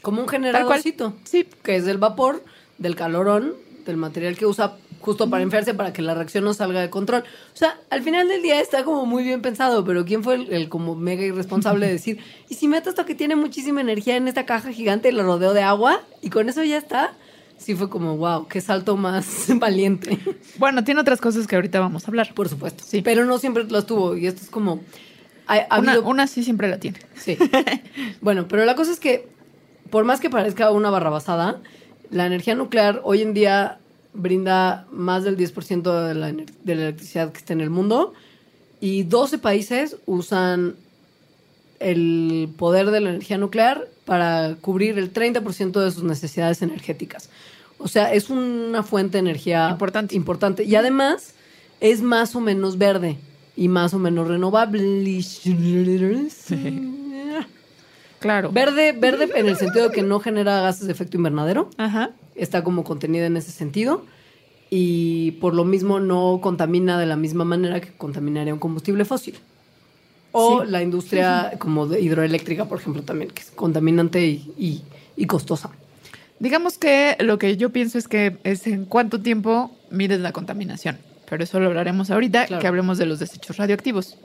Como 0.00 0.22
un 0.22 0.28
generadorcito. 0.28 1.16
Sí, 1.24 1.46
que 1.62 1.76
es 1.76 1.86
el 1.88 1.98
vapor 1.98 2.44
del 2.78 2.94
calorón, 2.94 3.54
del 3.84 3.96
material 3.96 4.36
que 4.36 4.46
usa 4.46 4.76
justo 5.00 5.28
para 5.30 5.42
enfriarse 5.42 5.74
para 5.74 5.92
que 5.92 6.02
la 6.02 6.14
reacción 6.14 6.44
no 6.44 6.54
salga 6.54 6.80
de 6.80 6.90
control. 6.90 7.22
O 7.22 7.56
sea, 7.56 7.78
al 7.90 8.02
final 8.02 8.28
del 8.28 8.42
día 8.42 8.60
está 8.60 8.84
como 8.84 9.06
muy 9.06 9.24
bien 9.24 9.42
pensado, 9.42 9.84
pero 9.84 10.04
¿quién 10.04 10.22
fue 10.22 10.34
el, 10.36 10.52
el 10.52 10.68
como 10.68 10.94
mega 10.94 11.22
irresponsable 11.24 11.86
de 11.86 11.92
decir, 11.94 12.18
y 12.48 12.54
si 12.54 12.68
meto 12.68 12.90
esto 12.90 13.04
que 13.06 13.14
tiene 13.14 13.34
muchísima 13.36 13.80
energía 13.80 14.16
en 14.16 14.28
esta 14.28 14.46
caja 14.46 14.72
gigante 14.72 15.08
y 15.08 15.12
lo 15.12 15.22
rodeo 15.22 15.54
de 15.54 15.62
agua 15.62 16.00
y 16.22 16.30
con 16.30 16.48
eso 16.48 16.62
ya 16.62 16.76
está? 16.78 17.12
Sí 17.58 17.74
fue 17.74 17.90
como, 17.90 18.16
wow, 18.16 18.46
qué 18.48 18.60
salto 18.62 18.96
más 18.96 19.46
valiente. 19.56 20.18
bueno, 20.58 20.82
tiene 20.84 21.00
otras 21.02 21.20
cosas 21.20 21.46
que 21.46 21.56
ahorita 21.56 21.78
vamos 21.80 22.04
a 22.04 22.06
hablar. 22.08 22.32
Por 22.34 22.48
supuesto. 22.48 22.84
Sí. 22.86 23.02
Pero 23.02 23.26
no 23.26 23.38
siempre 23.38 23.64
las 23.64 23.84
tuvo. 23.84 24.16
Y 24.16 24.26
esto 24.26 24.42
es 24.42 24.48
como. 24.48 24.80
ha, 25.46 25.56
ha 25.68 25.78
Una, 25.78 25.92
habido- 25.92 26.08
una 26.08 26.26
sí 26.26 26.42
siempre 26.42 26.68
la 26.68 26.78
tiene. 26.78 26.98
Sí. 27.16 27.36
bueno, 28.22 28.48
pero 28.48 28.64
la 28.64 28.74
cosa 28.76 28.92
es 28.92 29.00
que, 29.00 29.28
por 29.90 30.04
más 30.04 30.20
que 30.20 30.30
parezca 30.30 30.70
una 30.70 30.88
barrabasada, 30.88 31.60
la 32.10 32.24
energía 32.26 32.54
nuclear 32.54 33.00
hoy 33.04 33.20
en 33.22 33.34
día 33.34 33.78
brinda 34.12 34.86
más 34.90 35.24
del 35.24 35.36
10% 35.36 36.08
de 36.08 36.14
la, 36.14 36.32
de 36.32 36.74
la 36.74 36.82
electricidad 36.82 37.32
que 37.32 37.38
está 37.38 37.52
en 37.52 37.60
el 37.60 37.70
mundo 37.70 38.12
y 38.80 39.04
12 39.04 39.38
países 39.38 39.96
usan 40.06 40.74
el 41.78 42.48
poder 42.56 42.90
de 42.90 43.00
la 43.00 43.10
energía 43.10 43.38
nuclear 43.38 43.88
para 44.04 44.56
cubrir 44.60 44.98
el 44.98 45.12
30% 45.12 45.80
de 45.80 45.90
sus 45.90 46.02
necesidades 46.02 46.62
energéticas. 46.62 47.30
O 47.78 47.88
sea, 47.88 48.12
es 48.12 48.28
una 48.30 48.82
fuente 48.82 49.12
de 49.12 49.20
energía 49.20 49.68
Importante. 49.70 50.14
importante. 50.14 50.64
Y 50.64 50.74
además 50.74 51.34
es 51.80 52.02
más 52.02 52.34
o 52.36 52.40
menos 52.40 52.76
verde 52.76 53.16
y 53.56 53.68
más 53.68 53.94
o 53.94 53.98
menos 53.98 54.28
renovable. 54.28 54.82
Claro. 58.20 58.52
Verde, 58.52 58.92
verde 58.92 59.30
en 59.34 59.48
el 59.48 59.56
sentido 59.56 59.88
de 59.88 59.94
que 59.94 60.02
no 60.02 60.20
genera 60.20 60.60
gases 60.60 60.86
de 60.86 60.92
efecto 60.92 61.16
invernadero. 61.16 61.70
Ajá. 61.78 62.10
Está 62.40 62.64
como 62.64 62.84
contenida 62.84 63.26
en 63.26 63.36
ese 63.36 63.52
sentido. 63.52 64.04
Y 64.70 65.32
por 65.40 65.54
lo 65.54 65.64
mismo 65.64 65.98
no 66.00 66.38
contamina 66.42 66.98
de 66.98 67.06
la 67.06 67.16
misma 67.16 67.44
manera 67.44 67.80
que 67.80 67.92
contaminaría 67.92 68.52
un 68.54 68.60
combustible 68.60 69.04
fósil. 69.04 69.36
O 70.32 70.62
Sí. 70.64 70.70
la 70.70 70.80
industria 70.82 71.52
como 71.58 71.86
de 71.88 72.00
hidroeléctrica, 72.00 72.66
por 72.66 72.78
ejemplo, 72.78 73.02
también, 73.02 73.30
que 73.32 73.42
es 73.42 73.50
contaminante 73.50 74.24
y, 74.24 74.52
y- 74.56 74.82
y 75.16 75.26
costosa. 75.26 75.70
Digamos 76.38 76.78
que 76.78 77.16
lo 77.20 77.36
que 77.38 77.56
yo 77.56 77.70
pienso 77.70 77.98
es 77.98 78.06
que 78.06 78.36
es 78.44 78.66
en 78.68 78.84
cuánto 78.84 79.20
tiempo 79.20 79.76
mides 79.90 80.20
la 80.20 80.30
contaminación. 80.32 80.98
Pero 81.28 81.42
eso 81.44 81.58
lo 81.60 81.66
hablaremos 81.66 82.10
ahorita, 82.10 82.46
Claro. 82.46 82.60
que 82.60 82.66
hablemos 82.68 82.96
de 82.98 83.06
los 83.06 83.18
desechos 83.18 83.56
radioactivos. 83.56 84.16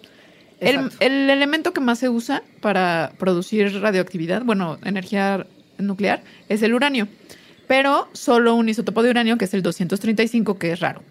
El 0.60 1.30
elemento 1.30 1.74
que 1.74 1.82
más 1.82 2.00
se 2.00 2.08
usa 2.10 2.42
para 2.62 3.12
producir 3.18 3.82
radioactividad, 3.82 4.44
bueno, 4.44 4.78
energía 4.86 5.46
nuclear, 5.78 6.24
es 6.50 6.62
el 6.62 6.74
uranio. 6.74 7.08
Pero 7.68 8.08
solo 8.14 8.56
un 8.56 8.70
isótopo 8.70 9.02
de 9.04 9.10
uranio, 9.10 9.38
que 9.38 9.46
es 9.46 9.54
el 9.54 9.62
235, 9.64 10.58
que 10.60 10.72
es 10.72 10.80
raro. 10.80 11.02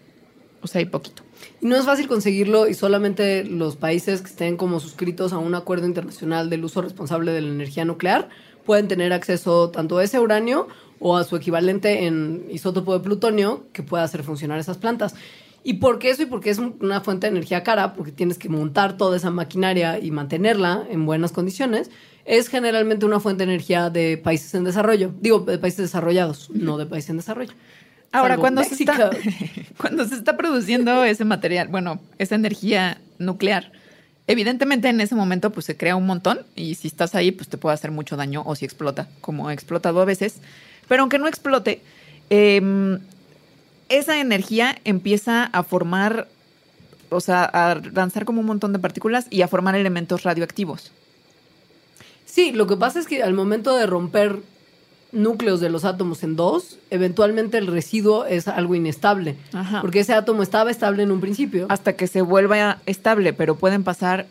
O 0.62 0.66
sea, 0.66 0.78
hay 0.78 0.86
poquito. 0.86 1.22
Y 1.60 1.66
no 1.66 1.76
es 1.76 1.84
fácil 1.84 2.08
conseguirlo 2.08 2.68
y 2.68 2.74
solamente 2.74 3.44
los 3.44 3.76
países 3.76 4.22
que 4.22 4.28
estén 4.28 4.56
como 4.56 4.80
suscritos 4.80 5.32
a 5.32 5.38
un 5.38 5.54
acuerdo 5.54 5.86
internacional 5.86 6.48
del 6.48 6.64
uso 6.64 6.80
responsable 6.80 7.32
de 7.32 7.40
la 7.42 7.48
energía 7.48 7.84
nuclear 7.84 8.28
pueden 8.64 8.88
tener 8.88 9.12
acceso 9.12 9.68
tanto 9.70 9.98
a 9.98 10.04
ese 10.04 10.18
uranio 10.18 10.68
o 11.00 11.16
a 11.18 11.24
su 11.24 11.36
equivalente 11.36 12.06
en 12.06 12.46
isótopo 12.50 12.94
de 12.94 13.00
plutonio 13.04 13.66
que 13.72 13.82
pueda 13.82 14.04
hacer 14.04 14.22
funcionar 14.22 14.58
esas 14.58 14.78
plantas. 14.78 15.14
¿Y 15.64 15.74
por 15.74 15.98
qué 15.98 16.10
eso? 16.10 16.22
Y 16.22 16.26
porque 16.26 16.50
es 16.50 16.58
un- 16.58 16.76
una 16.80 17.00
fuente 17.02 17.26
de 17.26 17.32
energía 17.32 17.62
cara, 17.62 17.92
porque 17.94 18.12
tienes 18.12 18.38
que 18.38 18.48
montar 18.48 18.96
toda 18.96 19.16
esa 19.16 19.30
maquinaria 19.30 19.98
y 19.98 20.10
mantenerla 20.10 20.86
en 20.88 21.04
buenas 21.04 21.32
condiciones. 21.32 21.90
Es 22.24 22.48
generalmente 22.48 23.04
una 23.04 23.20
fuente 23.20 23.44
de 23.44 23.52
energía 23.52 23.90
de 23.90 24.16
países 24.16 24.54
en 24.54 24.64
desarrollo. 24.64 25.12
Digo, 25.20 25.40
de 25.40 25.58
países 25.58 25.80
desarrollados, 25.80 26.50
no 26.50 26.78
de 26.78 26.86
países 26.86 27.10
en 27.10 27.18
desarrollo. 27.18 27.52
Ahora, 28.12 28.34
Salvo 28.34 28.40
cuando 28.42 28.64
se, 28.64 28.74
está, 28.74 29.10
México. 29.10 29.72
cuando 29.78 30.04
se 30.06 30.14
está 30.14 30.36
produciendo 30.36 31.04
ese 31.04 31.24
material, 31.24 31.68
bueno, 31.68 32.00
esa 32.18 32.36
energía 32.36 32.98
nuclear, 33.18 33.72
evidentemente 34.26 34.88
en 34.88 35.00
ese 35.00 35.14
momento 35.14 35.50
pues 35.50 35.66
se 35.66 35.76
crea 35.76 35.96
un 35.96 36.06
montón 36.06 36.40
y 36.54 36.76
si 36.76 36.88
estás 36.88 37.14
ahí 37.14 37.32
pues 37.32 37.48
te 37.48 37.58
puede 37.58 37.74
hacer 37.74 37.90
mucho 37.90 38.16
daño 38.16 38.42
o 38.46 38.54
si 38.54 38.64
explota, 38.64 39.08
como 39.20 39.48
ha 39.48 39.52
explotado 39.52 40.00
a 40.00 40.04
veces. 40.04 40.36
Pero 40.88 41.02
aunque 41.02 41.18
no 41.18 41.26
explote, 41.26 41.82
em, 42.30 43.00
esa 43.88 44.20
energía 44.20 44.78
empieza 44.84 45.44
a 45.44 45.62
formar, 45.62 46.28
o 47.10 47.20
sea, 47.20 47.44
a 47.44 47.74
lanzar 47.74 48.24
como 48.24 48.40
un 48.40 48.46
montón 48.46 48.72
de 48.72 48.78
partículas 48.78 49.26
y 49.28 49.42
a 49.42 49.48
formar 49.48 49.74
elementos 49.74 50.22
radioactivos. 50.22 50.92
Sí, 52.34 52.50
lo 52.50 52.66
que 52.66 52.76
pasa 52.76 52.98
es 52.98 53.06
que 53.06 53.22
al 53.22 53.32
momento 53.32 53.76
de 53.76 53.86
romper 53.86 54.40
núcleos 55.12 55.60
de 55.60 55.70
los 55.70 55.84
átomos 55.84 56.24
en 56.24 56.34
dos, 56.34 56.80
eventualmente 56.90 57.58
el 57.58 57.68
residuo 57.68 58.24
es 58.24 58.48
algo 58.48 58.74
inestable. 58.74 59.36
Ajá. 59.52 59.80
Porque 59.80 60.00
ese 60.00 60.14
átomo 60.14 60.42
estaba 60.42 60.72
estable 60.72 61.04
en 61.04 61.12
un 61.12 61.20
principio. 61.20 61.66
Hasta 61.68 61.92
que 61.92 62.08
se 62.08 62.22
vuelva 62.22 62.80
estable, 62.86 63.34
pero 63.34 63.54
pueden 63.54 63.84
pasar 63.84 64.26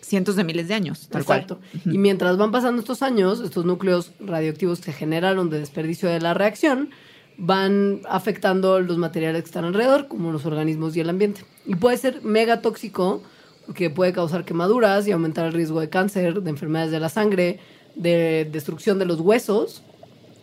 cientos 0.00 0.36
de 0.36 0.44
miles 0.44 0.68
de 0.68 0.74
años, 0.74 1.08
tal 1.10 1.22
Exacto. 1.22 1.58
cual. 1.58 1.92
Y 1.92 1.98
mientras 1.98 2.36
van 2.36 2.52
pasando 2.52 2.78
estos 2.82 3.02
años, 3.02 3.40
estos 3.40 3.64
núcleos 3.64 4.12
radioactivos 4.20 4.78
que 4.78 4.92
se 4.92 4.92
generaron 4.92 5.50
de 5.50 5.58
desperdicio 5.58 6.08
de 6.08 6.20
la 6.20 6.34
reacción 6.34 6.90
van 7.36 8.02
afectando 8.08 8.78
los 8.78 8.96
materiales 8.96 9.42
que 9.42 9.46
están 9.46 9.64
alrededor, 9.64 10.06
como 10.06 10.30
los 10.30 10.46
organismos 10.46 10.94
y 10.94 11.00
el 11.00 11.10
ambiente. 11.10 11.44
Y 11.66 11.74
puede 11.74 11.96
ser 11.96 12.22
mega 12.22 12.60
tóxico 12.60 13.24
porque 13.70 13.88
puede 13.88 14.12
causar 14.12 14.44
quemaduras 14.44 15.06
y 15.06 15.12
aumentar 15.12 15.46
el 15.46 15.52
riesgo 15.52 15.78
de 15.78 15.88
cáncer, 15.88 16.42
de 16.42 16.50
enfermedades 16.50 16.90
de 16.90 16.98
la 16.98 17.08
sangre, 17.08 17.60
de 17.94 18.48
destrucción 18.50 18.98
de 18.98 19.04
los 19.04 19.20
huesos. 19.20 19.84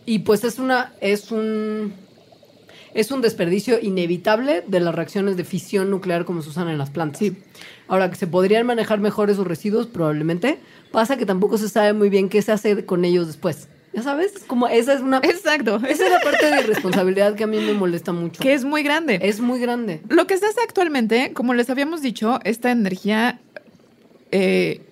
Y 0.06 0.20
pues 0.20 0.44
es 0.44 0.58
una 0.58 0.94
es 1.02 1.30
un 1.30 1.92
es 2.94 3.10
un 3.10 3.20
desperdicio 3.20 3.78
inevitable 3.82 4.64
de 4.66 4.80
las 4.80 4.94
reacciones 4.94 5.36
de 5.36 5.44
fisión 5.44 5.90
nuclear 5.90 6.24
como 6.24 6.40
se 6.40 6.48
usan 6.48 6.70
en 6.70 6.78
las 6.78 6.88
plantas. 6.88 7.18
Sí. 7.18 7.36
Ahora, 7.86 8.08
que 8.08 8.16
se 8.16 8.26
podrían 8.26 8.64
manejar 8.64 8.98
mejor 8.98 9.28
esos 9.28 9.46
residuos, 9.46 9.88
probablemente. 9.88 10.58
Pasa 10.90 11.18
que 11.18 11.26
tampoco 11.26 11.58
se 11.58 11.68
sabe 11.68 11.92
muy 11.92 12.08
bien 12.08 12.30
qué 12.30 12.40
se 12.40 12.52
hace 12.52 12.86
con 12.86 13.04
ellos 13.04 13.26
después. 13.26 13.68
¿Ya 13.92 14.02
sabes? 14.02 14.44
Como 14.46 14.68
esa 14.68 14.92
es 14.94 15.00
una... 15.00 15.18
Exacto. 15.18 15.76
Esa 15.88 16.04
es 16.06 16.12
la 16.12 16.20
parte 16.20 16.46
de 16.46 16.60
irresponsabilidad 16.60 17.34
que 17.34 17.44
a 17.44 17.46
mí 17.46 17.58
me 17.58 17.72
molesta 17.72 18.12
mucho. 18.12 18.42
que 18.42 18.52
es 18.52 18.64
muy 18.64 18.82
grande. 18.82 19.18
Es 19.22 19.40
muy 19.40 19.58
grande. 19.60 20.02
Lo 20.08 20.26
que 20.26 20.36
se 20.36 20.46
hace 20.46 20.60
actualmente, 20.62 21.32
como 21.32 21.54
les 21.54 21.70
habíamos 21.70 22.02
dicho, 22.02 22.38
esta 22.44 22.70
energía 22.70 23.40
eh, 24.30 24.82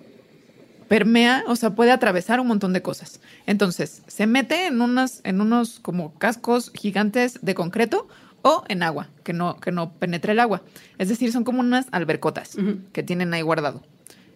permea, 0.87 1.43
o 1.47 1.55
sea, 1.55 1.71
puede 1.75 1.91
atravesar 1.91 2.39
un 2.39 2.47
montón 2.47 2.73
de 2.73 2.81
cosas. 2.81 3.19
Entonces, 3.45 4.01
se 4.07 4.25
mete 4.27 4.67
en 4.67 4.81
unas, 4.81 5.21
en 5.23 5.41
unos 5.41 5.79
como 5.79 6.13
cascos 6.17 6.71
gigantes 6.73 7.39
de 7.41 7.53
concreto 7.55 8.07
o 8.41 8.63
en 8.67 8.83
agua, 8.83 9.09
que 9.23 9.33
no, 9.33 9.59
que 9.59 9.71
no 9.71 9.91
penetre 9.93 10.31
el 10.31 10.39
agua. 10.39 10.63
Es 10.97 11.09
decir, 11.09 11.31
son 11.31 11.43
como 11.43 11.59
unas 11.59 11.87
albercotas 11.91 12.55
Ujú. 12.55 12.79
que 12.93 13.03
tienen 13.03 13.33
ahí 13.33 13.41
guardado. 13.41 13.83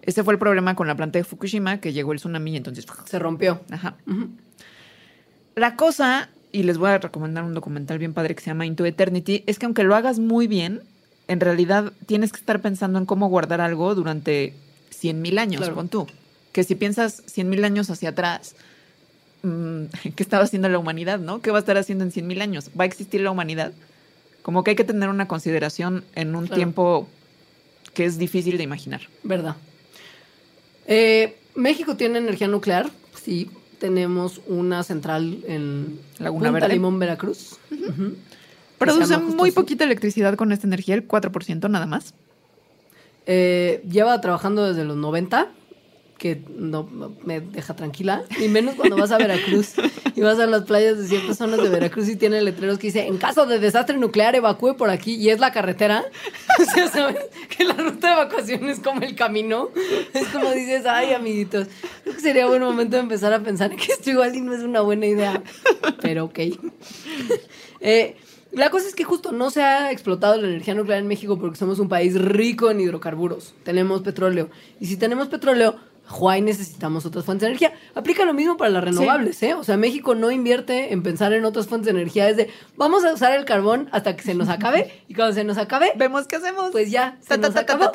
Ese 0.01 0.23
fue 0.23 0.33
el 0.33 0.39
problema 0.39 0.75
con 0.75 0.87
la 0.87 0.95
planta 0.95 1.19
de 1.19 1.23
Fukushima, 1.23 1.79
que 1.79 1.93
llegó 1.93 2.11
el 2.11 2.17
tsunami 2.17 2.53
y 2.53 2.57
entonces... 2.57 2.85
Se 3.05 3.19
rompió. 3.19 3.61
Ajá. 3.69 3.95
Ujú. 4.07 4.29
La 5.61 5.75
cosa, 5.75 6.27
y 6.51 6.63
les 6.63 6.79
voy 6.79 6.89
a 6.89 6.97
recomendar 6.97 7.43
un 7.43 7.53
documental 7.53 7.99
bien 7.99 8.15
padre 8.15 8.33
que 8.33 8.41
se 8.41 8.47
llama 8.49 8.65
Into 8.65 8.83
Eternity, 8.83 9.43
es 9.45 9.59
que 9.59 9.67
aunque 9.67 9.83
lo 9.83 9.93
hagas 9.95 10.17
muy 10.17 10.47
bien, 10.47 10.81
en 11.27 11.39
realidad 11.39 11.93
tienes 12.07 12.31
que 12.31 12.39
estar 12.39 12.63
pensando 12.63 12.97
en 12.97 13.05
cómo 13.05 13.29
guardar 13.29 13.61
algo 13.61 13.93
durante 13.93 14.55
100.000 14.89 15.37
años, 15.37 15.59
Claro. 15.61 15.75
pon 15.75 15.87
tú. 15.87 16.07
Que 16.51 16.63
si 16.63 16.73
piensas 16.73 17.21
100.000 17.27 17.63
años 17.63 17.91
hacia 17.91 18.09
atrás, 18.09 18.55
mm, 19.43 19.83
¿qué 20.15 20.23
estaba 20.23 20.45
haciendo 20.45 20.67
la 20.67 20.79
humanidad, 20.79 21.19
no? 21.19 21.41
¿Qué 21.43 21.51
va 21.51 21.57
a 21.57 21.59
estar 21.59 21.77
haciendo 21.77 22.05
en 22.05 22.11
100.000 22.11 22.41
años? 22.41 22.71
¿Va 22.77 22.85
a 22.85 22.87
existir 22.87 23.21
la 23.21 23.29
humanidad? 23.29 23.71
Como 24.41 24.63
que 24.63 24.71
hay 24.71 24.75
que 24.75 24.83
tener 24.83 25.09
una 25.09 25.27
consideración 25.27 26.03
en 26.15 26.33
un 26.35 26.45
Claro. 26.47 26.55
tiempo 26.55 27.07
que 27.93 28.05
es 28.05 28.17
difícil 28.17 28.57
de 28.57 28.63
imaginar. 28.63 29.01
¿Verdad? 29.21 29.57
Eh, 30.87 31.37
México 31.53 31.95
tiene 31.97 32.17
energía 32.17 32.47
nuclear. 32.47 32.89
Sí, 33.23 33.51
tenemos 33.81 34.41
una 34.45 34.83
central 34.83 35.39
en 35.47 35.99
Laguna 36.19 36.49
Punta 36.49 36.59
Verde. 36.59 36.75
Limón, 36.75 36.99
Veracruz. 36.99 37.57
Justo 38.79 39.19
muy 39.19 39.49
así. 39.49 39.55
poquita 39.55 39.83
electricidad 39.83 40.35
con 40.35 40.51
esta 40.51 40.67
energía, 40.67 40.93
el 40.93 41.07
4% 41.07 41.67
nada 41.67 41.87
más. 41.87 42.13
Eh, 43.25 43.83
lleva 43.89 44.21
trabajando 44.21 44.67
desde 44.67 44.85
los 44.85 44.97
90, 44.97 45.49
que 46.21 46.39
no, 46.55 46.87
me 47.23 47.41
deja 47.41 47.75
tranquila, 47.75 48.23
y 48.39 48.47
menos 48.47 48.75
cuando 48.75 48.95
vas 48.95 49.09
a 49.09 49.17
Veracruz 49.17 49.73
y 50.15 50.21
vas 50.21 50.37
a 50.37 50.45
las 50.45 50.65
playas 50.65 50.99
de 50.99 51.07
ciertas 51.07 51.39
zonas 51.39 51.63
de 51.63 51.67
Veracruz 51.67 52.07
y 52.09 52.15
tiene 52.15 52.39
letreros 52.43 52.77
que 52.77 52.87
dice, 52.87 53.07
en 53.07 53.17
caso 53.17 53.47
de 53.47 53.57
desastre 53.57 53.97
nuclear, 53.97 54.35
evacúe 54.35 54.77
por 54.77 54.91
aquí, 54.91 55.15
y 55.15 55.31
es 55.31 55.39
la 55.39 55.51
carretera. 55.51 56.05
O 56.59 56.63
sea, 56.63 56.87
¿sabes? 56.89 57.17
Que 57.49 57.63
la 57.63 57.73
ruta 57.73 58.07
de 58.07 58.13
evacuación 58.13 58.69
es 58.69 58.79
como 58.79 59.01
el 59.01 59.15
camino. 59.15 59.69
Es 60.13 60.27
como 60.27 60.51
dices, 60.51 60.85
ay, 60.85 61.13
amiguitos, 61.13 61.67
creo 62.03 62.13
que 62.13 62.21
sería 62.21 62.45
buen 62.45 62.61
momento 62.61 62.97
de 62.97 63.01
empezar 63.01 63.33
a 63.33 63.39
pensar 63.39 63.75
que 63.75 63.91
esto 63.91 64.11
igual 64.11 64.35
y 64.35 64.41
no 64.41 64.53
es 64.53 64.61
una 64.61 64.81
buena 64.81 65.07
idea, 65.07 65.41
pero 66.01 66.25
ok. 66.25 66.39
Eh, 67.83 68.15
la 68.51 68.69
cosa 68.69 68.87
es 68.87 68.93
que 68.93 69.05
justo 69.05 69.31
no 69.31 69.49
se 69.49 69.63
ha 69.63 69.91
explotado 69.91 70.35
la 70.39 70.47
energía 70.47 70.75
nuclear 70.75 70.99
en 70.99 71.07
México 71.07 71.39
porque 71.39 71.57
somos 71.57 71.79
un 71.79 71.89
país 71.89 72.19
rico 72.21 72.69
en 72.69 72.79
hidrocarburos. 72.79 73.55
Tenemos 73.63 74.01
petróleo. 74.01 74.51
Y 74.79 74.85
si 74.85 74.97
tenemos 74.97 75.29
petróleo, 75.29 75.77
Huay 76.11 76.41
necesitamos 76.41 77.05
otras 77.05 77.25
fuentes 77.25 77.41
de 77.41 77.47
energía. 77.47 77.73
Aplica 77.95 78.25
lo 78.25 78.33
mismo 78.33 78.57
para 78.57 78.69
las 78.69 78.83
renovables, 78.83 79.41
¿eh? 79.43 79.53
O 79.53 79.63
sea, 79.63 79.77
México 79.77 80.15
no 80.15 80.31
invierte 80.31 80.93
en 80.93 81.03
pensar 81.03 81.33
en 81.33 81.45
otras 81.45 81.67
fuentes 81.67 81.85
de 81.85 81.99
energía. 81.99 82.29
Es 82.29 82.37
de, 82.37 82.49
vamos 82.75 83.03
a 83.05 83.13
usar 83.13 83.33
el 83.33 83.45
carbón 83.45 83.89
hasta 83.91 84.15
que 84.15 84.23
se 84.23 84.33
nos 84.33 84.49
acabe 84.49 85.03
y 85.07 85.13
cuando 85.13 85.33
se 85.33 85.43
nos 85.43 85.57
acabe... 85.57 85.93
Vemos 85.95 86.27
qué 86.27 86.37
hacemos. 86.37 86.71
Pues 86.71 86.91
ya, 86.91 87.17
se 87.21 87.37
nos 87.37 87.55
acabó. 87.55 87.91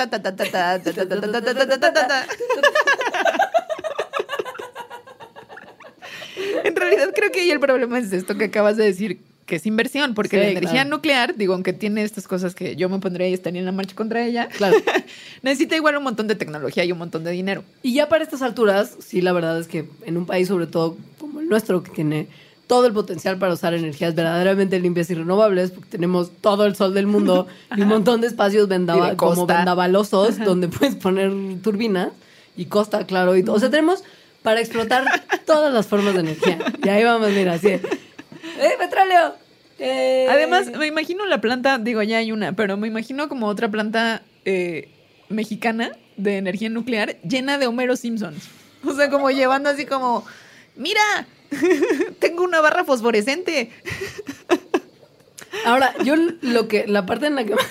En 6.64 6.76
realidad 6.76 7.10
creo 7.14 7.30
que 7.30 7.40
ahí 7.40 7.50
el 7.50 7.60
problema 7.60 7.98
es 7.98 8.12
esto 8.12 8.36
que 8.36 8.44
acabas 8.44 8.76
de 8.76 8.84
decir, 8.84 9.20
que 9.46 9.56
es 9.56 9.66
inversión, 9.66 10.14
porque 10.14 10.36
Sí, 10.36 10.42
la 10.42 10.48
energía 10.50 10.72
claro. 10.82 10.90
nuclear, 10.90 11.36
digo, 11.36 11.54
aunque 11.54 11.72
tiene 11.72 12.02
estas 12.02 12.26
cosas 12.26 12.54
que 12.54 12.74
yo 12.76 12.88
me 12.88 12.98
pondría 12.98 13.28
y 13.28 13.32
estaría 13.34 13.60
en 13.60 13.66
la 13.66 13.72
marcha 13.72 13.94
contra 13.94 14.24
ella, 14.26 14.48
Claro. 14.48 14.76
necesita 15.42 15.76
igual 15.76 15.96
un 15.96 16.02
montón 16.04 16.26
de 16.26 16.34
tecnología 16.34 16.84
y 16.84 16.92
un 16.92 16.98
montón 16.98 17.24
de 17.24 17.30
dinero. 17.30 17.62
Y 17.82 17.94
ya 17.94 18.08
para 18.08 18.24
estas 18.24 18.42
alturas, 18.42 18.96
sí, 18.98 19.20
la 19.22 19.32
verdad 19.32 19.58
es 19.60 19.68
que 19.68 19.88
en 20.04 20.16
un 20.16 20.26
país, 20.26 20.48
sobre 20.48 20.66
todo 20.66 20.96
como 21.18 21.40
el 21.40 21.48
nuestro, 21.48 21.82
que 21.82 21.90
tiene 21.92 22.26
todo 22.66 22.86
el 22.86 22.92
potencial 22.92 23.38
para 23.38 23.52
usar 23.54 23.74
energías 23.74 24.16
verdaderamente 24.16 24.80
limpias 24.80 25.08
y 25.10 25.14
renovables, 25.14 25.70
porque 25.70 25.88
tenemos 25.88 26.32
todo 26.40 26.66
el 26.66 26.74
sol 26.74 26.92
del 26.94 27.06
mundo 27.06 27.46
y 27.76 27.82
un 27.82 27.88
montón 27.88 28.20
de 28.20 28.26
espacios 28.26 28.68
vendava- 28.68 29.10
de 29.10 29.16
como 29.16 29.46
vendavalosos 29.46 30.38
donde 30.38 30.66
puedes 30.66 30.96
poner 30.96 31.32
turbinas 31.62 32.08
y 32.56 32.64
costa, 32.64 33.06
claro. 33.06 33.36
Y 33.36 33.44
todo. 33.44 33.54
O 33.54 33.60
sea, 33.60 33.70
tenemos 33.70 34.02
para 34.42 34.60
explotar 34.60 35.04
todas 35.46 35.72
las 35.72 35.86
formas 35.86 36.14
de 36.14 36.20
energía. 36.20 36.58
Y 36.82 36.88
ahí 36.88 37.04
vamos, 37.04 37.30
mira, 37.30 37.52
así. 37.54 37.78
¡Eh, 38.58 38.74
petróleo! 38.78 39.34
¡Eh! 39.78 40.26
Además, 40.30 40.70
me 40.70 40.86
imagino 40.86 41.26
la 41.26 41.40
planta, 41.40 41.78
digo, 41.78 42.02
ya 42.02 42.18
hay 42.18 42.32
una, 42.32 42.52
pero 42.54 42.76
me 42.76 42.88
imagino 42.88 43.28
como 43.28 43.46
otra 43.46 43.70
planta 43.70 44.22
eh, 44.44 44.88
mexicana 45.28 45.92
de 46.16 46.38
energía 46.38 46.70
nuclear 46.70 47.20
llena 47.22 47.58
de 47.58 47.66
Homero 47.66 47.96
Simpsons. 47.96 48.48
O 48.84 48.94
sea, 48.94 49.10
como 49.10 49.30
llevando 49.30 49.68
así 49.68 49.84
como, 49.84 50.24
mira, 50.76 51.26
tengo 52.18 52.44
una 52.44 52.60
barra 52.60 52.84
fosforescente. 52.84 53.70
Ahora, 55.64 55.94
yo 56.04 56.14
lo 56.42 56.68
que, 56.68 56.86
la 56.86 57.06
parte 57.06 57.26
en 57.26 57.34
la 57.34 57.44
que 57.44 57.54
más... 57.54 57.66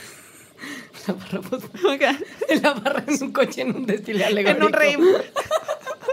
La 1.08 1.14
barra, 1.14 1.42
Oiga, 1.88 2.20
la 2.62 2.74
barra 2.74 3.04
en 3.08 3.24
un 3.24 3.32
coche 3.32 3.62
en 3.62 3.76
un 3.76 3.86
desfile 3.86 4.24
en 4.24 4.32
alegórico. 4.32 4.66
un 4.66 4.74
rave. 4.74 4.98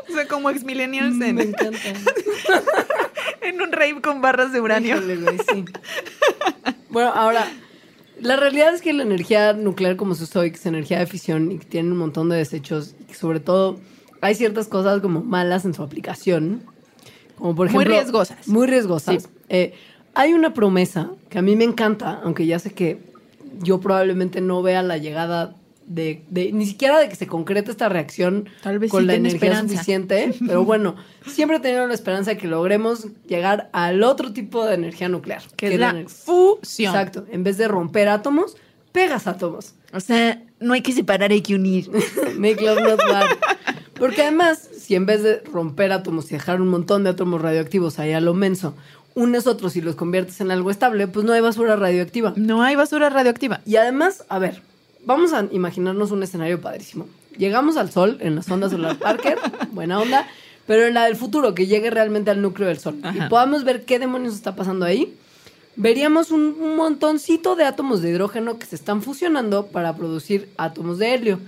O 0.08 0.14
sea, 0.14 0.26
como 0.28 0.50
ex 0.50 0.64
millennials 0.64 1.18
en, 1.22 1.36
Me 1.36 1.42
encanta. 1.44 1.78
en 3.40 3.60
un 3.62 3.72
rave 3.72 4.00
con 4.02 4.20
barras 4.20 4.52
de 4.52 4.60
uranio. 4.60 4.96
Híjole, 4.96 5.38
sí. 5.50 5.64
Bueno, 6.90 7.12
ahora, 7.14 7.46
la 8.20 8.36
realidad 8.36 8.74
es 8.74 8.82
que 8.82 8.92
la 8.92 9.04
energía 9.04 9.54
nuclear 9.54 9.96
como 9.96 10.14
se 10.14 10.24
usó 10.24 10.44
y 10.44 10.50
que 10.50 10.56
es 10.56 10.66
energía 10.66 10.98
de 10.98 11.06
fisión 11.06 11.52
y 11.52 11.58
que 11.58 11.64
tiene 11.64 11.92
un 11.92 11.98
montón 11.98 12.28
de 12.28 12.36
desechos 12.36 12.94
y 13.00 13.04
que 13.04 13.14
sobre 13.14 13.40
todo 13.40 13.80
hay 14.20 14.34
ciertas 14.34 14.68
cosas 14.68 15.00
como 15.00 15.22
malas 15.22 15.64
en 15.64 15.72
su 15.72 15.82
aplicación. 15.82 16.62
Como 17.36 17.54
por 17.54 17.70
Muy 17.70 17.82
ejemplo... 17.84 18.00
riesgosas. 18.00 18.48
Muy 18.48 18.66
riesgosas. 18.66 19.22
Sí. 19.22 19.28
Eh, 19.48 19.74
hay 20.14 20.34
una 20.34 20.52
promesa 20.52 21.10
que 21.30 21.38
a 21.38 21.42
mí 21.42 21.56
me 21.56 21.64
encanta, 21.64 22.20
aunque 22.22 22.46
ya 22.46 22.58
sé 22.58 22.72
que 22.72 23.11
yo 23.60 23.80
probablemente 23.80 24.40
no 24.40 24.62
vea 24.62 24.82
la 24.82 24.98
llegada 24.98 25.56
de, 25.86 26.22
de- 26.30 26.52
ni 26.52 26.64
siquiera 26.64 26.98
de 26.98 27.08
que 27.08 27.16
se 27.16 27.26
concrete 27.26 27.70
esta 27.70 27.88
reacción 27.88 28.48
Tal 28.62 28.78
vez 28.78 28.90
con 28.90 29.02
sí 29.02 29.06
la 29.08 29.14
energía 29.14 29.36
esperanza. 29.50 29.72
suficiente, 29.74 30.34
pero 30.46 30.64
bueno, 30.66 30.94
siempre 31.26 31.56
he 31.58 31.60
tenido 31.60 31.86
la 31.86 31.94
esperanza 31.94 32.30
de 32.32 32.36
que 32.38 32.46
logremos 32.46 33.06
llegar 33.26 33.68
al 33.72 34.02
otro 34.04 34.32
tipo 34.32 34.64
de 34.64 34.74
energía 34.74 35.08
nuclear, 35.08 35.42
Que 35.56 35.74
es 35.74 35.80
la 35.80 36.04
fusión. 36.08 36.94
Exacto, 36.94 37.26
en 37.30 37.42
vez 37.44 37.58
de 37.58 37.68
romper 37.68 38.08
átomos, 38.08 38.56
pegas 38.92 39.26
átomos. 39.26 39.74
O 39.92 40.00
sea, 40.00 40.42
no 40.60 40.72
hay 40.74 40.80
que 40.82 40.92
separar, 40.92 41.32
hay 41.32 41.42
que 41.42 41.54
unir. 41.54 41.90
Make 42.38 42.62
love 42.62 42.80
not 42.80 43.00
war. 43.10 43.26
Porque 43.98 44.22
además, 44.22 44.58
si 44.78 44.94
en 44.94 45.04
vez 45.06 45.22
de 45.22 45.40
romper 45.52 45.92
átomos 45.92 46.26
y 46.30 46.34
dejar 46.34 46.60
un 46.60 46.68
montón 46.68 47.04
de 47.04 47.10
átomos 47.10 47.40
radioactivos 47.42 47.98
ahí 47.98 48.12
a 48.12 48.20
lo 48.20 48.34
menso, 48.34 48.74
unes 49.14 49.46
otros 49.46 49.76
y 49.76 49.80
los 49.80 49.96
conviertes 49.96 50.40
en 50.40 50.50
algo 50.50 50.70
estable, 50.70 51.06
pues 51.08 51.24
no 51.24 51.32
hay 51.32 51.40
basura 51.40 51.76
radioactiva. 51.76 52.32
No 52.36 52.62
hay 52.62 52.76
basura 52.76 53.10
radioactiva. 53.10 53.60
Y 53.66 53.76
además, 53.76 54.24
a 54.28 54.38
ver, 54.38 54.62
vamos 55.04 55.32
a 55.32 55.46
imaginarnos 55.50 56.10
un 56.10 56.22
escenario 56.22 56.60
padrísimo. 56.60 57.06
Llegamos 57.36 57.76
al 57.76 57.90
Sol 57.90 58.18
en 58.20 58.36
la 58.36 58.42
sonda 58.42 58.68
solar 58.68 58.98
Parker, 58.98 59.38
buena 59.72 60.00
onda, 60.00 60.26
pero 60.66 60.86
en 60.86 60.94
la 60.94 61.04
del 61.04 61.16
futuro, 61.16 61.54
que 61.54 61.66
llegue 61.66 61.90
realmente 61.90 62.30
al 62.30 62.42
núcleo 62.42 62.68
del 62.68 62.78
Sol 62.78 62.98
Ajá. 63.02 63.26
y 63.26 63.28
podamos 63.28 63.64
ver 63.64 63.84
qué 63.84 63.98
demonios 63.98 64.34
está 64.34 64.54
pasando 64.54 64.84
ahí, 64.84 65.14
veríamos 65.76 66.30
un, 66.30 66.56
un 66.60 66.76
montoncito 66.76 67.56
de 67.56 67.64
átomos 67.64 68.02
de 68.02 68.10
hidrógeno 68.10 68.58
que 68.58 68.66
se 68.66 68.76
están 68.76 69.02
fusionando 69.02 69.66
para 69.66 69.96
producir 69.96 70.50
átomos 70.56 70.98
de 70.98 71.14
helio. 71.14 71.40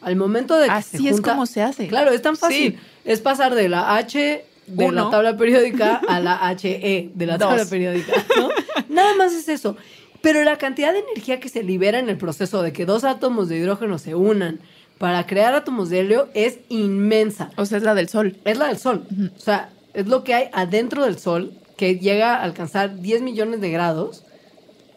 Al 0.00 0.16
momento 0.16 0.56
de 0.56 0.66
que 0.66 0.72
Así 0.72 0.98
se 0.98 1.08
es 1.08 1.20
como 1.20 1.46
se 1.46 1.62
hace. 1.62 1.88
Claro, 1.88 2.12
es 2.12 2.22
tan 2.22 2.36
fácil. 2.36 2.72
Sí. 2.72 2.78
Es 3.04 3.20
pasar 3.20 3.54
de 3.54 3.68
la 3.68 3.96
H 3.96 4.44
de 4.66 4.92
la 4.92 5.10
tabla 5.10 5.36
periódica 5.36 6.00
a 6.08 6.20
la 6.20 6.38
HE 6.62 7.10
de 7.14 7.26
la 7.26 7.38
Dos. 7.38 7.48
tabla 7.48 7.64
periódica, 7.66 8.12
¿no? 8.36 8.48
Nada 8.88 9.14
más 9.14 9.32
es 9.32 9.48
eso. 9.48 9.76
Pero 10.22 10.42
la 10.44 10.58
cantidad 10.58 10.92
de 10.92 11.00
energía 11.00 11.40
que 11.40 11.48
se 11.48 11.62
libera 11.62 11.98
en 11.98 12.08
el 12.08 12.16
proceso 12.16 12.62
de 12.62 12.72
que 12.72 12.84
dos 12.84 13.04
átomos 13.04 13.48
de 13.48 13.58
hidrógeno 13.58 13.98
se 13.98 14.14
unan 14.14 14.60
para 14.98 15.26
crear 15.26 15.54
átomos 15.54 15.90
de 15.90 16.00
helio 16.00 16.28
es 16.34 16.58
inmensa. 16.68 17.50
O 17.56 17.66
sea, 17.66 17.78
es 17.78 17.84
la 17.84 17.94
del 17.94 18.08
sol. 18.08 18.36
Es 18.44 18.58
la 18.58 18.68
del 18.68 18.78
Sol. 18.78 19.06
O 19.36 19.40
sea, 19.40 19.70
es 19.94 20.06
lo 20.06 20.24
que 20.24 20.34
hay 20.34 20.48
adentro 20.52 21.04
del 21.04 21.18
Sol 21.18 21.52
que 21.76 21.98
llega 21.98 22.36
a 22.36 22.42
alcanzar 22.42 23.00
10 23.00 23.22
millones 23.22 23.60
de 23.60 23.70
grados 23.70 24.24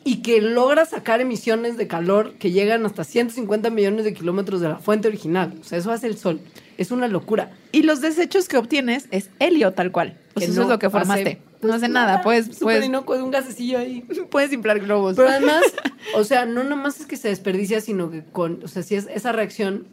y 0.06 0.22
que 0.22 0.42
logra 0.42 0.86
sacar 0.86 1.20
emisiones 1.22 1.78
de 1.78 1.88
calor 1.88 2.36
que 2.36 2.52
llegan 2.52 2.86
hasta 2.86 3.04
150 3.04 3.70
millones 3.70 4.06
de 4.06 4.14
kilómetros 4.14 4.62
de 4.62 4.70
la 4.70 4.78
fuente 4.78 5.10
original. 5.10 5.54
O 5.60 5.64
sea, 5.64 5.78
eso 5.78 5.92
hace 5.92 6.08
el 6.08 6.18
Sol. 6.18 6.40
Es 6.80 6.92
una 6.92 7.08
locura. 7.08 7.52
Y 7.74 7.84
los 7.84 8.00
desechos 8.02 8.48
que 8.48 8.58
obtienes 8.58 9.08
es 9.12 9.30
helio 9.40 9.74
tal 9.74 9.92
cual. 9.92 10.18
Que 10.34 10.42
sea, 10.42 10.50
eso 10.50 10.56
no 10.56 10.64
es 10.64 10.70
lo 10.70 10.80
que 10.80 10.86
hace, 10.88 10.98
formaste. 10.98 11.42
pues, 11.60 11.70
no 11.70 11.74
hace 11.76 11.90
nada. 11.90 12.22
Puedes, 12.22 12.46
Súper 12.46 12.60
puedes, 12.60 12.86
inocuo, 12.86 13.16
es 13.16 13.22
un 13.22 13.32
gasecillo 13.32 13.78
ahí. 13.80 14.02
puedes 14.32 14.54
inflar 14.54 14.80
globos. 14.80 15.16
Pero 15.18 15.28
además, 15.28 15.62
o 16.16 16.24
sea, 16.24 16.46
no 16.46 16.64
nomás 16.64 17.00
es 17.02 17.06
que 17.06 17.18
se 17.18 17.28
desperdicia, 17.28 17.82
sino 17.82 18.10
que 18.10 18.24
con, 18.24 18.62
o 18.64 18.68
sea, 18.70 18.82
si 18.82 18.96
es 18.96 19.08
esa 19.14 19.32
reacción, 19.34 19.86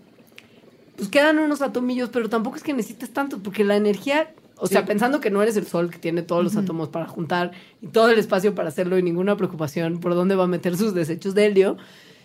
pues 0.97 1.09
quedan 1.09 1.39
unos 1.41 1.61
atomillos, 1.61 2.09
pero 2.11 2.29
tampoco 2.31 2.57
es 2.57 2.63
que 2.63 2.73
necesites 2.73 3.11
tanto, 3.13 3.41
porque 3.43 3.65
la 3.65 3.75
energía, 3.77 4.33
o 4.57 4.69
sea, 4.69 4.83
Sí. 4.83 4.87
pensando 4.87 5.21
que 5.21 5.31
no 5.31 5.43
eres 5.43 5.57
el 5.57 5.67
sol 5.67 5.91
que 5.91 5.99
tiene 5.99 6.23
todos 6.23 6.45
los 6.45 6.57
átomos 6.57 6.89
para 6.89 7.07
juntar 7.09 7.51
y 7.83 7.89
todo 7.89 8.11
el 8.11 8.19
espacio 8.21 8.55
para 8.55 8.69
hacerlo 8.69 8.97
y 8.97 9.03
ninguna 9.03 9.37
preocupación 9.37 9.99
por 9.99 10.15
dónde 10.15 10.37
va 10.37 10.45
a 10.45 10.47
meter 10.47 10.77
sus 10.77 10.95
desechos 10.95 11.35
de 11.35 11.47
helio, 11.47 11.77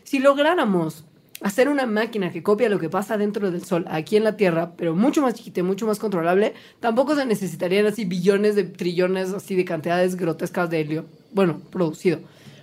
si 0.03 0.20
lográramos 0.20 1.03
hacer 1.42 1.70
una 1.70 1.86
máquina 1.86 2.32
que 2.32 2.44
copia 2.44 2.70
lo 2.70 2.80
que 2.80 2.89
pasa 2.89 3.18
dentro 3.18 3.52
del 3.52 3.64
sol 3.64 3.86
aquí 3.89 4.16
en 4.16 4.24
la 4.24 4.38
Tierra, 4.38 4.74
pero 4.78 4.96
mucho 4.96 5.22
más 5.22 5.34
chiquita 5.34 5.62
y 5.62 5.64
mucho 5.64 5.88
más 5.88 6.00
controlable, 6.00 6.54
tampoco 6.80 7.16
se 7.16 7.26
necesitarían 7.26 7.88
así 7.88 8.06
billones 8.06 8.56
de 8.56 8.64
trillones 8.64 9.34
así 9.34 9.56
de 9.56 9.66
cantidades 9.66 10.16
grotescas 10.16 10.70
de 10.70 10.82
helio, 10.82 11.06
bueno, 11.34 11.60
producido. 11.72 12.20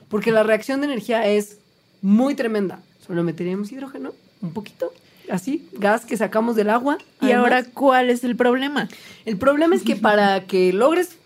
Porque 0.08 0.30
la 0.30 0.42
reacción 0.42 0.80
de 0.80 0.86
energía 0.86 1.26
es 1.26 1.58
muy 2.00 2.34
tremenda. 2.34 2.80
Solo 3.06 3.22
meteríamos 3.24 3.72
hidrógeno, 3.72 4.12
un 4.40 4.52
poquito, 4.52 4.92
así, 5.30 5.68
gas 5.72 6.04
que 6.06 6.16
sacamos 6.16 6.56
del 6.56 6.70
agua. 6.70 6.98
y 7.20 7.26
Además, 7.26 7.42
ahora, 7.42 7.64
¿cuál 7.64 8.10
es 8.10 8.24
el 8.24 8.36
problema? 8.36 8.88
el 9.24 9.36
problema 9.36 9.74
es 9.74 9.82
que 9.82 9.96
para 9.96 10.46
que 10.46 10.72
logres 10.72 11.17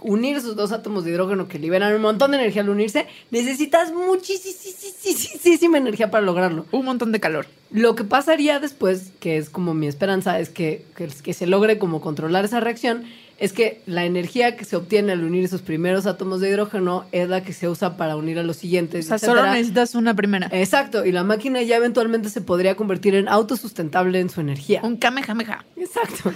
unir 0.00 0.36
esos 0.36 0.56
dos 0.56 0.72
átomos 0.72 1.04
de 1.04 1.10
hidrógeno 1.10 1.48
que 1.48 1.58
liberan 1.58 1.94
un 1.94 2.02
montón 2.02 2.30
de 2.30 2.38
energía 2.38 2.62
al 2.62 2.68
unirse, 2.68 3.06
necesitas 3.30 3.92
muchísima 3.92 5.78
energía 5.78 6.10
para 6.10 6.24
lograrlo. 6.24 6.66
Un 6.72 6.84
montón 6.84 7.12
de 7.12 7.20
calor. 7.20 7.46
Lo 7.70 7.94
que 7.94 8.04
pasaría 8.04 8.60
después, 8.60 9.12
que 9.20 9.36
es 9.36 9.50
como 9.50 9.74
mi 9.74 9.86
esperanza, 9.86 10.38
es 10.40 10.48
que, 10.48 10.84
que, 10.96 11.08
que 11.08 11.34
se 11.34 11.46
logre 11.46 11.78
como 11.78 12.00
controlar 12.00 12.44
esa 12.44 12.60
reacción, 12.60 13.04
es 13.38 13.52
que 13.52 13.82
la 13.86 14.04
energía 14.04 14.56
que 14.56 14.64
se 14.64 14.74
obtiene 14.74 15.12
al 15.12 15.22
unir 15.22 15.44
esos 15.44 15.62
primeros 15.62 16.06
átomos 16.06 16.40
de 16.40 16.48
hidrógeno 16.48 17.04
es 17.12 17.28
la 17.28 17.44
que 17.44 17.52
se 17.52 17.68
usa 17.68 17.96
para 17.96 18.16
unir 18.16 18.38
a 18.38 18.42
los 18.42 18.56
O 18.56 18.60
siguientes. 18.60 19.06
sea, 19.06 19.16
etcétera. 19.16 19.40
solo 19.42 19.52
necesitas 19.52 19.94
una 19.94 20.14
primera. 20.14 20.48
Exacto, 20.50 21.04
y 21.04 21.12
la 21.12 21.22
máquina 21.24 21.62
ya 21.62 21.76
eventualmente 21.76 22.30
se 22.30 22.40
podría 22.40 22.74
convertir 22.74 23.14
en 23.14 23.28
autosustentable 23.28 24.18
en 24.18 24.28
su 24.30 24.40
energía. 24.40 24.80
Un 24.82 24.96
kamehameha. 24.96 25.64
Exacto. 25.76 26.32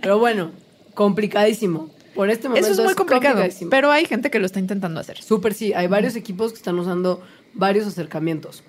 Pero 0.00 0.18
bueno, 0.18 0.52
complicadísimo. 0.94 1.90
Por 2.14 2.30
este 2.30 2.48
momento 2.48 2.68
Eso 2.68 2.80
es 2.80 2.86
muy 2.86 2.94
complicado. 2.94 3.42
Pero 3.70 3.90
hay 3.90 4.04
gente 4.04 4.30
que 4.30 4.38
lo 4.38 4.46
está 4.46 4.60
intentando 4.60 5.00
hacer. 5.00 5.20
Súper 5.20 5.54
sí, 5.54 5.72
hay 5.72 5.86
varios 5.86 6.16
equipos 6.16 6.52
que 6.52 6.58
están 6.58 6.78
usando 6.78 7.22
varios 7.54 7.86
acercamientos. 7.86 8.62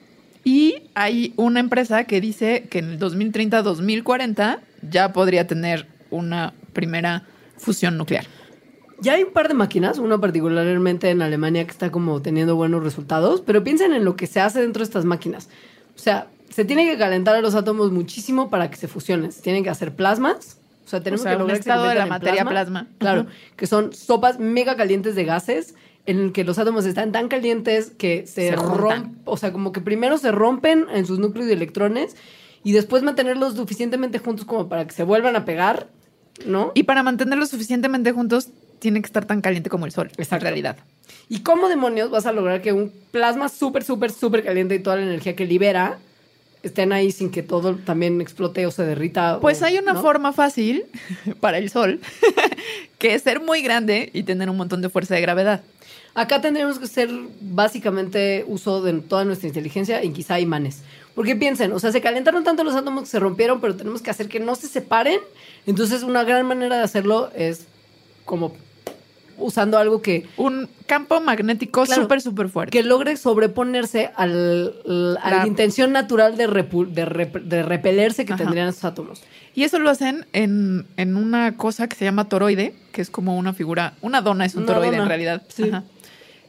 Y 0.44 0.84
hay 0.94 1.34
una 1.38 1.60
empresa 1.60 2.04
que 2.04 2.22
dice 2.22 2.68
que 2.70 2.80
en 2.80 2.92
el 2.92 3.00
2030-2040 3.00 4.60
ya 4.90 5.12
podría 5.12 5.48
tener 5.48 5.88
una 6.12 6.54
primera 6.74 7.24
fusión 7.58 7.98
nuclear. 7.98 8.26
Ya 9.00 9.14
hay 9.14 9.24
un 9.24 9.34
par 9.34 9.48
de 9.48 9.54
máquinas, 9.56 9.98
una 9.98 10.20
particularmente 10.20 11.10
en 11.10 11.22
Alemania 11.22 11.66
que 11.66 11.72
está 11.72 11.92
como 11.92 12.22
teniendo 12.22 12.56
buenos 12.56 12.84
resultados, 12.84 13.42
pero 13.42 13.64
piensen 13.64 13.94
en 13.94 14.06
lo 14.06 14.16
que 14.16 14.28
se 14.28 14.40
hace 14.40 14.62
dentro 14.62 14.82
de 14.82 14.86
estas 14.86 15.04
máquinas. 15.04 15.50
O 15.96 16.00
sea, 16.00 16.28
se 16.50 16.64
tiene 16.64 16.86
que 16.86 16.98
calentar 16.98 17.36
a 17.36 17.42
los 17.42 17.56
átomos 17.56 17.92
muchísimo 17.92 18.50
para 18.50 18.70
que 18.70 18.78
se 18.78 18.88
fusionen. 18.88 19.32
Se 19.32 19.42
tienen 19.42 19.64
que 19.64 19.70
hacer 19.70 19.96
plasmas. 19.96 20.60
O 20.86 20.88
sea, 20.88 21.02
tenemos 21.02 21.22
O 21.22 21.24
sea, 21.24 21.32
que 21.32 21.36
un 21.38 21.42
lograr 21.42 21.58
que 21.58 21.64
se 21.64 21.70
estado 21.70 21.88
de 21.90 21.96
la 21.96 22.04
en 22.04 22.10
materia 22.10 22.46
plasma. 22.46 22.88
Claro, 23.00 23.26
que 23.56 23.68
son 23.68 23.92
sopas 23.94 24.40
mega 24.40 24.76
calientes 24.76 25.16
de 25.16 25.26
gases 25.26 25.74
en 26.06 26.20
el 26.20 26.32
que 26.32 26.44
los 26.44 26.60
átomos 26.60 26.86
están 26.86 27.12
tan 27.12 27.28
calientes 27.28 27.92
que 27.98 28.28
se, 28.28 28.50
Se 28.50 28.56
rompen, 28.56 29.18
o 29.26 29.38
sea, 29.38 29.52
como 29.52 29.72
que 29.72 29.82
primero 29.82 30.18
se 30.18 30.32
rompen 30.32 30.86
en 30.94 31.06
sus 31.06 31.18
núcleos 31.18 31.48
de 31.48 31.54
electrones 31.54 32.16
y 32.64 32.74
después 32.74 33.02
mantenerlos 33.04 33.56
suficientemente 33.56 34.20
juntos 34.20 34.46
como 34.46 34.70
para 34.70 34.86
que 34.86 34.94
se 34.94 35.04
vuelvan 35.04 35.36
a 35.36 35.46
pegar, 35.46 35.88
¿no? 36.46 36.72
Y 36.76 36.84
para 36.84 37.02
mantenerlos 37.02 37.50
suficientemente 37.50 38.12
juntos, 38.12 38.50
tiene 38.80 39.02
que 39.02 39.08
estar 39.08 39.26
tan 39.26 39.42
caliente 39.42 39.70
como 39.70 39.86
el 39.86 39.92
sol. 39.92 40.12
En 40.16 40.24
Exacto. 40.24 40.44
realidad. 40.44 40.78
¿Y 41.28 41.40
cómo 41.40 41.70
demonios 41.70 42.12
vas 42.12 42.28
a 42.28 42.32
lograr 42.32 42.62
que 42.62 42.72
un 42.72 42.92
plasma 43.12 43.50
súper, 43.50 43.84
súper, 43.84 44.12
súper 44.12 44.44
caliente 44.44 44.76
y 44.76 44.80
toda 44.80 44.98
la 44.98 45.04
energía 45.04 45.36
que 45.36 45.46
libera 45.46 45.98
estén 46.66 46.92
ahí 46.94 47.12
sin 47.12 47.30
que 47.30 47.44
todo 47.44 47.76
también 47.76 48.20
explote 48.22 48.66
o 48.66 48.72
se 48.72 48.84
derrita? 48.84 49.40
Pues 49.40 49.62
o- 49.62 49.66
hay 49.66 49.78
una 49.78 49.94
¿no? 49.94 50.02
forma 50.02 50.34
fácil 50.34 50.86
para 51.40 51.58
el 51.58 51.70
sol, 51.70 52.00
que 52.98 53.14
es 53.16 53.22
ser 53.24 53.40
muy 53.42 53.62
grande 53.62 54.10
y 54.14 54.24
tener 54.24 54.50
un 54.50 54.58
montón 54.58 54.82
de 54.82 54.90
fuerza 54.90 55.16
de 55.16 55.22
gravedad. 55.22 55.62
Acá 56.14 56.40
tendríamos 56.42 56.80
que 56.80 56.86
hacer 56.86 57.10
básicamente 57.42 58.46
uso 58.48 58.82
de 58.82 58.94
toda 59.02 59.26
nuestra 59.26 59.48
inteligencia 59.48 60.04
y 60.04 60.12
quizá 60.12 60.40
imanes. 60.40 60.82
Porque 61.14 61.36
piensen, 61.36 61.72
o 61.72 61.80
sea, 61.80 61.92
se 61.92 62.02
calentaron 62.02 62.44
tanto 62.44 62.64
los 62.64 62.76
átomos 62.76 63.04
que 63.04 63.10
se 63.10 63.20
rompieron, 63.20 63.62
pero 63.62 63.76
tenemos 63.76 64.02
que 64.02 64.10
hacer 64.12 64.28
que 64.28 64.40
no 64.40 64.56
se 64.56 64.68
separen. 64.68 65.20
Entonces, 65.66 66.04
una 66.04 66.24
gran 66.24 66.46
manera 66.46 66.78
de 66.78 66.84
hacerlo 66.84 67.30
es 67.36 67.66
como 68.26 68.54
usando 69.38 69.78
algo 69.78 70.02
que, 70.02 70.26
Un 70.38 70.70
campo 70.86 71.20
magnético 71.22 71.84
Claro. 71.86 72.04
súper, 72.04 72.22
súper 72.22 72.50
fuerte. 72.50 72.72
que 72.78 72.84
logre 72.84 73.18
sobreponerse 73.18 74.12
al, 74.16 74.74
a 75.22 75.30
la 75.30 75.38
La- 75.40 75.48
intención 75.48 75.92
natural 75.92 76.38
de, 76.38 76.48
repu- 76.50 76.88
de, 76.88 77.06
rep- 77.06 77.42
de 77.44 77.64
repelerse 77.64 78.26
que 78.26 78.34
Ajá. 78.34 78.44
tendrían 78.44 78.68
esos 78.70 78.84
átomos. 78.86 79.22
Y 79.54 79.64
eso 79.64 79.80
lo 79.80 79.90
hacen 79.90 80.26
en, 80.34 80.86
en 80.98 81.16
una 81.16 81.56
cosa 81.58 81.88
que 81.88 81.96
se 81.96 82.04
llama 82.06 82.28
toroide, 82.30 82.74
que 82.92 83.02
es 83.02 83.10
como 83.10 83.38
una 83.38 83.54
figura, 83.54 83.94
una 84.02 84.22
dona 84.22 84.46
es 84.46 84.56
un 84.56 84.64
Una 84.64 84.74
toroide 84.74 84.92
dona, 84.92 85.04
en 85.04 85.10
realidad. 85.10 85.44
sí. 85.48 85.64
Ajá. 85.70 85.84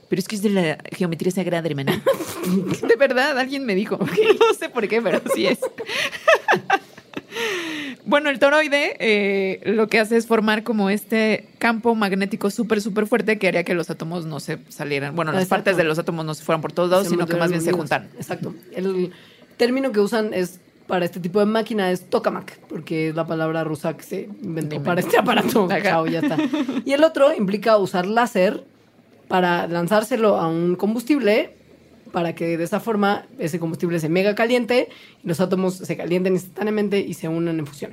Pero 0.09 0.21
es 0.21 0.29
que 0.29 0.37
es 0.37 0.43
de 0.43 0.51
la 0.51 0.79
geometría 0.93 1.33
sagrada, 1.33 1.67
hermana. 1.69 2.01
de 2.89 2.95
verdad, 2.97 3.37
alguien 3.41 3.67
me 3.67 3.75
dijo. 3.75 3.99
No 4.39 4.55
sé 4.57 4.69
por 4.69 4.87
qué, 4.87 5.03
pero 5.03 5.21
sí 5.35 5.49
es. 5.49 5.59
Bueno, 8.07 8.31
el 8.31 8.39
toroide 8.39 8.97
eh, 9.01 9.61
lo 9.65 9.89
que 9.89 9.99
hace 9.99 10.17
es 10.17 10.27
formar 10.27 10.63
como 10.63 10.91
este 10.91 11.49
campo 11.59 11.95
magnético 11.97 12.51
súper, 12.51 12.81
súper 12.81 13.07
fuerte 13.07 13.39
que 13.39 13.49
haría 13.49 13.65
que 13.65 13.75
los 13.75 13.91
átomos 13.91 14.27
no 14.27 14.39
se 14.39 14.59
salieran. 14.69 15.17
Bueno, 15.17 15.33
las 15.33 15.49
partes 15.49 15.77
de 15.77 15.83
los 15.83 15.99
átomos 15.99 16.25
no 16.25 16.33
se 16.35 16.45
fueran 16.45 16.61
por 16.61 16.73
todos 16.73 16.89
lados, 16.89 17.05
Se 17.05 17.11
sino 17.11 17.27
que 17.27 17.35
más 17.35 17.51
bien 17.51 17.61
se 17.61 17.75
unidos. 17.75 17.91
Exacto. 18.17 18.55
El 18.73 19.13
término 19.57 19.91
que 19.91 19.99
usan 19.99 20.33
es 20.33 20.61
para 20.87 21.05
este 21.05 21.19
tipo 21.19 21.41
de 21.41 21.47
máquina 21.47 21.91
es 21.91 22.09
tokamak, 22.09 22.59
porque 22.69 23.09
es 23.09 23.17
la 23.17 23.27
palabra 23.27 23.65
rusa 23.65 23.97
que 23.97 24.05
se 24.05 24.29
inventó 24.41 24.81
para 24.85 25.01
este 25.01 25.19
aparato. 25.19 25.65
Ajá. 25.71 25.83
Chao, 25.83 26.07
ya 26.07 26.21
está. 26.21 26.37
Y 26.85 26.93
el 26.93 27.03
otro 27.03 27.35
implica 27.35 27.77
usar 27.77 28.07
láser 28.07 28.63
para 29.27 29.67
lanzárselo 29.67 30.37
a 30.37 30.47
un 30.47 30.77
combustible 30.77 31.56
para 32.13 32.35
que 32.35 32.57
de 32.57 32.65
esa 32.65 32.81
forma 32.81 33.27
ese 33.39 33.59
combustible 33.59 33.99
se 34.01 34.09
mega 34.09 34.35
caliente 34.35 34.89
y 35.23 35.29
los 35.29 35.41
átomos 35.41 35.75
se 35.77 35.97
calienten 35.97 36.35
instantáneamente 36.35 37.01
y 37.01 37.15
se 37.15 37.29
unan 37.29 37.59
en 37.59 37.67
fusión. 37.67 37.93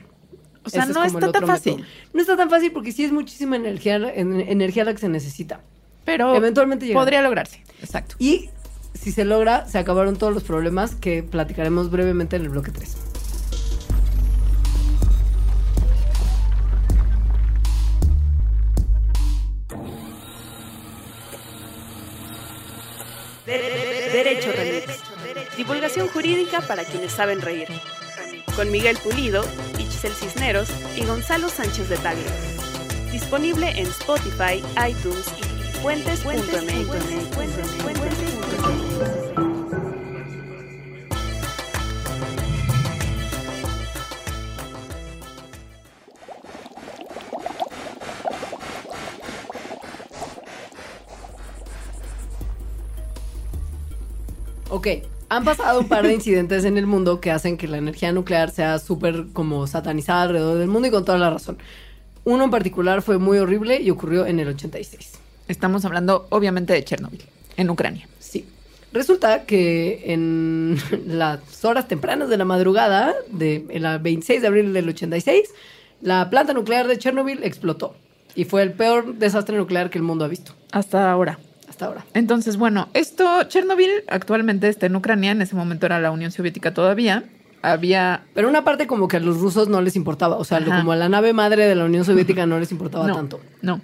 O 0.66 0.70
sea, 0.70 0.84
Ese 0.84 0.92
es 0.92 0.96
no 0.98 1.04
el 1.04 1.08
está 1.10 1.32
tan 1.32 1.48
fácil. 1.48 1.76
método. 1.76 1.88
No 2.14 2.22
está 2.22 2.38
tan 2.38 2.50
fácil 2.50 2.72
porque 2.72 2.92
sí 2.92 3.04
es 3.04 3.12
muchísima 3.12 3.56
energía, 3.58 3.96
en- 3.96 4.40
energía 4.40 4.86
la 4.86 4.94
que 4.94 5.00
se 5.00 5.10
necesita. 5.10 5.62
Pero 6.06 6.36
Eventualmente 6.36 6.92
podría 6.94 7.22
lograrse. 7.22 7.62
Exacto. 7.82 8.16
Y 8.20 8.50
si 8.94 9.12
se 9.12 9.26
logra, 9.26 9.68
se 9.68 9.78
acabaron 9.78 10.16
todos 10.16 10.34
los 10.34 10.44
problemas 10.44 10.96
que 10.96 11.24
platicaremos 11.24 11.90
brevemente 11.92 12.36
en 12.38 12.44
el 12.44 12.50
bloque 12.50 12.72
3. 12.72 12.98
Derecho 24.14 24.52
Remix. 24.52 25.00
Divulgación 25.58 26.08
jurídica 26.08 26.62
para 26.62 26.86
quienes 26.86 27.12
saben 27.12 27.42
reír. 27.42 27.68
Con 28.56 28.70
Miguel 28.70 28.96
Pulido, 28.98 29.44
Itzel 29.80 30.14
Cisneros 30.14 30.70
y 30.96 31.04
Gonzalo 31.04 31.50
Sánchez 31.50 31.90
de 31.90 31.98
Tagle. 31.98 32.30
Disponible 33.12 33.72
en 33.72 33.88
Spotify, 33.88 34.64
iTunes 34.88 35.34
y 35.40 35.80
puentes.mx. 35.80 38.03
Ok, 54.76 54.88
han 55.30 55.46
pasado 55.46 55.82
un 55.82 55.88
par 55.88 56.08
de 56.08 56.16
incidentes 56.16 56.66
en 56.66 56.80
el 56.80 56.88
mundo 56.88 57.22
que 57.22 57.30
hacen 57.30 57.58
que 57.58 57.68
la 57.68 57.78
energía 57.78 58.12
nuclear 58.12 58.50
sea 58.50 58.80
súper 58.80 59.26
como 59.32 59.68
satanizada 59.68 60.24
alrededor 60.24 60.58
del 60.58 60.68
mundo 60.68 60.88
y 60.88 60.92
con 60.92 61.06
toda 61.06 61.20
la 61.20 61.30
razón. 61.30 61.60
Uno 62.24 62.46
en 62.46 62.50
particular 62.50 63.04
fue 63.04 63.20
muy 63.20 63.38
horrible 63.38 63.80
y 63.80 63.92
ocurrió 63.92 64.26
en 64.26 64.40
el 64.40 64.48
86. 64.48 65.12
Estamos 65.48 65.86
hablando, 65.86 66.26
obviamente, 66.32 66.74
de 66.74 66.84
Chernobyl, 66.84 67.22
en 67.56 67.70
Ucrania. 67.70 68.10
Sí. 68.18 68.48
Resulta 68.92 69.44
que 69.44 70.12
en 70.12 70.80
las 71.06 71.64
horas 71.64 71.88
tempranas 71.88 72.30
de 72.30 72.38
la 72.38 72.46
madrugada, 72.46 73.14
de 73.30 73.68
el 73.70 74.00
26 74.00 74.42
de 74.42 74.48
abril 74.48 74.74
del 74.74 74.90
86, 74.90 75.52
la 76.02 76.32
planta 76.32 76.54
nuclear 76.54 76.88
de 76.88 76.98
Chernobyl 76.98 77.44
explotó. 77.44 77.96
Y 78.34 78.46
fue 78.46 78.64
el 78.64 78.74
peor 78.74 79.14
desastre 79.20 79.56
nuclear 79.56 79.92
que 79.92 80.00
el 80.00 80.04
mundo 80.04 80.26
ha 80.26 80.30
visto 80.30 80.54
Hasta 80.72 81.12
ahora. 81.12 81.38
Hasta 81.84 82.02
ahora. 82.02 82.06
Entonces, 82.14 82.58
bueno, 82.58 82.90
esto, 82.94 83.44
Chernobyl 83.44 83.90
actualmente 84.08 84.70
está 84.70 84.86
en 84.86 84.96
Ucrania, 84.96 85.32
en 85.32 85.42
ese 85.42 85.56
momento 85.56 85.86
era 85.86 86.00
la 86.00 86.12
Unión 86.12 86.32
Soviética 86.32 86.74
todavía. 86.74 87.24
Había... 87.62 88.24
Pero 88.34 88.50
una 88.50 88.64
parte 88.64 88.88
como 88.88 89.08
que 89.08 89.18
a 89.18 89.20
los 89.20 89.38
rusos 89.40 89.70
no 89.70 89.82
les 89.82 89.96
importaba. 89.96 90.38
O 90.38 90.44
sea, 90.44 90.58
Ajá. 90.58 90.80
como 90.80 90.92
a 90.92 90.96
la 90.96 91.08
nave 91.08 91.34
madre 91.34 91.66
de 91.66 91.76
la 91.76 91.86
Unión 91.86 92.04
Soviética 92.04 92.46
no 92.46 92.60
les 92.60 92.72
importaba 92.72 93.08
no, 93.08 93.16
tanto. 93.16 93.40
No. 93.62 93.82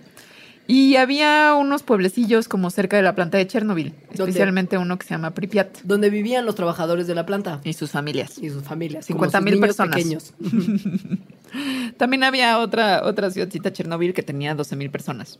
Y 0.67 0.97
había 0.97 1.55
unos 1.55 1.81
pueblecillos 1.81 2.47
como 2.47 2.69
cerca 2.69 2.95
de 2.95 3.01
la 3.01 3.15
planta 3.15 3.39
de 3.39 3.47
Chernobyl, 3.47 3.91
¿Dónde? 4.09 4.23
especialmente 4.25 4.77
uno 4.77 4.99
que 4.99 5.07
se 5.07 5.15
llama 5.15 5.31
Pripyat 5.31 5.79
Donde 5.81 6.11
vivían 6.11 6.45
los 6.45 6.53
trabajadores 6.53 7.07
de 7.07 7.15
la 7.15 7.25
planta 7.25 7.59
y 7.63 7.73
sus 7.73 7.89
familias. 7.89 8.37
y 8.37 8.51
sus 8.51 8.61
familias. 8.61 9.05
50,000 9.07 9.59
como 9.59 9.73
sus 9.73 9.79
niños 9.89 10.31
personas. 10.31 10.33
pequeños. 10.43 11.17
También 11.97 12.23
había 12.23 12.59
otra, 12.59 13.03
otra 13.03 13.31
ciudadcita 13.31 13.73
Chernobyl 13.73 14.13
que 14.13 14.21
tenía 14.21 14.55
12.000 14.55 14.91
personas. 14.91 15.39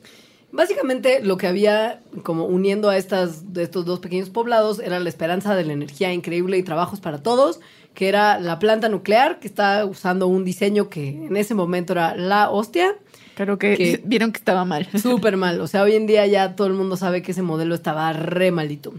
Básicamente 0.52 1.22
lo 1.22 1.38
que 1.38 1.48
había 1.48 2.02
como 2.24 2.46
uniendo 2.46 2.90
a 2.90 2.98
estas, 2.98 3.54
de 3.54 3.64
estos 3.64 3.86
dos 3.86 4.00
pequeños 4.00 4.30
poblados 4.30 4.80
era 4.80 5.00
la 5.00 5.10
esperanza 5.10 5.56
de 5.56 5.64
la 5.64 5.74
energía 5.74 6.12
increíble 6.14 6.58
y 6.58 6.64
trabajos 6.64 7.00
para 7.00 7.22
todos, 7.22 7.60
que 7.94 8.08
era 8.10 8.40
la 8.40 8.58
planta 8.60 8.90
nuclear, 8.90 9.40
que 9.40 9.48
está 9.48 9.86
usando 9.86 10.28
un 10.28 10.44
diseño 10.46 10.90
que 10.90 11.10
en 11.10 11.38
ese 11.38 11.54
momento 11.54 11.94
era 11.94 12.16
la 12.16 12.50
hostia, 12.50 12.96
Creo 13.36 13.58
que 13.58 13.78
Que- 13.78 14.02
vieron 14.06 14.32
que 14.34 14.38
estaba 14.40 14.66
mal. 14.66 14.88
súper 15.02 15.38
mal. 15.38 15.62
O 15.62 15.68
sea, 15.68 15.84
hoy 15.84 15.96
en 15.96 16.08
día 16.08 16.26
ya 16.28 16.56
todo 16.58 16.68
el 16.68 16.74
mundo 16.74 16.98
sabe 16.98 17.22
que 17.22 17.32
ese 17.32 17.42
modelo 17.42 17.74
estaba 17.74 18.12
re 18.12 18.52
malito. 18.52 18.94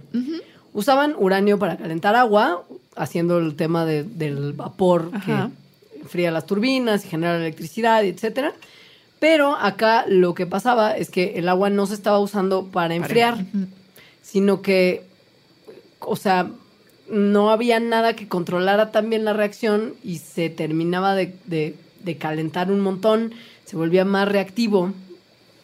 Usaban 0.73 1.15
uranio 1.19 1.59
para 1.59 1.77
calentar 1.77 2.15
agua, 2.17 2.65
haciendo 2.97 3.39
el 3.39 3.55
tema 3.57 3.85
de- 3.85 4.05
del 4.05 4.53
vapor 4.55 5.11
Ajá. 5.13 5.51
que 5.93 6.01
enfría 6.01 6.31
las 6.31 6.47
turbinas 6.47 7.05
y 7.05 7.09
genera 7.09 7.37
electricidad, 7.37 8.03
etcétera. 8.05 8.53
Pero 9.21 9.55
acá 9.55 10.05
lo 10.09 10.35
que 10.35 10.47
pasaba 10.47 10.97
es 10.97 11.11
que 11.11 11.35
el 11.39 11.49
agua 11.49 11.71
no 11.71 11.87
se 11.87 11.95
estaba 11.95 12.19
usando 12.19 12.67
para 12.67 12.95
enfriar, 12.97 13.45
sino 14.23 14.63
que, 14.63 15.05
o 16.01 16.17
sea, 16.17 16.51
no 17.09 17.51
había 17.51 17.79
nada 17.81 18.15
que 18.17 18.27
controlara 18.29 18.91
también 18.93 19.25
la 19.25 19.33
reacción 19.35 19.95
y 20.03 20.19
se 20.19 20.49
terminaba 20.51 21.15
de, 21.15 21.35
de- 21.47 21.77
de 22.03 22.17
calentar 22.17 22.73
un 22.73 22.81
montón, 22.81 23.35
se 23.67 23.77
volvía 23.77 24.05
más 24.07 24.27
reactivo 24.27 24.93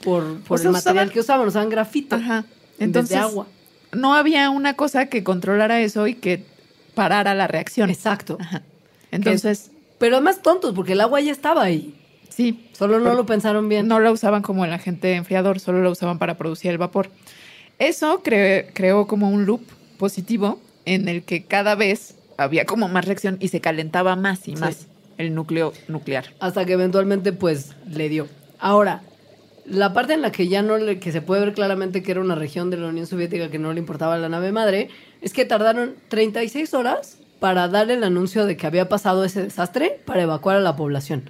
por, 0.05 0.39
por 0.41 0.57
O 0.57 0.59
sea, 0.59 0.69
el 0.69 0.73
material 0.75 1.07
usaban- 1.07 1.13
que 1.15 1.21
usaban, 1.21 1.49
usaban 1.49 1.69
grafito 1.71 2.17
Ajá. 2.17 2.39
en 2.39 2.45
vez 2.45 2.49
de 2.79 2.85
Entonces, 2.85 3.17
agua. 3.17 3.47
no 3.93 4.13
había 4.15 4.51
una 4.51 4.75
cosa 4.75 5.07
que 5.07 5.25
controlara 5.25 5.81
eso 5.81 6.07
y 6.07 6.15
que 6.15 6.45
parara 6.95 7.35
la 7.35 7.47
reacción. 7.47 7.89
Exacto. 7.89 8.37
Ajá. 8.39 8.63
Entonces, 9.11 9.71
Pero 9.99 10.17
además 10.17 10.43
tontos, 10.43 10.75
porque 10.75 10.93
el 10.93 11.01
agua 11.01 11.23
ya 11.23 11.33
estaba 11.33 11.63
ahí. 11.63 11.95
Sí, 12.37 12.69
Solo 12.73 13.01
no 13.01 13.15
lo 13.15 13.25
pensaron 13.27 13.69
bien. 13.69 13.89
no 13.89 13.99
la 14.01 14.11
usaban 14.13 14.43
como 14.43 14.65
el 14.65 14.73
agente 14.73 15.15
enfriador, 15.15 15.59
solo 15.61 15.83
la 15.83 15.91
usaban 15.91 16.19
para 16.19 16.37
producir 16.37 16.71
el 16.71 16.79
vapor. 16.79 17.09
Eso 17.79 18.23
cre- 18.23 18.67
creó 18.75 19.07
como 19.07 19.31
un 19.31 19.47
loop 19.47 19.63
positivo 19.99 20.61
en 20.85 21.09
el 21.09 21.23
que 21.23 21.45
cada 21.45 21.75
vez 21.75 22.17
había 22.39 22.65
como 22.67 22.89
más 22.89 23.05
reacción 23.07 23.39
y 23.41 23.49
se 23.49 23.61
calentaba 23.61 24.17
más 24.17 24.47
y 24.49 24.55
Sí. 24.55 24.61
más 24.61 24.87
el 25.19 25.35
núcleo 25.35 25.73
nuclear. 25.89 26.27
hasta 26.41 26.65
que 26.67 26.75
eventualmente 26.75 27.33
pues 27.33 27.75
le 27.91 28.09
dio. 28.11 28.29
Ahora, 28.59 29.01
la 29.65 29.93
parte 29.95 30.13
en 30.13 30.21
la 30.23 30.31
que 30.31 30.47
ya 30.49 30.61
no 30.63 30.77
le, 30.77 30.99
que 31.01 31.11
se 31.13 31.23
puede 31.23 31.41
ver 31.45 31.55
claramente 31.55 32.03
que 32.03 32.13
era 32.13 32.21
una 32.21 32.35
región 32.35 32.69
de 32.71 32.77
la 32.77 32.89
Unión 32.89 33.07
Soviética 33.07 33.51
que 33.51 33.59
no 33.59 33.73
le 33.73 33.81
importaba 33.81 34.17
la 34.19 34.29
nave 34.29 34.53
madre, 34.53 34.89
es 35.23 35.33
que 35.33 35.45
tardaron 35.47 35.95
36 36.09 36.73
horas 36.75 37.19
para 37.41 37.67
dar 37.69 37.91
el 37.91 38.05
anuncio 38.05 38.47
de 38.47 38.57
que 38.57 38.67
había 38.67 38.89
pasado 38.89 39.25
ese 39.25 39.43
desastre 39.43 40.01
para 40.05 40.23
evacuar 40.23 40.57
a 40.57 40.61
la 40.61 40.77
población. 40.77 41.29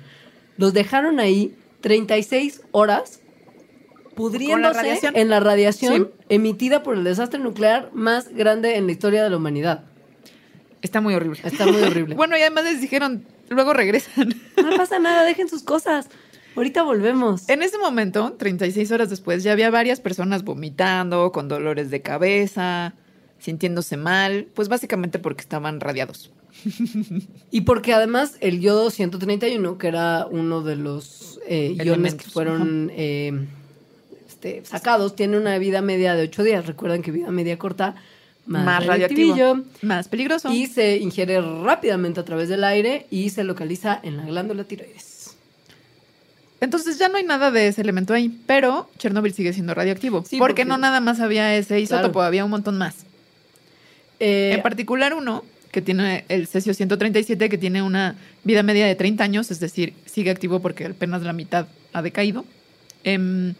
Los 0.56 0.72
dejaron 0.72 1.20
ahí 1.20 1.54
36 1.80 2.62
horas 2.72 3.20
pudriéndose 4.14 4.98
en 5.14 5.28
la 5.28 5.40
radiación 5.40 6.10
Sí. 6.18 6.24
emitida 6.30 6.82
por 6.82 6.96
el 6.96 7.04
desastre 7.04 7.38
nuclear 7.38 7.90
más 7.92 8.28
grande 8.30 8.76
en 8.76 8.86
la 8.86 8.92
historia 8.92 9.22
de 9.22 9.30
la 9.30 9.36
humanidad. 9.36 9.84
Está 10.82 11.00
muy 11.00 11.14
horrible. 11.14 11.40
Está 11.44 11.66
muy 11.66 11.82
horrible. 11.82 12.14
Bueno, 12.16 12.36
y 12.38 12.40
además 12.40 12.64
les 12.64 12.80
dijeron, 12.80 13.24
luego 13.48 13.72
regresan. 13.74 14.34
No 14.56 14.76
pasa 14.76 14.98
nada, 14.98 15.24
dejen 15.24 15.48
sus 15.48 15.62
cosas. 15.62 16.08
Ahorita 16.54 16.82
volvemos. 16.82 17.46
En 17.50 17.62
ese 17.62 17.76
momento, 17.76 18.32
36 18.38 18.90
horas 18.90 19.10
después, 19.10 19.42
ya 19.42 19.52
había 19.52 19.70
varias 19.70 20.00
personas 20.00 20.42
vomitando, 20.42 21.30
con 21.30 21.48
dolores 21.48 21.90
de 21.90 22.00
cabeza, 22.00 22.94
sintiéndose 23.38 23.98
mal, 23.98 24.48
pues 24.54 24.68
básicamente 24.68 25.18
porque 25.18 25.42
estaban 25.42 25.80
radiados. 25.80 26.30
Y 27.50 27.60
porque 27.62 27.92
además 27.92 28.36
el 28.40 28.60
yodo 28.60 28.90
131, 28.90 29.78
que 29.78 29.88
era 29.88 30.26
uno 30.30 30.62
de 30.62 30.76
los 30.76 31.38
eh, 31.46 31.76
iones 31.84 32.14
que 32.14 32.24
fueron 32.24 32.90
eh, 32.94 33.46
este, 34.28 34.64
sacados, 34.64 35.14
tiene 35.16 35.36
una 35.38 35.58
vida 35.58 35.80
media 35.82 36.14
de 36.14 36.24
8 36.24 36.42
días. 36.42 36.66
Recuerden 36.66 37.02
que 37.02 37.10
vida 37.12 37.30
media 37.30 37.58
corta, 37.58 37.94
más, 38.46 38.64
Más 38.64 38.86
radioactivo. 38.86 39.34
radioactivillo. 39.34 39.64
Más 39.82 40.08
peligroso. 40.08 40.52
Y 40.52 40.66
se 40.66 40.96
ingiere 40.98 41.40
rápidamente 41.40 42.20
a 42.20 42.24
través 42.24 42.48
del 42.48 42.64
aire 42.64 43.06
y 43.10 43.30
se 43.30 43.44
localiza 43.44 43.98
en 44.02 44.16
la 44.16 44.24
glándula 44.24 44.64
tiroides. 44.64 45.36
Entonces 46.60 46.98
ya 46.98 47.08
no 47.08 47.18
hay 47.18 47.24
nada 47.24 47.50
de 47.50 47.68
ese 47.68 47.82
elemento 47.82 48.14
ahí, 48.14 48.40
pero 48.46 48.88
Chernobyl 48.98 49.34
sigue 49.34 49.52
siendo 49.52 49.74
radioactivo. 49.74 50.24
Sí, 50.26 50.38
porque, 50.38 50.62
porque- 50.62 50.64
no 50.64 50.78
nada 50.78 51.00
más 51.00 51.20
había 51.20 51.54
ese 51.56 51.78
isótopo, 51.80 52.12
Claro. 52.14 52.26
había 52.28 52.44
un 52.44 52.50
montón 52.50 52.78
más. 52.78 53.04
Eh, 54.20 54.52
en 54.54 54.62
particular 54.62 55.12
uno, 55.12 55.44
que 55.76 55.82
tiene 55.82 56.24
el 56.30 56.46
cesio 56.46 56.72
137, 56.72 57.50
que 57.50 57.58
tiene 57.58 57.82
una 57.82 58.16
vida 58.44 58.62
media 58.62 58.86
de 58.86 58.94
30 58.94 59.22
años, 59.22 59.50
es 59.50 59.60
decir, 59.60 59.92
sigue 60.06 60.30
activo 60.30 60.60
porque 60.60 60.86
apenas 60.86 61.20
la 61.20 61.34
mitad 61.34 61.66
ha 61.92 62.00
decaído, 62.00 62.46
em, 63.04 63.52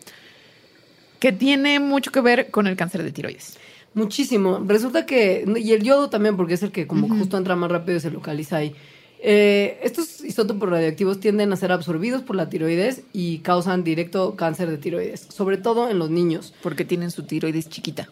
que 1.20 1.32
tiene 1.32 1.78
mucho 1.78 2.12
que 2.12 2.22
ver 2.22 2.50
con 2.50 2.66
el 2.66 2.74
cáncer 2.74 3.02
de 3.02 3.12
tiroides. 3.12 3.58
Muchísimo. 3.92 4.64
Resulta 4.66 5.04
que, 5.04 5.44
y 5.58 5.72
el 5.72 5.82
yodo 5.82 6.08
también, 6.08 6.38
porque 6.38 6.54
es 6.54 6.62
el 6.62 6.72
que 6.72 6.86
como 6.86 7.06
justo 7.06 7.36
entra 7.36 7.54
más 7.54 7.70
rápido 7.70 7.98
y 7.98 8.00
se 8.00 8.10
localiza 8.10 8.56
ahí. 8.56 8.74
Eh, 9.20 9.78
estos 9.82 10.24
isótopos 10.24 10.70
radioactivos 10.70 11.20
tienden 11.20 11.52
a 11.52 11.56
ser 11.56 11.70
absorbidos 11.70 12.22
por 12.22 12.34
la 12.34 12.48
tiroides 12.48 13.02
y 13.12 13.40
causan 13.40 13.84
directo 13.84 14.36
cáncer 14.36 14.70
de 14.70 14.78
tiroides, 14.78 15.20
sobre 15.20 15.58
todo 15.58 15.90
en 15.90 15.98
los 15.98 16.08
niños. 16.08 16.54
Porque 16.62 16.86
tienen 16.86 17.10
su 17.10 17.24
tiroides 17.24 17.68
chiquita. 17.68 18.08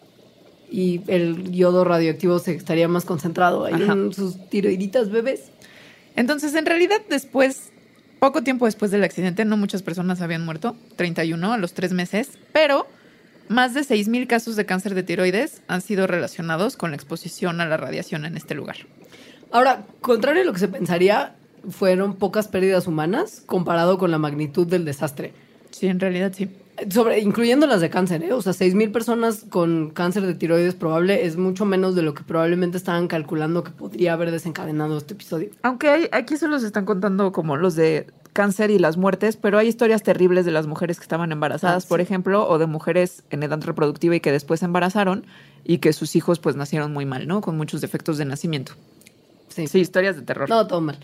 Y 0.71 1.01
el 1.07 1.51
yodo 1.51 1.83
radioactivo 1.83 2.39
se 2.39 2.55
estaría 2.55 2.87
más 2.87 3.05
concentrado 3.05 3.65
ahí 3.65 3.73
Ajá. 3.73 3.93
en 3.93 4.13
sus 4.13 4.49
tiroiditas 4.49 5.09
bebés. 5.09 5.51
Entonces, 6.15 6.55
en 6.55 6.65
realidad, 6.65 7.01
después, 7.09 7.71
poco 8.19 8.43
tiempo 8.43 8.65
después 8.65 8.91
del 8.91 9.03
accidente, 9.03 9.45
no 9.45 9.57
muchas 9.57 9.83
personas 9.83 10.21
habían 10.21 10.45
muerto, 10.45 10.75
31 10.95 11.53
a 11.53 11.57
los 11.57 11.73
tres 11.73 11.93
meses, 11.93 12.29
pero 12.51 12.87
más 13.47 13.73
de 13.73 13.81
6.000 13.81 14.27
casos 14.27 14.55
de 14.55 14.65
cáncer 14.65 14.95
de 14.95 15.03
tiroides 15.03 15.61
han 15.67 15.81
sido 15.81 16.07
relacionados 16.07 16.77
con 16.77 16.91
la 16.91 16.95
exposición 16.95 17.61
a 17.61 17.65
la 17.65 17.77
radiación 17.77 18.25
en 18.25 18.37
este 18.37 18.55
lugar. 18.55 18.77
Ahora, 19.51 19.85
contrario 20.01 20.41
a 20.41 20.45
lo 20.45 20.53
que 20.53 20.59
se 20.59 20.67
pensaría, 20.67 21.35
fueron 21.69 22.15
pocas 22.15 22.47
pérdidas 22.47 22.87
humanas 22.87 23.43
comparado 23.45 23.97
con 23.97 24.11
la 24.11 24.17
magnitud 24.17 24.67
del 24.67 24.85
desastre. 24.85 25.33
Sí, 25.71 25.87
en 25.87 25.99
realidad 25.99 26.33
sí. 26.35 26.49
Sobre, 26.91 27.19
incluyendo 27.19 27.67
las 27.67 27.79
de 27.81 27.89
cáncer, 27.89 28.21
¿eh? 28.23 28.33
O 28.33 28.41
sea, 28.41 28.51
6.000 28.53 28.91
personas 28.91 29.45
con 29.49 29.91
cáncer 29.91 30.23
de 30.25 30.33
tiroides 30.35 30.75
probable 30.75 31.25
es 31.25 31.37
mucho 31.37 31.65
menos 31.65 31.95
de 31.95 32.01
lo 32.01 32.13
que 32.13 32.23
probablemente 32.23 32.77
estaban 32.77 33.07
calculando 33.07 33.63
que 33.63 33.71
podría 33.71 34.13
haber 34.13 34.29
desencadenado 34.31 34.97
este 34.97 35.13
episodio. 35.13 35.49
Aunque 35.63 35.89
hay- 35.89 36.09
aquí 36.11 36.35
solo 36.37 36.59
se 36.59 36.65
están 36.67 36.85
contando 36.85 37.31
como 37.31 37.55
los 37.55 37.75
de 37.75 38.07
cáncer 38.33 38.71
y 38.71 38.79
las 38.79 38.97
muertes, 38.97 39.37
pero 39.37 39.57
hay 39.57 39.67
historias 39.69 40.03
terribles 40.03 40.43
de 40.43 40.51
las 40.51 40.67
mujeres 40.67 40.97
que 40.97 41.03
estaban 41.03 41.31
embarazadas, 41.31 41.85
Ah, 41.85 41.87
por 41.87 42.01
ejemplo, 42.01 42.45
o 42.49 42.57
de 42.57 42.65
mujeres 42.67 43.23
en 43.29 43.43
edad 43.43 43.61
reproductiva 43.63 44.13
y 44.15 44.19
que 44.19 44.33
después 44.33 44.59
se 44.59 44.65
embarazaron 44.65 45.25
y 45.63 45.77
que 45.77 45.93
sus 45.93 46.17
hijos 46.17 46.39
pues 46.39 46.57
nacieron 46.57 46.91
muy 46.91 47.05
mal, 47.05 47.25
¿no? 47.27 47.39
Con 47.39 47.55
muchos 47.55 47.79
defectos 47.79 48.17
de 48.17 48.25
nacimiento. 48.25 48.73
Sí. 49.47 49.67
Sí, 49.67 49.79
historias 49.79 50.17
de 50.17 50.23
terror. 50.23 50.49
No, 50.49 50.67
todo 50.67 50.81
mal. 50.81 50.99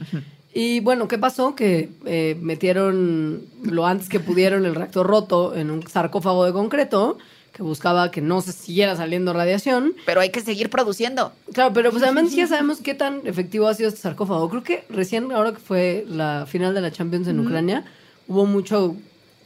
Y 0.53 0.81
bueno, 0.81 1.07
¿qué 1.07 1.17
pasó? 1.17 1.55
Que 1.55 1.89
eh, 2.05 2.37
metieron 2.41 3.45
lo 3.63 3.85
antes 3.85 4.09
que 4.09 4.19
pudieron 4.19 4.65
el 4.65 4.75
reactor 4.75 5.07
roto 5.07 5.55
en 5.55 5.71
un 5.71 5.87
sarcófago 5.87 6.45
de 6.45 6.51
concreto 6.51 7.17
que 7.53 7.63
buscaba 7.63 8.11
que 8.11 8.21
no 8.21 8.41
se 8.41 8.53
siguiera 8.53 8.95
saliendo 8.95 9.33
radiación. 9.33 9.93
Pero 10.05 10.21
hay 10.21 10.29
que 10.29 10.41
seguir 10.41 10.69
produciendo. 10.69 11.33
Claro, 11.53 11.73
pero 11.73 11.91
pues 11.91 12.03
además 12.03 12.33
ya 12.33 12.47
sabemos 12.47 12.79
qué 12.81 12.93
tan 12.93 13.21
efectivo 13.25 13.67
ha 13.67 13.73
sido 13.73 13.89
este 13.89 14.01
sarcófago. 14.01 14.49
Creo 14.49 14.63
que 14.63 14.83
recién, 14.89 15.31
ahora 15.31 15.51
que 15.51 15.59
fue 15.59 16.05
la 16.07 16.45
final 16.47 16.73
de 16.73 16.81
la 16.81 16.91
Champions 16.91 17.27
en 17.27 17.39
Ucrania, 17.39 17.85
hubo 18.27 18.45
mucho 18.45 18.95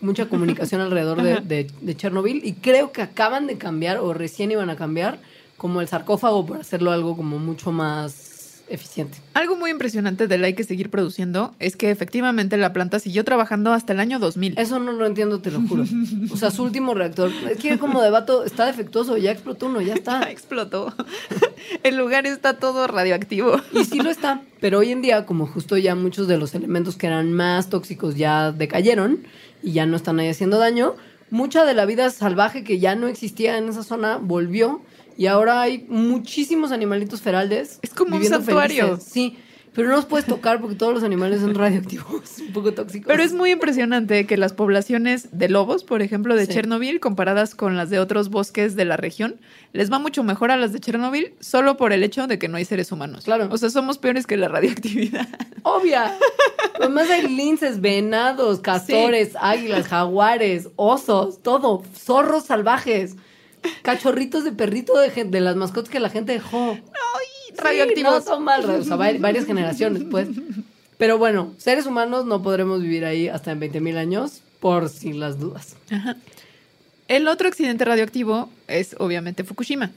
mucha 0.01 0.25
comunicación 0.29 0.81
alrededor 0.81 1.21
de, 1.21 1.39
de, 1.39 1.71
de 1.81 1.95
Chernobyl 1.95 2.41
y 2.43 2.53
creo 2.53 2.91
que 2.91 3.01
acaban 3.01 3.47
de 3.47 3.57
cambiar 3.57 3.97
o 3.97 4.13
recién 4.13 4.51
iban 4.51 4.69
a 4.69 4.75
cambiar 4.75 5.19
como 5.57 5.81
el 5.81 5.87
sarcófago 5.87 6.45
para 6.45 6.61
hacerlo 6.61 6.91
algo 6.91 7.15
como 7.15 7.39
mucho 7.39 7.71
más 7.71 8.24
eficiente. 8.67 9.17
Algo 9.33 9.55
muy 9.55 9.71
impresionante 9.71 10.27
del 10.27 10.43
hay 10.43 10.53
que 10.53 10.63
seguir 10.63 10.89
produciendo 10.89 11.53
es 11.59 11.75
que 11.75 11.91
efectivamente 11.91 12.57
la 12.57 12.73
planta 12.73 12.99
siguió 12.99 13.23
trabajando 13.23 13.73
hasta 13.73 13.93
el 13.93 13.99
año 13.99 14.19
2000. 14.19 14.57
Eso 14.57 14.79
no 14.79 14.91
lo 14.91 15.05
entiendo, 15.05 15.39
te 15.39 15.51
lo 15.51 15.61
juro. 15.61 15.85
O 16.31 16.37
sea, 16.37 16.51
su 16.51 16.63
último 16.63 16.93
reactor, 16.93 17.31
es 17.49 17.57
que 17.57 17.77
como 17.77 18.01
debato, 18.01 18.43
está 18.43 18.65
defectuoso, 18.65 19.17
ya 19.17 19.31
explotó 19.31 19.67
uno, 19.67 19.81
ya 19.81 19.87
Ya 19.87 19.93
está. 19.93 20.21
explotó. 20.31 20.93
el 21.83 21.97
lugar 21.97 22.25
está 22.25 22.57
todo 22.57 22.87
radioactivo. 22.87 23.61
Y 23.71 23.85
sí 23.85 23.99
lo 23.99 24.09
está, 24.09 24.41
pero 24.59 24.79
hoy 24.79 24.91
en 24.91 25.01
día, 25.01 25.25
como 25.25 25.47
justo 25.47 25.77
ya 25.77 25.95
muchos 25.95 26.27
de 26.27 26.37
los 26.37 26.55
elementos 26.55 26.95
que 26.95 27.07
eran 27.07 27.31
más 27.33 27.69
tóxicos 27.69 28.15
ya 28.15 28.51
decayeron 28.51 29.19
y 29.63 29.73
ya 29.73 29.85
no 29.85 29.95
están 29.95 30.19
ahí 30.19 30.29
haciendo 30.29 30.57
daño, 30.57 30.95
mucha 31.29 31.65
de 31.65 31.73
la 31.73 31.85
vida 31.85 32.09
salvaje 32.09 32.63
que 32.63 32.79
ya 32.79 32.95
no 32.95 33.07
existía 33.07 33.57
en 33.57 33.69
esa 33.69 33.83
zona 33.83 34.17
volvió 34.17 34.81
y 35.17 35.27
ahora 35.27 35.61
hay 35.61 35.85
muchísimos 35.89 36.71
animalitos 36.71 37.21
feraldes. 37.21 37.79
Es 37.81 37.93
como 37.93 38.15
un 38.17 38.23
santuario. 38.25 38.87
felices. 38.87 39.11
Sí, 39.11 39.37
pero 39.73 39.89
no 39.89 39.97
los 39.97 40.05
puedes 40.05 40.25
tocar 40.25 40.61
porque 40.61 40.75
todos 40.75 40.93
los 40.93 41.03
animales 41.03 41.41
son 41.41 41.53
radioactivos, 41.55 42.37
un 42.39 42.53
poco 42.53 42.73
tóxicos. 42.73 43.07
Pero 43.07 43.21
es 43.23 43.33
muy 43.33 43.51
impresionante 43.51 44.25
que 44.25 44.37
las 44.37 44.53
poblaciones 44.53 45.27
de 45.37 45.49
lobos, 45.49 45.83
por 45.83 46.01
ejemplo, 46.01 46.35
de 46.35 46.45
Sí. 46.45 46.53
Chernobyl, 46.53 46.99
comparadas 47.01 47.55
con 47.55 47.75
las 47.75 47.89
de 47.89 47.99
otros 47.99 48.29
bosques 48.29 48.75
de 48.77 48.85
la 48.85 48.95
región, 48.95 49.35
les 49.73 49.91
va 49.91 49.99
mucho 49.99 50.23
mejor 50.23 50.51
a 50.51 50.55
las 50.57 50.71
de 50.71 50.79
Chernobyl 50.79 51.33
solo 51.41 51.75
por 51.75 51.91
el 51.91 52.03
hecho 52.03 52.25
de 52.27 52.39
que 52.39 52.47
no 52.47 52.55
hay 52.57 52.63
seres 52.65 52.91
humanos. 52.93 53.25
Claro. 53.25 53.49
O 53.51 53.57
sea, 53.57 53.69
somos 53.69 53.97
peores 53.97 54.25
que 54.27 54.37
la 54.37 54.47
radioactividad. 54.47 55.27
Obvia. 55.63 56.13
Además 56.79 57.09
hay 57.09 57.27
linces, 57.27 57.81
venados, 57.81 58.59
castores, 58.59 59.31
águilas, 59.39 59.87
jaguares, 59.87 60.69
osos, 60.77 61.41
todo. 61.41 61.83
Zorros 61.97 62.45
salvajes. 62.45 63.15
Cachorritos 63.81 64.43
de 64.43 64.51
perrito 64.51 64.97
de, 64.97 65.09
de 65.25 65.41
las 65.41 65.55
mascotas 65.55 65.89
que 65.89 65.99
la 65.99 66.09
gente 66.09 66.33
dejó. 66.33 66.75
Sí, 66.75 67.53
radioactivos. 67.57 68.13
no 68.13 68.21
son 68.21 68.43
mal, 68.43 68.69
o 68.69 68.83
sea, 68.83 68.95
va- 68.95 69.13
varias 69.19 69.45
generaciones, 69.45 70.03
pues. 70.09 70.27
Pero 70.97 71.17
bueno, 71.17 71.53
seres 71.57 71.85
humanos 71.85 72.25
no 72.25 72.41
podremos 72.43 72.81
vivir 72.81 73.05
ahí 73.05 73.27
hasta 73.27 73.51
en 73.51 73.59
20.000 73.61 73.97
años, 73.97 74.41
por 74.59 74.89
si 74.89 75.13
las 75.13 75.39
dudas. 75.39 75.75
El 77.07 77.27
otro 77.27 77.47
accidente 77.47 77.85
radioactivo 77.85 78.49
es 78.67 78.95
obviamente 78.99 79.43
Fukushima, 79.43 79.91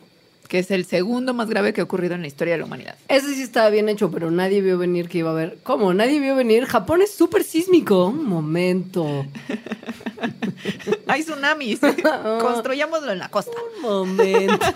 que 0.49 0.59
es 0.59 0.71
el 0.71 0.87
segundo 0.87 1.35
más 1.35 1.49
grave 1.49 1.73
que 1.73 1.83
ha 1.83 1.85
ocurrido 1.85 2.15
en 2.15 2.23
la 2.23 2.27
historia 2.27 2.55
de 2.55 2.59
la 2.59 2.65
humanidad. 2.65 2.97
Ese 3.09 3.35
sí 3.35 3.43
estaba 3.43 3.69
bien 3.69 3.89
hecho, 3.89 4.11
pero 4.11 4.31
nadie 4.31 4.63
vio 4.63 4.79
venir 4.79 5.09
que 5.09 5.19
iba 5.19 5.29
a 5.31 5.33
haber. 5.33 5.59
¿Cómo? 5.63 5.93
Nadie 5.93 6.19
vio 6.21 6.35
venir. 6.35 6.65
Japón 6.65 7.03
es 7.03 7.13
súper 7.13 7.45
sísmico. 7.45 8.07
Un 8.07 8.25
momento. 8.25 9.27
Hay 11.07 11.23
tsunamis. 11.23 11.81
Construyámoslo 12.41 13.13
en 13.13 13.19
la 13.19 13.29
costa. 13.29 13.53
Un 13.77 13.83
momento. 13.83 14.67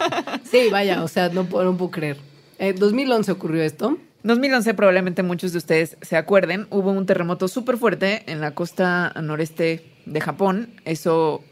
Sí, 0.44 0.68
vaya, 0.70 1.02
o 1.02 1.08
sea, 1.08 1.30
no 1.30 1.44
puedo, 1.44 1.64
no 1.64 1.76
puedo 1.76 1.90
creer. 1.90 2.18
En 2.58 2.76
2011 2.76 3.32
ocurrió 3.32 3.62
esto. 3.62 3.96
2011 4.24 4.74
probablemente 4.74 5.22
muchos 5.22 5.52
de 5.52 5.58
ustedes 5.58 5.96
se 6.00 6.16
acuerden, 6.16 6.68
hubo 6.70 6.92
un 6.92 7.06
terremoto 7.06 7.48
súper 7.48 7.76
fuerte 7.76 8.22
en 8.26 8.40
la 8.40 8.52
costa 8.52 9.12
noreste 9.20 9.84
de 10.06 10.20
Japón. 10.20 10.70
Eso 10.84 11.42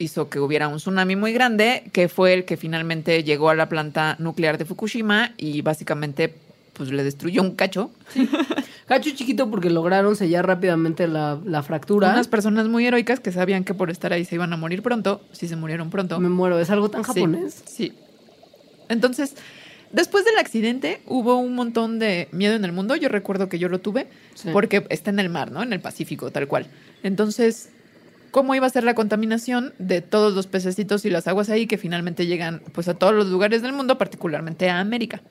hizo 0.00 0.28
que 0.30 0.40
hubiera 0.40 0.66
un 0.66 0.78
tsunami 0.78 1.14
muy 1.14 1.32
grande, 1.32 1.84
que 1.92 2.08
fue 2.08 2.32
el 2.32 2.44
que 2.46 2.56
finalmente 2.56 3.22
llegó 3.22 3.50
a 3.50 3.54
la 3.54 3.68
planta 3.68 4.16
nuclear 4.18 4.56
de 4.58 4.64
Fukushima 4.64 5.32
y 5.36 5.60
básicamente 5.62 6.34
pues 6.72 6.90
le 6.90 7.04
destruyó 7.04 7.42
un 7.42 7.54
cacho. 7.54 7.90
Cacho 8.86 9.10
chiquito 9.10 9.48
porque 9.50 9.70
lograron 9.70 10.16
sellar 10.16 10.46
rápidamente 10.48 11.06
la, 11.06 11.38
la 11.44 11.62
fractura. 11.62 12.10
Unas 12.10 12.26
personas 12.26 12.66
muy 12.66 12.84
heroicas 12.86 13.20
que 13.20 13.30
sabían 13.30 13.62
que 13.62 13.72
por 13.74 13.88
estar 13.90 14.12
ahí 14.12 14.24
se 14.24 14.34
iban 14.34 14.52
a 14.52 14.56
morir 14.56 14.82
pronto, 14.82 15.20
si 15.30 15.46
se 15.46 15.54
murieron 15.54 15.90
pronto. 15.90 16.18
Me 16.18 16.28
muero, 16.28 16.58
es 16.58 16.70
algo 16.70 16.90
tan 16.90 17.04
Sí, 17.04 17.06
japonés. 17.12 17.62
Sí. 17.66 17.92
Entonces, 18.88 19.36
después 19.92 20.24
del 20.24 20.38
accidente 20.38 21.02
hubo 21.06 21.36
un 21.36 21.54
montón 21.54 22.00
de 22.00 22.28
miedo 22.32 22.54
en 22.56 22.64
el 22.64 22.72
mundo. 22.72 22.96
Yo 22.96 23.08
recuerdo 23.08 23.48
que 23.48 23.58
yo 23.60 23.68
lo 23.68 23.78
tuve 23.78 24.08
Sí. 24.34 24.48
porque 24.52 24.84
está 24.88 25.10
en 25.10 25.20
el 25.20 25.28
mar, 25.28 25.52
¿no? 25.52 25.62
En 25.62 25.72
el 25.72 25.80
Pacífico, 25.80 26.32
tal 26.32 26.48
cual. 26.48 26.66
Entonces, 27.04 27.68
¿cómo 28.30 28.54
iba 28.54 28.66
a 28.66 28.70
ser 28.70 28.84
la 28.84 28.94
contaminación 28.94 29.72
de 29.78 30.00
todos 30.00 30.34
los 30.34 30.46
pececitos 30.46 31.04
y 31.04 31.10
las 31.10 31.26
aguas 31.26 31.50
ahí 31.50 31.66
que 31.66 31.78
finalmente 31.78 32.26
llegan 32.26 32.62
pues 32.72 32.88
a 32.88 32.94
todos 32.94 33.14
los 33.14 33.26
lugares 33.28 33.62
del 33.62 33.72
mundo, 33.72 33.98
particularmente 33.98 34.68
a 34.70 34.80
América? 34.80 35.22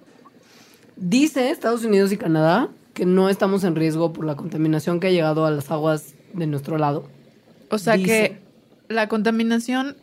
Dice 0.96 1.50
Estados 1.50 1.84
Unidos 1.84 2.12
y 2.12 2.18
Canadá 2.18 2.70
que 2.94 3.06
no 3.06 3.30
estamos 3.30 3.64
en 3.64 3.76
riesgo 3.76 4.12
por 4.12 4.26
la 4.26 4.36
contaminación 4.36 5.00
que 5.00 5.08
ha 5.08 5.12
llegado 5.12 5.46
a 5.46 5.52
las 5.52 5.72
aguas 5.72 6.16
de 6.34 6.48
nuestro 6.48 6.78
lado. 6.78 7.08
O 7.70 7.78
sea 7.78 7.96
Dice. 7.96 8.08
que 8.08 8.94
la 8.94 9.08
contaminación 9.08 9.96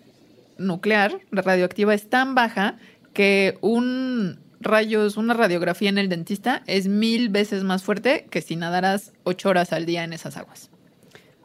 nuclear, 0.58 1.18
la 1.30 1.42
radioactiva, 1.42 1.92
es 1.92 2.08
tan 2.08 2.34
baja 2.34 2.76
que 3.12 3.58
un 3.60 4.38
rayos, 4.60 5.16
una 5.16 5.34
radiografía 5.34 5.88
en 5.88 5.98
el 5.98 6.08
dentista 6.08 6.62
es 6.66 6.88
mil 6.88 7.28
veces 7.28 7.62
más 7.62 7.82
fuerte 7.82 8.26
que 8.30 8.40
si 8.40 8.56
nadaras 8.56 9.12
ocho 9.24 9.48
horas 9.48 9.72
al 9.72 9.86
día 9.86 10.04
en 10.04 10.12
esas 10.12 10.36
aguas. 10.36 10.70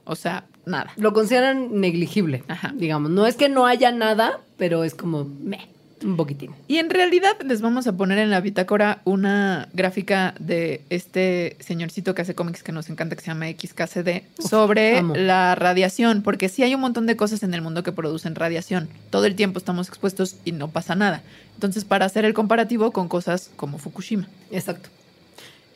O 0.06 0.16
sea, 0.16 0.46
nada. 0.66 0.92
Lo 0.98 1.14
consideran 1.14 1.80
negligible, 1.80 2.44
Ajá. 2.48 2.74
digamos. 2.76 3.12
No 3.12 3.26
es 3.28 3.36
que 3.36 3.50
no 3.50 3.66
haya 3.66 3.92
nada, 3.92 4.40
pero 4.58 4.84
es 4.84 4.94
como 4.94 5.26
meh. 5.26 5.68
Un 6.04 6.18
poquitín. 6.18 6.50
Y 6.68 6.78
en 6.78 6.90
realidad 6.90 7.40
les 7.46 7.62
vamos 7.62 7.86
a 7.86 7.94
poner 7.94 8.18
en 8.18 8.32
la 8.32 8.42
bitácora 8.42 9.02
una 9.06 9.70
gráfica 9.74 10.34
de 10.40 10.82
este 10.90 11.58
señorcito 11.60 12.16
que 12.16 12.24
hace 12.24 12.34
cómics 12.34 12.64
que 12.64 12.72
nos 12.72 12.90
encanta, 12.90 13.16
que 13.16 13.22
se 13.22 13.28
llama 13.28 13.46
XKCD, 13.50 14.24
sobre 14.40 14.98
amo. 14.98 15.16
la 15.16 15.54
radiación, 15.54 16.24
porque 16.24 16.50
sí 16.50 16.64
hay 16.64 16.74
un 16.74 16.82
montón 16.82 17.06
de 17.06 17.16
cosas 17.16 17.44
en 17.44 17.54
el 17.54 17.62
mundo 17.62 17.84
que 17.84 17.92
producen 17.92 18.34
radiación. 18.34 18.90
Todo 19.12 19.26
el 19.28 19.36
tiempo 19.36 19.60
estamos 19.60 19.90
expuestos 19.90 20.38
y 20.44 20.54
no 20.54 20.70
pasa 20.70 20.96
nada. 20.96 21.22
Entonces, 21.54 21.86
para 21.86 22.06
hacer 22.08 22.26
el 22.26 22.34
comparativo 22.34 22.92
con 22.92 23.08
cosas 23.08 23.52
como 23.56 23.78
Fukushima. 23.78 24.28
Exacto. 24.50 24.90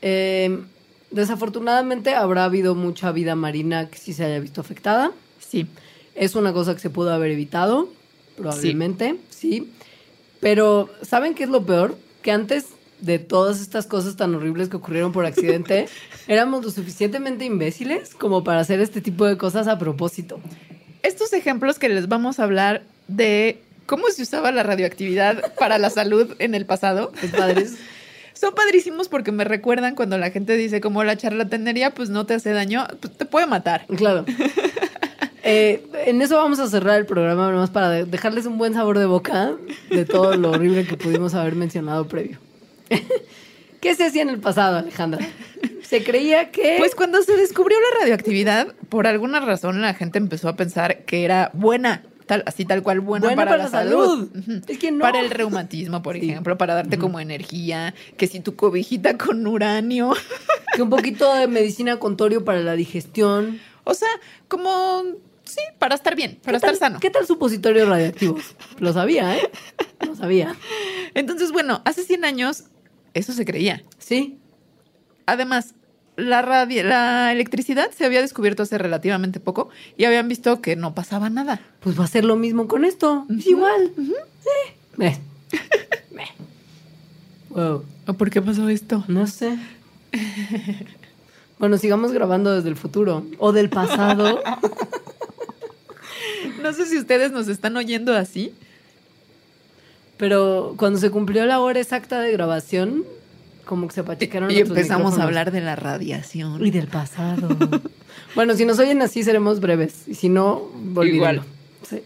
Eh, 0.01 0.59
desafortunadamente 1.15 2.13
habrá 2.13 2.43
habido 2.43 2.75
mucha 2.75 3.11
vida 3.11 3.35
marina 3.35 3.89
que 3.89 3.97
sí 3.97 4.13
se 4.13 4.25
haya 4.25 4.39
visto 4.39 4.61
afectada. 4.61 5.11
Sí. 5.39 5.65
Es 6.13 6.35
una 6.35 6.53
cosa 6.53 6.73
que 6.73 6.81
se 6.81 6.89
pudo 6.89 7.11
haber 7.11 7.31
evitado, 7.31 7.89
probablemente, 8.37 9.17
sí. 9.29 9.71
Pero, 10.41 10.89
¿saben 11.01 11.33
qué 11.33 11.43
es 11.43 11.49
lo 11.49 11.65
peor? 11.65 11.97
Que 12.21 12.31
antes 12.31 12.67
de 12.99 13.19
todas 13.19 13.61
estas 13.61 13.87
cosas 13.87 14.15
tan 14.15 14.35
horribles 14.35 14.69
que 14.69 14.77
ocurrieron 14.77 15.11
por 15.11 15.25
accidente, 15.25 15.87
éramos 16.27 16.63
lo 16.63 16.71
suficientemente 16.71 17.45
imbéciles 17.45 18.13
como 18.15 18.43
para 18.43 18.61
hacer 18.61 18.79
este 18.79 19.01
tipo 19.01 19.25
de 19.25 19.37
cosas 19.37 19.67
a 19.67 19.77
propósito. 19.77 20.39
Estos 21.01 21.33
ejemplos 21.33 21.79
que 21.79 21.89
les 21.89 22.07
vamos 22.07 22.39
a 22.39 22.43
hablar 22.43 22.83
de 23.07 23.61
cómo 23.85 24.09
se 24.09 24.23
usaba 24.23 24.51
la 24.51 24.63
radioactividad 24.63 25.53
para 25.55 25.77
la 25.77 25.89
salud 25.89 26.35
en 26.39 26.55
el 26.55 26.65
pasado, 26.65 27.11
Los 27.21 27.31
padres. 27.31 27.75
son 28.35 28.53
padrísimos 28.53 29.09
porque 29.09 29.31
me 29.31 29.43
recuerdan 29.43 29.95
cuando 29.95 30.17
la 30.19 30.29
gente 30.29 30.55
dice 30.57 30.79
como 30.81 31.03
la 31.03 31.17
charlatanería 31.17 31.91
pues 31.95 32.09
no 32.09 32.25
te 32.27 32.35
hace 32.35 32.51
daño, 32.51 32.85
pues, 33.01 33.17
te 33.17 33.25
puede 33.25 33.47
matar. 33.47 33.85
Claro. 33.97 34.25
Eh, 35.47 35.85
en 36.07 36.23
eso 36.23 36.37
vamos 36.37 36.57
a 36.57 36.67
cerrar 36.67 36.97
el 36.97 37.05
programa, 37.05 37.51
nomás 37.51 37.69
para 37.69 37.91
de- 37.91 38.05
dejarles 38.05 38.47
un 38.47 38.57
buen 38.57 38.73
sabor 38.73 38.97
de 38.97 39.05
boca 39.05 39.51
de 39.91 40.03
todo 40.03 40.35
lo 40.35 40.49
horrible 40.49 40.87
que 40.87 40.97
pudimos 40.97 41.35
haber 41.35 41.53
mencionado 41.53 42.07
previo. 42.07 42.39
¿Qué 43.79 43.93
se 43.93 44.05
hacía 44.05 44.23
en 44.23 44.29
el 44.29 44.39
pasado, 44.39 44.77
Alejandra? 44.77 45.23
Se 45.83 46.03
creía 46.03 46.49
que... 46.49 46.77
Pues 46.79 46.95
cuando 46.95 47.21
se 47.21 47.37
descubrió 47.37 47.77
la 47.79 47.99
radioactividad, 47.99 48.73
por 48.89 49.05
alguna 49.05 49.39
razón 49.39 49.81
la 49.81 49.93
gente 49.93 50.17
empezó 50.17 50.49
a 50.49 50.55
pensar 50.55 51.03
que 51.05 51.23
era 51.23 51.51
buena, 51.53 52.01
tal, 52.25 52.43
así 52.45 52.65
tal 52.65 52.83
cual 52.83 52.99
Buena 53.01 53.27
para, 53.29 53.35
para 53.51 53.57
la 53.57 53.63
la 53.65 53.69
salud. 53.69 54.29
salud. 54.29 54.29
Ujú. 54.37 54.61
Es 54.67 54.77
que 54.77 54.91
no. 54.91 54.99
Para 54.99 55.19
el 55.19 55.29
reumatismo, 55.29 56.01
por 56.01 56.15
Sí. 56.19 56.29
ejemplo, 56.29 56.57
para 56.57 56.73
darte 56.75 56.97
como 56.97 57.19
energía, 57.19 57.93
que 58.17 58.27
si 58.27 58.39
tu 58.39 58.55
cobijita 58.55 59.17
con 59.17 59.45
uranio. 59.47 60.11
que 60.75 60.81
un 60.81 60.89
poquito 60.89 61.33
de 61.33 61.47
medicina 61.47 61.97
con 61.99 62.17
torio 62.17 62.43
para 62.43 62.59
la 62.61 62.73
digestión. 62.73 63.59
O 63.85 63.93
sea, 63.93 64.09
como 64.47 65.03
sí, 65.45 65.61
para 65.79 65.95
estar 65.95 66.15
bien, 66.15 66.39
para 66.43 66.53
¿Qué 66.53 66.57
estar 66.57 66.69
tal- 66.71 66.79
sano. 66.79 66.99
¿Qué 66.99 67.09
tal 67.09 67.25
supositorios 67.27 67.87
radioactivos? 67.87 68.55
Lo 68.79 68.91
sabía, 68.91 69.37
¿eh? 69.37 69.49
Lo 70.05 70.15
sabía. 70.15 70.55
Entonces, 71.13 71.51
bueno, 71.51 71.81
hace 71.85 72.03
100 72.03 72.25
años 72.25 72.63
eso 73.13 73.31
se 73.31 73.45
creía. 73.45 73.83
Sí. 73.99 74.39
Además, 75.27 75.73
la, 76.17 76.41
radio, 76.41 76.83
la 76.83 77.31
electricidad 77.31 77.91
se 77.91 78.05
había 78.05 78.21
descubierto 78.21 78.63
hace 78.63 78.77
relativamente 78.77 79.39
poco 79.39 79.69
y 79.97 80.05
habían 80.05 80.27
visto 80.27 80.61
que 80.61 80.75
no 80.75 80.93
pasaba 80.93 81.29
nada. 81.29 81.61
Pues 81.81 81.99
va 81.99 82.05
a 82.05 82.07
ser 82.07 82.25
lo 82.25 82.35
mismo 82.35 82.67
con 82.67 82.85
esto. 82.85 83.25
Es 83.37 83.47
igual. 83.47 83.91
Eh. 84.99 85.05
Eh. 85.05 85.17
Eh. 86.17 86.27
Wow. 87.49 87.83
¿O 88.07 88.13
por 88.13 88.29
qué 88.29 88.41
pasó 88.41 88.69
esto? 88.69 89.03
No 89.09 89.27
sé. 89.27 89.57
Bueno, 91.59 91.77
sigamos 91.77 92.11
grabando 92.11 92.53
desde 92.53 92.69
el 92.69 92.75
futuro 92.75 93.25
o 93.37 93.51
del 93.51 93.69
pasado. 93.69 94.41
No 96.61 96.73
sé 96.73 96.87
si 96.87 96.97
ustedes 96.97 97.31
nos 97.31 97.47
están 97.47 97.77
oyendo 97.77 98.15
así. 98.15 98.51
Pero 100.17 100.73
cuando 100.77 100.97
se 100.99 101.11
cumplió 101.11 101.45
la 101.45 101.59
hora 101.59 101.79
exacta 101.79 102.19
de 102.21 102.31
grabación, 102.31 103.03
como 103.65 103.87
que 103.87 103.93
se 103.93 104.01
apachicaron 104.01 104.49
Y 104.51 104.55
nuestros 104.55 104.77
empezamos 104.77 105.17
a 105.17 105.23
hablar 105.23 105.51
de 105.51 105.61
la 105.61 105.75
radiación. 105.75 106.65
Y 106.65 106.71
del 106.71 106.87
pasado. 106.87 107.49
bueno, 108.35 108.55
si 108.55 108.65
nos 108.65 108.79
oyen 108.79 109.01
así, 109.01 109.23
seremos 109.23 109.59
breves. 109.59 110.07
Y 110.07 110.15
si 110.15 110.29
no, 110.29 110.69
olvídenlo. 110.95 111.15
Igual. 111.15 111.41
Sí. 111.87 112.01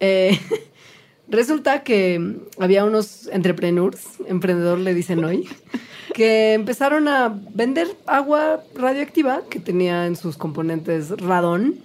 Eh, 0.00 0.38
resulta 1.28 1.82
que 1.82 2.38
había 2.58 2.84
unos 2.84 3.28
entrepreneurs, 3.28 4.02
emprendedor 4.26 4.78
le 4.78 4.94
dicen 4.94 5.24
hoy, 5.24 5.48
que 6.14 6.52
empezaron 6.52 7.08
a 7.08 7.28
vender 7.54 7.88
agua 8.06 8.62
radioactiva 8.74 9.42
que 9.48 9.60
tenía 9.60 10.06
en 10.06 10.16
sus 10.16 10.36
componentes 10.36 11.10
radón, 11.10 11.76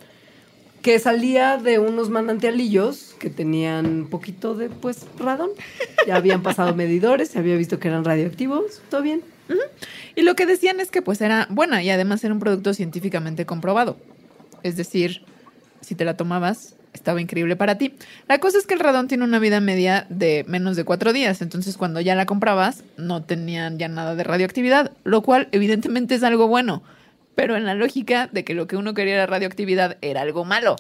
que 0.82 1.00
salía 1.00 1.58
de 1.58 1.80
unos 1.80 2.10
manantialillos 2.10 3.16
que 3.20 3.30
tenían 3.30 4.08
poquito 4.10 4.56
de, 4.56 4.70
pues, 4.70 5.06
radón. 5.18 5.50
Ya 6.08 6.16
habían 6.16 6.42
pasado 6.42 6.74
medidores, 6.76 7.30
se 7.30 7.40
había 7.40 7.56
visto 7.56 7.80
que 7.80 7.90
eran 7.90 8.06
radioactivos, 8.06 8.82
todo 8.90 9.02
bien. 9.02 9.22
Y 10.16 10.22
lo 10.22 10.36
que 10.36 10.46
decían 10.46 10.80
es 10.80 10.92
que 10.92 11.02
pues 11.02 11.22
era 11.22 11.48
buena 11.50 11.82
y 11.82 11.90
además 11.90 12.24
era 12.24 12.34
un 12.34 12.40
producto 12.40 12.74
científicamente 12.74 13.46
comprobado. 13.46 13.98
Es 14.64 14.76
decir, 14.76 15.24
si 15.82 15.96
te 15.96 16.06
la 16.06 16.18
tomabas, 16.18 16.76
estaba 16.94 17.22
increíble 17.22 17.56
para 17.56 17.78
ti. 17.78 17.94
La 18.28 18.40
cosa 18.40 18.58
es 18.58 18.68
que 18.68 18.74
el 18.74 18.80
radón 18.80 19.08
tiene 19.08 19.24
una 19.24 19.40
vida 19.40 19.60
media 19.60 20.06
de 20.10 20.46
menos 20.48 20.76
de 20.76 20.84
cuatro 20.84 21.14
días, 21.14 21.42
entonces 21.42 21.78
cuando 21.78 22.02
ya 22.02 22.16
la 22.16 22.26
comprabas 22.26 22.84
no 22.98 23.24
tenían 23.24 23.78
ya 23.78 23.88
nada 23.88 24.16
de 24.16 24.24
radioactividad, 24.24 24.92
lo 25.04 25.22
cual 25.22 25.48
evidentemente 25.52 26.16
es 26.16 26.24
algo 26.24 26.48
bueno, 26.48 26.84
pero 27.40 27.56
en 27.56 27.64
la 27.64 27.74
lógica 27.74 28.28
de 28.30 28.44
que 28.44 28.54
lo 28.54 28.68
que 28.68 28.76
uno 28.76 28.94
quería 28.94 29.14
era 29.14 29.26
radioactividad 29.26 29.96
era 30.02 30.24
algo 30.24 30.44
malo. 30.44 30.76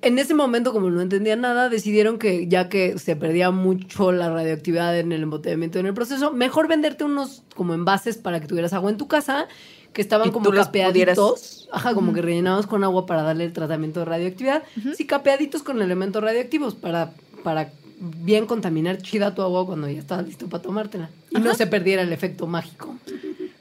En 0.00 0.20
ese 0.20 0.34
momento, 0.34 0.72
como 0.72 0.88
no 0.88 1.00
entendían 1.00 1.40
nada, 1.40 1.68
decidieron 1.68 2.20
que 2.20 2.46
ya 2.46 2.68
que 2.68 2.96
se 3.00 3.16
perdía 3.16 3.50
mucho 3.50 4.12
la 4.12 4.30
radioactividad 4.30 4.96
en 4.96 5.10
el 5.10 5.24
embotellamiento 5.24 5.80
en 5.80 5.86
el 5.86 5.94
proceso, 5.94 6.30
mejor 6.32 6.68
venderte 6.68 7.02
unos 7.02 7.42
como 7.56 7.74
envases 7.74 8.18
para 8.18 8.38
que 8.38 8.46
tuvieras 8.46 8.72
agua 8.72 8.88
en 8.88 8.98
tu 8.98 9.08
casa, 9.08 9.48
que 9.92 10.00
estaban 10.00 10.30
como 10.30 10.48
capeaditos. 10.52 11.68
Ajá, 11.72 11.92
como 11.92 12.12
que 12.12 12.22
rellenados 12.22 12.68
con 12.68 12.84
agua 12.84 13.04
para 13.06 13.22
darle 13.24 13.46
el 13.46 13.52
tratamiento 13.52 13.98
de 13.98 14.06
radioactividad. 14.06 14.62
Sí, 14.94 15.06
capeaditos 15.06 15.64
con 15.64 15.82
elementos 15.82 16.22
radioactivos 16.22 16.76
para, 16.76 17.10
para 17.42 17.72
bien 17.98 18.46
contaminar 18.46 18.98
chida 18.98 19.34
tu 19.34 19.42
agua 19.42 19.66
cuando 19.66 19.88
ya 19.88 19.98
estás 19.98 20.24
listo 20.24 20.46
para 20.46 20.62
tomártela. 20.62 21.10
Y 21.30 21.40
no 21.40 21.52
se 21.56 21.66
perdiera 21.66 22.02
el 22.02 22.12
efecto 22.12 22.46
mágico. 22.46 22.94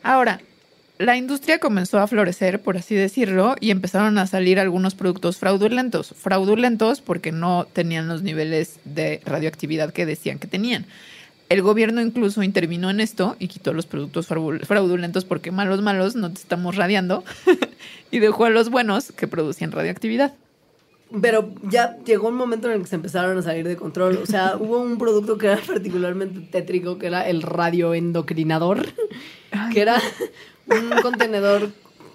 Ahora, 0.04 0.40
la 0.98 1.18
industria 1.18 1.60
comenzó 1.60 2.00
a 2.00 2.08
florecer, 2.08 2.62
por 2.62 2.78
así 2.78 2.96
decirlo, 2.96 3.56
y 3.60 3.72
empezaron 3.72 4.18
a 4.18 4.28
salir 4.28 4.60
algunos 4.60 4.96
productos 4.96 5.38
fraudulentos. 5.38 6.14
Fraudulentos 6.18 7.02
porque 7.02 7.32
no 7.32 7.68
tenían 7.74 8.08
los 8.08 8.22
niveles 8.22 8.80
de 8.86 9.22
radioactividad 9.26 9.92
que 9.92 10.06
decían 10.06 10.40
que 10.40 10.48
tenían. 10.48 10.86
El 11.50 11.62
gobierno 11.62 12.02
incluso 12.02 12.42
intervino 12.44 12.90
en 12.90 13.00
esto 13.00 13.36
y 13.40 13.50
quitó 13.50 13.74
los 13.74 13.86
productos 13.86 14.28
frau- 14.30 14.64
fraudulentos 14.66 15.26
porque 15.26 15.52
malos, 15.52 15.82
malos, 15.82 16.16
no 16.16 16.32
te 16.32 16.40
estamos 16.40 16.76
radiando, 16.76 17.24
y 18.12 18.20
dejó 18.20 18.46
a 18.46 18.50
los 18.50 18.70
buenos 18.70 19.12
que 19.12 19.28
producían 19.28 19.72
radioactividad. 19.72 20.34
Pero 21.22 21.54
ya 21.70 21.98
llegó 22.04 22.30
un 22.30 22.36
momento 22.36 22.68
en 22.68 22.74
el 22.78 22.82
que 22.82 22.88
se 22.88 22.96
empezaron 22.96 23.38
a 23.38 23.42
salir 23.44 23.68
de 23.68 23.76
control. 23.76 24.18
O 24.24 24.26
sea, 24.26 24.56
hubo 24.60 24.80
un 24.80 24.98
producto 24.98 25.38
que 25.38 25.48
era 25.48 25.58
particularmente 25.62 26.40
tétrico, 26.40 26.98
que 26.98 27.08
era 27.08 27.28
el 27.30 27.44
radioendocrinador, 27.44 28.88
que 29.72 29.82
era 29.82 30.02
un 30.68 31.02
contenedor 31.02 31.70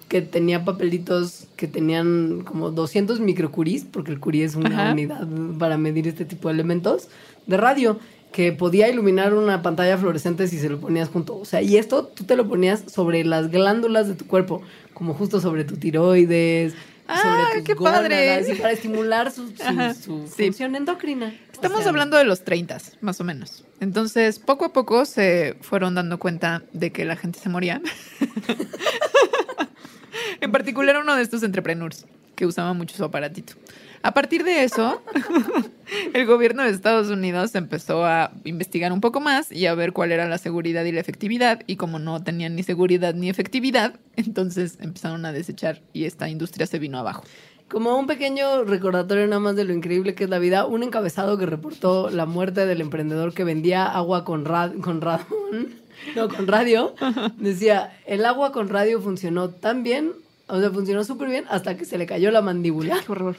que 0.07 0.21
tenía 0.21 0.65
papelitos 0.65 1.47
que 1.55 1.67
tenían 1.67 2.41
como 2.43 2.69
200 2.71 3.19
microcuris, 3.21 3.85
porque 3.89 4.11
el 4.11 4.19
curí 4.19 4.41
es 4.43 4.55
una 4.55 4.69
Ajá. 4.69 4.91
unidad 4.91 5.25
para 5.57 5.77
medir 5.77 6.07
este 6.07 6.25
tipo 6.25 6.49
de 6.49 6.55
elementos, 6.55 7.07
de 7.47 7.55
radio, 7.57 7.97
que 8.33 8.51
podía 8.51 8.89
iluminar 8.89 9.33
una 9.33 9.61
pantalla 9.61 9.97
fluorescente 9.97 10.47
si 10.47 10.57
se 10.57 10.69
lo 10.69 10.79
ponías 10.79 11.09
junto. 11.09 11.37
O 11.37 11.45
sea, 11.45 11.61
y 11.61 11.77
esto 11.77 12.05
tú 12.05 12.23
te 12.25 12.35
lo 12.35 12.47
ponías 12.47 12.83
sobre 12.87 13.23
las 13.23 13.49
glándulas 13.51 14.07
de 14.07 14.15
tu 14.15 14.25
cuerpo, 14.27 14.61
como 14.93 15.13
justo 15.13 15.39
sobre 15.39 15.63
tu 15.63 15.77
tiroides, 15.77 16.73
¡Ah, 17.07 17.21
sobre 17.21 17.59
tus 17.59 17.63
qué 17.67 17.75
padre! 17.75 18.45
y 18.49 18.55
para 18.55 18.71
estimular 18.73 19.31
su, 19.31 19.47
su- 19.47 19.93
su 20.01 20.27
sí. 20.27 20.45
función 20.45 20.75
endocrina. 20.75 21.33
Estamos 21.61 21.79
O 21.79 21.81
sea, 21.83 21.89
hablando 21.89 22.17
de 22.17 22.23
los 22.23 22.43
30, 22.43 22.79
más 23.01 23.21
o 23.21 23.23
menos. 23.23 23.63
Entonces, 23.79 24.39
poco 24.39 24.65
a 24.65 24.73
poco 24.73 25.05
se 25.05 25.55
fueron 25.61 25.93
dando 25.93 26.17
cuenta 26.17 26.63
de 26.73 26.91
que 26.91 27.05
la 27.05 27.15
gente 27.15 27.39
se 27.39 27.49
moría. 27.49 27.81
en 30.41 30.51
particular 30.51 30.97
uno 30.97 31.15
de 31.15 31.21
estos 31.21 31.43
entrepreneurs 31.43 32.07
que 32.35 32.47
usaba 32.47 32.73
mucho 32.73 32.97
su 32.97 33.03
aparatito. 33.03 33.53
A 34.03 34.15
partir 34.15 34.43
de 34.43 34.63
eso, 34.63 35.03
el 36.13 36.25
gobierno 36.25 36.63
de 36.63 36.71
Estados 36.71 37.09
Unidos 37.09 37.53
empezó 37.53 38.03
a 38.03 38.31
investigar 38.45 38.91
un 38.91 38.99
poco 38.99 39.19
más 39.19 39.51
y 39.51 39.67
a 39.67 39.75
ver 39.75 39.93
cuál 39.93 40.11
era 40.11 40.27
la 40.27 40.39
seguridad 40.39 40.83
y 40.85 40.91
la 40.91 41.01
efectividad. 41.01 41.61
Y 41.67 41.75
como 41.75 41.99
no 41.99 42.23
tenían 42.23 42.55
ni 42.55 42.63
seguridad 42.63 43.13
ni 43.13 43.29
efectividad, 43.29 43.99
entonces 44.15 44.79
empezaron 44.81 45.23
a 45.25 45.31
desechar 45.31 45.83
y 45.93 46.05
esta 46.05 46.29
industria 46.29 46.65
se 46.65 46.79
vino 46.79 46.97
abajo. 46.97 47.23
Como 47.71 47.97
un 47.97 48.05
pequeño 48.05 48.65
recordatorio 48.65 49.25
nada 49.27 49.39
más 49.39 49.55
de 49.55 49.63
lo 49.63 49.71
increíble 49.71 50.13
que 50.13 50.25
es 50.25 50.29
la 50.29 50.39
vida, 50.39 50.65
un 50.65 50.83
encabezado 50.83 51.37
que 51.37 51.45
reportó 51.45 52.09
la 52.09 52.25
muerte 52.25 52.65
del 52.65 52.81
emprendedor 52.81 53.33
que 53.33 53.45
vendía 53.45 53.85
agua 53.85 54.25
con, 54.25 54.43
rad 54.43 54.73
con 54.81 54.99
radón, 54.99 55.69
no, 56.17 56.27
con 56.27 56.47
radio, 56.47 56.93
decía, 57.37 57.97
el 58.05 58.25
agua 58.25 58.51
con 58.51 58.67
radio 58.67 59.01
funcionó 59.01 59.51
tan 59.51 59.83
bien, 59.83 60.11
o 60.47 60.59
sea, 60.59 60.69
funcionó 60.69 61.05
súper 61.05 61.29
bien 61.29 61.45
hasta 61.49 61.77
que 61.77 61.85
se 61.85 61.97
le 61.97 62.05
cayó 62.05 62.29
la 62.29 62.41
mandíbula. 62.41 62.99
Qué 63.05 63.11
horror. 63.13 63.37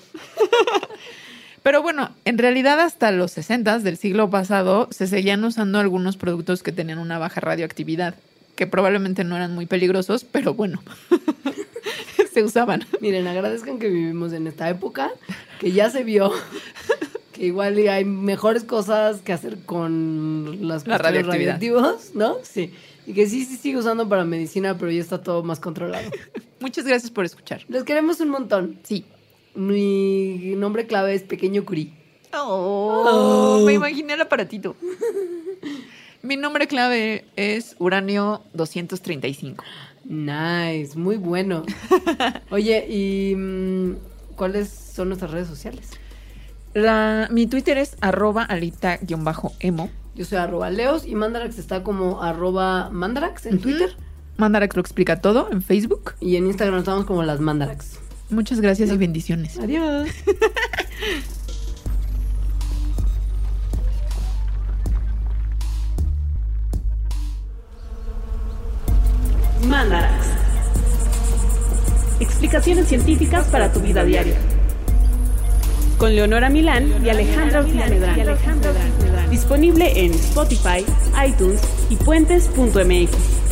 Pero 1.63 1.83
bueno, 1.83 2.09
en 2.25 2.39
realidad 2.39 2.81
hasta 2.81 3.13
los 3.13 3.33
60 3.33 3.81
del 3.81 3.99
siglo 3.99 4.31
pasado 4.31 4.89
se 4.91 5.09
seguían 5.09 5.45
usando 5.45 5.79
algunos 5.79 6.17
productos 6.17 6.63
que 6.63 6.73
tenían 6.73 6.99
una 6.99 7.19
baja 7.19 7.43
radioactividad, 7.43 8.15
que 8.57 8.67
probablemente 8.67 9.25
no 9.25 9.37
eran 9.37 9.55
muy 9.55 9.67
peligrosos, 9.67 10.25
pero 10.25 10.55
bueno, 10.55 10.83
se 12.33 12.43
usaban. 12.43 12.85
Miren, 13.01 13.27
agradezcan 13.27 13.79
que 13.79 13.89
vivimos 13.89 14.33
en 14.33 14.47
esta 14.47 14.69
época, 14.69 15.11
que 15.61 15.73
ya 15.73 15.91
se 15.91 16.05
vio 16.05 16.33
que 17.33 17.47
igual 17.47 17.77
hay 17.89 18.05
mejores 18.05 18.65
cosas 18.65 19.21
que 19.23 19.33
hacer 19.33 19.59
con 19.65 20.67
las 20.67 20.87
La 20.87 20.99
radioactividad. 20.99 21.55
radioactivos, 21.55 22.15
¿no? 22.15 22.37
Sí. 22.43 22.73
Y 23.07 23.15
que 23.15 23.27
sí, 23.29 23.45
sí 23.45 23.57
sigue 23.57 23.79
usando 23.79 24.09
para 24.09 24.25
medicina, 24.25 24.79
pero 24.79 24.91
ya 24.91 25.01
está 25.01 25.23
todo 25.23 25.43
más 25.43 25.59
controlado. 25.61 26.09
Muchas 26.61 26.85
gracias 26.87 27.11
por 27.11 27.25
escuchar. 27.25 27.65
Les 27.69 27.83
queremos 27.85 28.21
un 28.21 28.29
montón. 28.29 28.79
Sí. 28.85 29.05
Mi 29.55 30.55
nombre 30.57 30.87
clave 30.87 31.15
es 31.15 31.23
Pequeño 31.25 31.65
Curí. 31.65 31.93
Oh, 32.35 33.63
me 33.67 33.75
imaginé 33.75 34.15
el 34.15 34.21
aparatito. 34.23 34.75
Mi 36.23 36.37
nombre 36.37 36.67
clave 36.67 37.25
es 37.37 37.77
Uranio 37.79 38.43
235. 38.55 39.63
Nice, 40.05 40.99
muy 40.99 41.17
bueno. 41.17 41.65
Oye, 42.51 42.87
¿y 42.89 43.35
mm, 43.37 43.97
cuáles 44.37 44.69
son 44.69 45.09
nuestras 45.09 45.31
redes 45.31 45.49
sociales? 45.49 45.89
La, 46.75 47.29
mi 47.31 47.47
Twitter 47.47 47.79
es 47.79 47.97
arroba 48.01 48.45
alita-emo. 48.45 49.91
Yo 50.15 50.25
soy 50.25 50.39
arroba 50.39 50.71
leos 50.71 51.07
y 51.07 51.15
Mandarax 51.15 51.59
está 51.59 51.83
como 51.83 52.23
arroba 52.23 52.91
mandarax 52.91 53.47
en 53.47 53.61
Twitter. 53.61 53.97
Mandarax 54.37 54.77
lo 54.77 54.81
explica 54.81 55.21
todo 55.21 55.51
en 55.51 55.63
Facebook. 55.63 56.15
Y 56.21 56.37
en 56.37 56.47
Instagram 56.47 56.81
estamos 56.81 57.05
como 57.05 57.23
las 57.23 57.41
Mandarax. 57.41 57.99
Muchas 58.31 58.61
gracias 58.61 58.91
y 58.91 58.97
bendiciones. 58.97 59.59
Adiós. 59.59 60.09
Mandarax. 69.67 70.27
Explicaciones 72.21 72.89
científicas 72.89 73.47
para 73.49 73.73
tu 73.73 73.81
vida 73.81 74.05
diaria. 74.05 74.35
Con 75.99 76.15
Leonora 76.15 76.49
Milán 76.49 77.05
y 77.05 77.09
Alejandra 77.09 77.61
Ortiz 77.61 77.75
Medrano. 77.75 78.37
Disponible 79.31 80.05
en 80.05 80.13
Spotify, 80.13 80.85
iTunes 81.27 81.61
y 81.91 81.97
puentes.mx. 81.97 83.52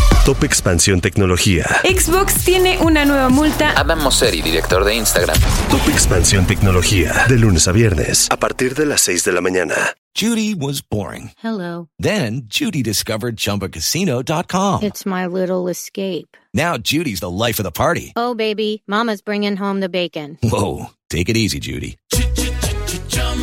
Top 0.25 0.43
Expansión 0.43 1.01
Tecnología. 1.01 1.65
Xbox 1.83 2.45
tiene 2.45 2.77
una 2.79 3.05
nueva 3.05 3.29
multa. 3.29 3.73
Adam 3.75 4.03
Mosseri, 4.03 4.41
director 4.43 4.85
de 4.85 4.95
Instagram. 4.95 5.35
Top 5.69 5.81
Expansión 5.89 6.45
Tecnología. 6.45 7.25
De 7.27 7.37
lunes 7.39 7.67
a 7.67 7.71
viernes 7.71 8.27
a 8.29 8.37
partir 8.37 8.75
de 8.75 8.85
las 8.85 9.01
6 9.01 9.23
de 9.23 9.31
la 9.31 9.41
mañana. 9.41 9.73
Judy 10.15 10.53
was 10.53 10.83
boring. 10.87 11.31
Hello. 11.41 11.87
Then 11.97 12.43
Judy 12.47 12.83
discovered 12.83 13.37
ChumbaCasino.com. 13.37 14.83
It's 14.83 15.05
my 15.07 15.25
little 15.25 15.67
escape. 15.69 16.37
Now 16.53 16.77
Judy's 16.77 17.21
the 17.21 17.29
life 17.29 17.59
of 17.59 17.63
the 17.63 17.71
party. 17.71 18.13
Oh, 18.15 18.35
baby, 18.35 18.83
Mama's 18.87 19.21
bringing 19.21 19.55
home 19.57 19.79
the 19.79 19.89
bacon. 19.89 20.37
Whoa, 20.43 20.91
take 21.09 21.29
it 21.29 21.37
easy, 21.37 21.59
Judy. 21.59 21.97